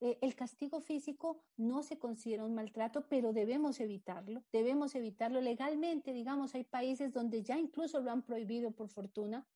Eh, 0.00 0.18
el 0.20 0.34
castigo 0.34 0.80
físico 0.80 1.44
no 1.56 1.82
se 1.82 1.98
considera 1.98 2.44
un 2.44 2.54
maltrato, 2.54 3.06
pero 3.08 3.32
debemos 3.32 3.80
evitarlo, 3.80 4.42
debemos 4.52 4.94
evitarlo 4.94 5.40
legalmente. 5.40 6.12
Digamos, 6.12 6.54
hay 6.54 6.64
países 6.64 7.12
donde 7.12 7.42
ya 7.42 7.58
incluso 7.58 8.00
lo 8.00 8.10
han 8.10 8.22
prohibido 8.22 8.72
por 8.72 8.88
fortuna, 8.88 9.46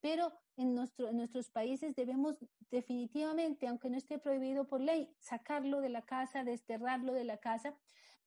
pero 0.00 0.32
en, 0.56 0.74
nuestro, 0.74 1.08
en 1.08 1.16
nuestros 1.16 1.50
países 1.50 1.94
debemos 1.94 2.36
definitivamente, 2.70 3.66
aunque 3.66 3.90
no 3.90 3.96
esté 3.96 4.18
prohibido 4.18 4.66
por 4.66 4.80
ley, 4.80 5.12
sacarlo 5.18 5.80
de 5.80 5.88
la 5.88 6.02
casa, 6.02 6.44
desterrarlo 6.44 7.12
de 7.12 7.24
la 7.24 7.38
casa, 7.38 7.76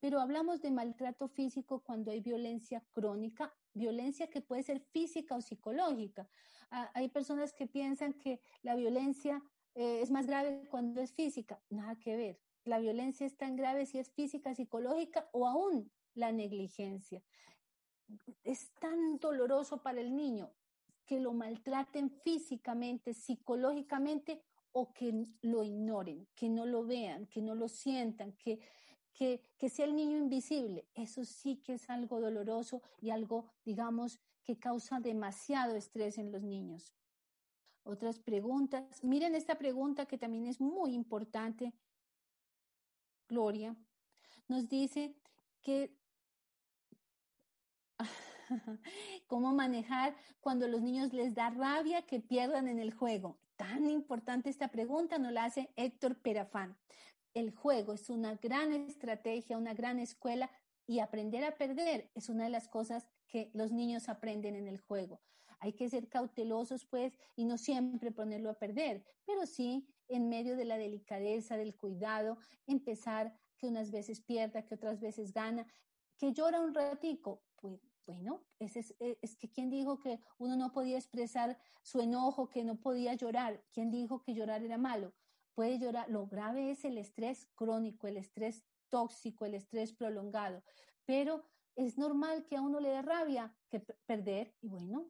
pero 0.02 0.20
hablamos 0.20 0.62
de 0.62 0.72
maltrato 0.72 1.28
físico 1.28 1.84
cuando 1.84 2.12
hay 2.12 2.20
violencia 2.20 2.84
crónica, 2.92 3.54
violencia 3.74 4.28
que 4.28 4.42
puede 4.42 4.64
ser 4.64 4.82
física 4.82 5.36
o 5.36 5.42
psicológica. 5.42 6.28
Ah, 6.72 6.90
hay 6.96 7.08
personas 7.10 7.54
que 7.54 7.68
piensan 7.68 8.14
que 8.14 8.42
la 8.64 8.76
violencia 8.76 9.44
eh, 9.76 10.02
es 10.02 10.12
más 10.12 10.28
grave 10.28 10.68
cuando 10.70 11.02
es 11.02 11.14
física. 11.14 11.62
Nada 11.70 11.96
que 12.00 12.16
ver. 12.16 12.40
La 12.64 12.80
violencia 12.80 13.26
es 13.26 13.38
tan 13.38 13.56
grave 13.56 13.86
si 13.86 13.98
es 13.98 14.12
física, 14.12 14.54
psicológica 14.54 15.30
o 15.32 15.48
aún 15.48 15.92
la 16.14 16.32
negligencia. 16.32 17.24
Es 18.44 18.72
tan 18.80 19.18
doloroso 19.20 19.82
para 19.82 20.02
el 20.02 20.16
niño 20.16 20.52
que 21.06 21.20
lo 21.20 21.34
maltraten 21.34 22.10
físicamente, 22.10 23.14
psicológicamente 23.14 24.44
o 24.74 24.94
que 24.94 25.26
lo 25.42 25.64
ignoren, 25.64 26.28
que 26.36 26.50
no 26.50 26.66
lo 26.66 26.86
vean, 26.86 27.28
que 27.28 27.42
no 27.42 27.56
lo 27.56 27.68
sientan, 27.68 28.34
que 28.34 28.60
que, 29.58 29.70
sea 29.70 29.86
el 29.86 29.96
niño 29.96 30.18
invisible, 30.18 30.88
eso 30.96 31.24
sí 31.26 31.58
que 31.58 31.74
es 31.74 31.90
algo 31.90 32.20
doloroso 32.20 32.82
y 33.00 33.12
algo, 33.12 33.52
digamos, 33.64 34.20
que 34.44 34.58
causa 34.58 35.00
demasiado 35.00 35.76
estrés 35.76 36.18
en 36.18 36.32
los 36.32 36.42
niños. 36.42 36.94
Otras 37.84 38.20
preguntas. 38.20 39.04
Miren 39.04 39.36
esta 39.36 39.56
pregunta 39.56 40.06
que 40.06 40.18
también 40.18 40.48
es 40.48 40.62
muy 40.62 40.94
importante. 40.94 41.74
Gloria 43.28 43.76
nos 44.48 44.68
dice 44.68 45.16
que 45.62 45.96
cómo 49.28 49.54
manejar 49.54 50.16
cuando 50.42 50.68
los 50.68 50.82
niños 50.82 51.14
les 51.14 51.34
da 51.34 51.50
rabia 51.50 52.02
que 52.02 52.20
pierdan 52.20 52.68
en 52.68 52.80
el 52.80 52.94
juego. 52.94 53.40
Tan 53.56 53.90
importante 53.90 54.50
esta 54.50 54.68
pregunta 54.68 55.18
nos 55.18 55.32
la 55.32 55.46
hace 55.46 55.72
Héctor 55.76 56.20
Perafán 56.20 56.78
el 57.34 57.52
juego 57.52 57.94
es 57.94 58.10
una 58.10 58.36
gran 58.36 58.74
estrategia, 58.74 59.58
una 59.58 59.74
gran 59.74 60.00
escuela 60.00 60.50
Y 60.88 61.00
aprender 61.00 61.44
a 61.46 61.58
perder 61.58 62.10
es 62.16 62.28
una 62.28 62.44
de 62.46 62.50
las 62.50 62.68
cosas 62.68 63.08
que 63.28 63.50
los 63.54 63.72
niños 63.72 64.10
aprenden 64.10 64.56
en 64.56 64.68
el 64.68 64.80
juego. 64.80 65.22
Hay 65.62 65.74
que 65.74 65.90
ser 65.90 66.10
cautelosos, 66.10 66.86
pues, 66.86 67.18
y 67.36 67.46
no 67.46 67.58
siempre 67.58 68.12
ponerlo 68.12 68.50
a 68.50 68.60
perder, 68.60 69.06
pero 69.26 69.46
sí 69.46 69.88
en 70.08 70.28
medio 70.28 70.58
de 70.58 70.66
la 70.66 70.78
delicadeza, 70.78 71.56
del 71.56 71.76
cuidado, 71.76 72.38
empezar 72.68 73.34
que 73.58 73.68
unas 73.68 73.92
veces 73.92 74.20
pierda, 74.22 74.66
que 74.66 74.76
otras 74.76 75.00
veces 75.00 75.32
gana, 75.32 75.66
que 76.18 76.34
llora 76.34 76.60
un 76.60 76.74
ratico, 76.74 77.44
pues 77.56 77.80
bueno, 78.08 78.44
es, 78.60 78.76
es, 78.76 78.96
eh, 79.00 79.18
es, 79.22 79.36
que 79.36 79.50
quien 79.50 79.70
dijo 79.70 80.00
que 80.00 80.20
uno 80.40 80.56
no 80.56 80.74
podía 80.74 80.98
expresar 80.98 81.58
su 81.84 82.02
enojo, 82.02 82.50
que 82.50 82.64
no 82.64 82.82
podía 82.82 83.14
llorar, 83.14 83.64
quién 83.72 83.92
dijo 83.92 84.22
que 84.22 84.34
llorar 84.34 84.64
era 84.64 84.78
malo. 84.78 85.14
Puede 85.54 85.78
llorar, 85.78 86.10
lo 86.10 86.26
grave 86.28 86.72
es 86.72 86.84
el 86.86 86.98
estrés 86.98 87.46
crónico, 87.56 88.08
el 88.08 88.18
estrés 88.18 88.64
tóxico, 88.90 89.46
el 89.46 89.54
estrés 89.54 89.94
prolongado, 89.94 90.64
pero 91.06 91.46
es 91.76 91.98
normal 91.98 92.46
que 92.46 92.58
a 92.58 92.62
uno 92.62 92.80
le 92.80 92.90
dé 92.90 93.02
rabia 93.02 93.56
que 93.70 93.80
perder 93.80 94.54
y 94.60 94.68
bueno, 94.68 95.08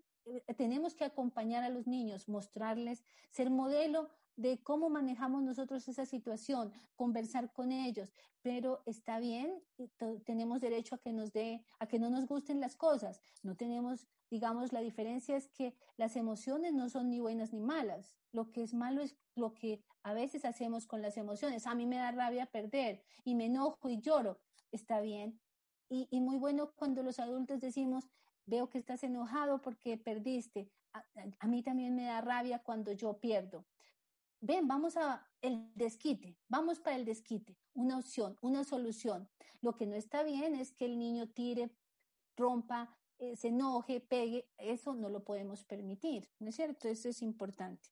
tenemos 0.57 0.93
que 0.95 1.05
acompañar 1.05 1.63
a 1.63 1.69
los 1.69 1.87
niños, 1.87 2.27
mostrarles, 2.29 3.03
ser 3.29 3.49
modelo 3.49 4.09
de 4.35 4.61
cómo 4.63 4.89
manejamos 4.89 5.43
nosotros 5.43 5.87
esa 5.87 6.05
situación, 6.05 6.71
conversar 6.95 7.51
con 7.51 7.71
ellos, 7.71 8.13
pero 8.41 8.81
está 8.85 9.19
bien, 9.19 9.61
tenemos 10.25 10.61
derecho 10.61 10.95
a 10.95 10.97
que 10.97 11.13
nos 11.13 11.31
dé, 11.31 11.63
a 11.79 11.87
que 11.87 11.99
no 11.99 12.09
nos 12.09 12.25
gusten 12.27 12.59
las 12.59 12.75
cosas, 12.75 13.21
no 13.43 13.55
tenemos, 13.55 14.07
digamos, 14.29 14.73
la 14.73 14.81
diferencia 14.81 15.35
es 15.35 15.49
que 15.49 15.75
las 15.97 16.15
emociones 16.15 16.73
no 16.73 16.89
son 16.89 17.09
ni 17.09 17.19
buenas 17.19 17.53
ni 17.53 17.59
malas, 17.59 18.15
lo 18.31 18.51
que 18.51 18.63
es 18.63 18.73
malo 18.73 19.01
es 19.01 19.15
lo 19.35 19.53
que 19.53 19.83
a 20.03 20.13
veces 20.13 20.45
hacemos 20.45 20.87
con 20.87 21.01
las 21.01 21.17
emociones, 21.17 21.67
a 21.67 21.75
mí 21.75 21.85
me 21.85 21.97
da 21.97 22.11
rabia 22.11 22.45
perder 22.45 23.03
y 23.23 23.35
me 23.35 23.45
enojo 23.45 23.89
y 23.89 23.99
lloro, 23.99 24.39
está 24.71 25.01
bien, 25.01 25.39
y, 25.89 26.07
y 26.09 26.21
muy 26.21 26.37
bueno 26.37 26.71
cuando 26.75 27.03
los 27.03 27.19
adultos 27.19 27.59
decimos, 27.59 28.07
veo 28.45 28.69
que 28.69 28.77
estás 28.77 29.03
enojado 29.03 29.61
porque 29.61 29.97
perdiste. 29.97 30.69
A, 30.93 31.47
mí 31.47 31.63
también 31.63 31.95
me 31.95 32.05
da 32.05 32.21
rabia 32.21 32.59
cuando 32.59 32.91
yo 32.91 33.17
pierdo. 33.19 33.65
Ven, 34.41 34.67
vamos 34.67 34.97
a 34.97 35.27
el 35.41 35.71
desquite, 35.75 36.35
vamos 36.47 36.79
para 36.79 36.95
el 36.95 37.05
desquite, 37.05 37.57
una 37.73 37.97
opción, 37.97 38.37
una 38.41 38.63
solución. 38.63 39.29
Lo 39.61 39.75
que 39.75 39.85
no 39.85 39.95
está 39.95 40.23
bien 40.23 40.55
es 40.55 40.71
que 40.71 40.85
el 40.85 40.97
niño 40.97 41.29
tire, 41.29 41.69
rompa, 42.35 42.97
eh, 43.19 43.35
se 43.35 43.49
enoje, 43.49 43.99
pegue, 43.99 44.49
eso 44.57 44.95
no 44.95 45.09
lo 45.09 45.23
podemos 45.23 45.63
permitir, 45.63 46.27
¿no 46.39 46.49
es 46.49 46.55
cierto? 46.55 46.87
Eso 46.87 47.07
es 47.07 47.21
importante. 47.21 47.89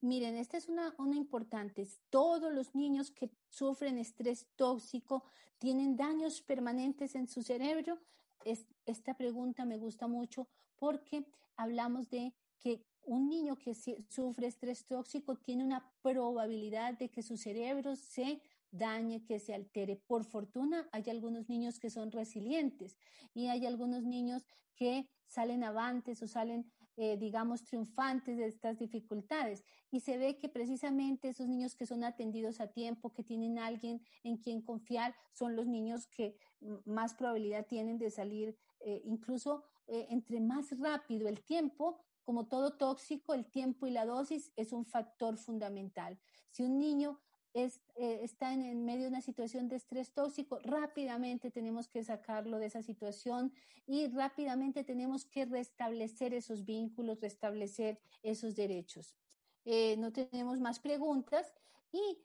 Miren, 0.00 0.36
esta 0.36 0.56
es 0.56 0.68
una, 0.68 0.94
una 0.98 1.16
importante. 1.16 1.86
Todos 2.08 2.52
los 2.52 2.74
niños 2.74 3.10
que 3.10 3.30
sufren 3.48 3.98
estrés 3.98 4.46
tóxico 4.54 5.24
tienen 5.58 5.96
daños 5.96 6.40
permanentes 6.40 7.14
en 7.16 7.26
su 7.26 7.42
cerebro 7.42 7.98
esta 8.44 9.14
pregunta 9.14 9.64
me 9.64 9.76
gusta 9.76 10.06
mucho 10.06 10.48
porque 10.76 11.26
hablamos 11.56 12.08
de 12.08 12.34
que 12.58 12.84
un 13.02 13.28
niño 13.28 13.56
que 13.56 13.74
sufre 13.74 14.46
estrés 14.46 14.86
tóxico 14.86 15.36
tiene 15.36 15.64
una 15.64 15.90
probabilidad 16.02 16.94
de 16.94 17.10
que 17.10 17.22
su 17.22 17.36
cerebro 17.36 17.96
se 17.96 18.40
dañe, 18.70 19.24
que 19.24 19.38
se 19.38 19.54
altere. 19.54 19.96
Por 19.96 20.24
fortuna, 20.24 20.88
hay 20.92 21.08
algunos 21.10 21.48
niños 21.48 21.78
que 21.78 21.90
son 21.90 22.10
resilientes 22.12 22.96
y 23.34 23.48
hay 23.48 23.66
algunos 23.66 24.04
niños 24.04 24.46
que 24.74 25.08
salen 25.26 25.64
avantes 25.64 26.22
o 26.22 26.28
salen 26.28 26.70
eh, 27.02 27.16
digamos, 27.16 27.64
triunfantes 27.64 28.36
de 28.36 28.46
estas 28.46 28.78
dificultades. 28.78 29.64
Y 29.90 30.00
se 30.00 30.18
ve 30.18 30.36
que 30.36 30.50
precisamente 30.50 31.30
esos 31.30 31.48
niños 31.48 31.74
que 31.74 31.86
son 31.86 32.04
atendidos 32.04 32.60
a 32.60 32.66
tiempo, 32.66 33.14
que 33.14 33.22
tienen 33.22 33.58
alguien 33.58 34.02
en 34.22 34.36
quien 34.36 34.60
confiar, 34.60 35.14
son 35.32 35.56
los 35.56 35.66
niños 35.66 36.06
que 36.08 36.36
más 36.84 37.14
probabilidad 37.14 37.64
tienen 37.64 37.96
de 37.96 38.10
salir, 38.10 38.54
eh, 38.80 39.00
incluso 39.06 39.64
eh, 39.86 40.08
entre 40.10 40.40
más 40.40 40.78
rápido 40.78 41.26
el 41.26 41.40
tiempo, 41.40 41.98
como 42.22 42.48
todo 42.48 42.76
tóxico, 42.76 43.32
el 43.32 43.46
tiempo 43.46 43.86
y 43.86 43.92
la 43.92 44.04
dosis 44.04 44.52
es 44.56 44.74
un 44.74 44.84
factor 44.84 45.38
fundamental. 45.38 46.18
Si 46.50 46.62
un 46.64 46.78
niño 46.78 47.18
es, 47.52 47.80
eh, 47.96 48.20
está 48.22 48.52
en, 48.52 48.84
medio 48.84 49.02
de 49.02 49.08
una 49.08 49.20
situación 49.20 49.68
de 49.68 49.76
estrés 49.76 50.12
tóxico, 50.12 50.58
rápidamente 50.62 51.50
tenemos 51.50 51.88
que 51.88 52.04
sacarlo 52.04 52.58
de 52.58 52.66
esa 52.66 52.82
situación 52.82 53.52
y 53.86 54.08
rápidamente 54.08 54.84
tenemos 54.84 55.24
que 55.24 55.44
restablecer 55.46 56.32
esos 56.34 56.64
vínculos, 56.64 57.20
restablecer 57.20 58.00
esos 58.22 58.54
derechos. 58.54 59.16
Eh, 59.64 59.96
no 59.98 60.12
tenemos 60.12 60.60
más 60.60 60.78
preguntas 60.78 61.54
y 61.92 62.18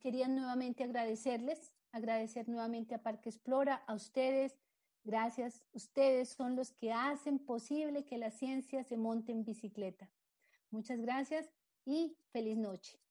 quería 0.00 0.28
nuevamente 0.28 0.84
agradecerles, 0.84 1.72
agradecer 1.92 2.48
nuevamente 2.48 2.94
a 2.94 3.02
Parque 3.02 3.28
Explora, 3.28 3.84
a 3.86 3.94
ustedes. 3.94 4.58
Gracias, 5.04 5.62
ustedes 5.72 6.30
son 6.30 6.56
los 6.56 6.72
que 6.72 6.92
hacen 6.92 7.38
posible 7.38 8.04
que 8.04 8.18
la 8.18 8.30
ciencia 8.30 8.82
se 8.82 8.96
monte 8.96 9.32
en 9.32 9.44
bicicleta. 9.44 10.10
Muchas 10.70 11.00
gracias 11.00 11.48
y 11.84 12.16
feliz 12.32 12.56
noche. 12.56 13.05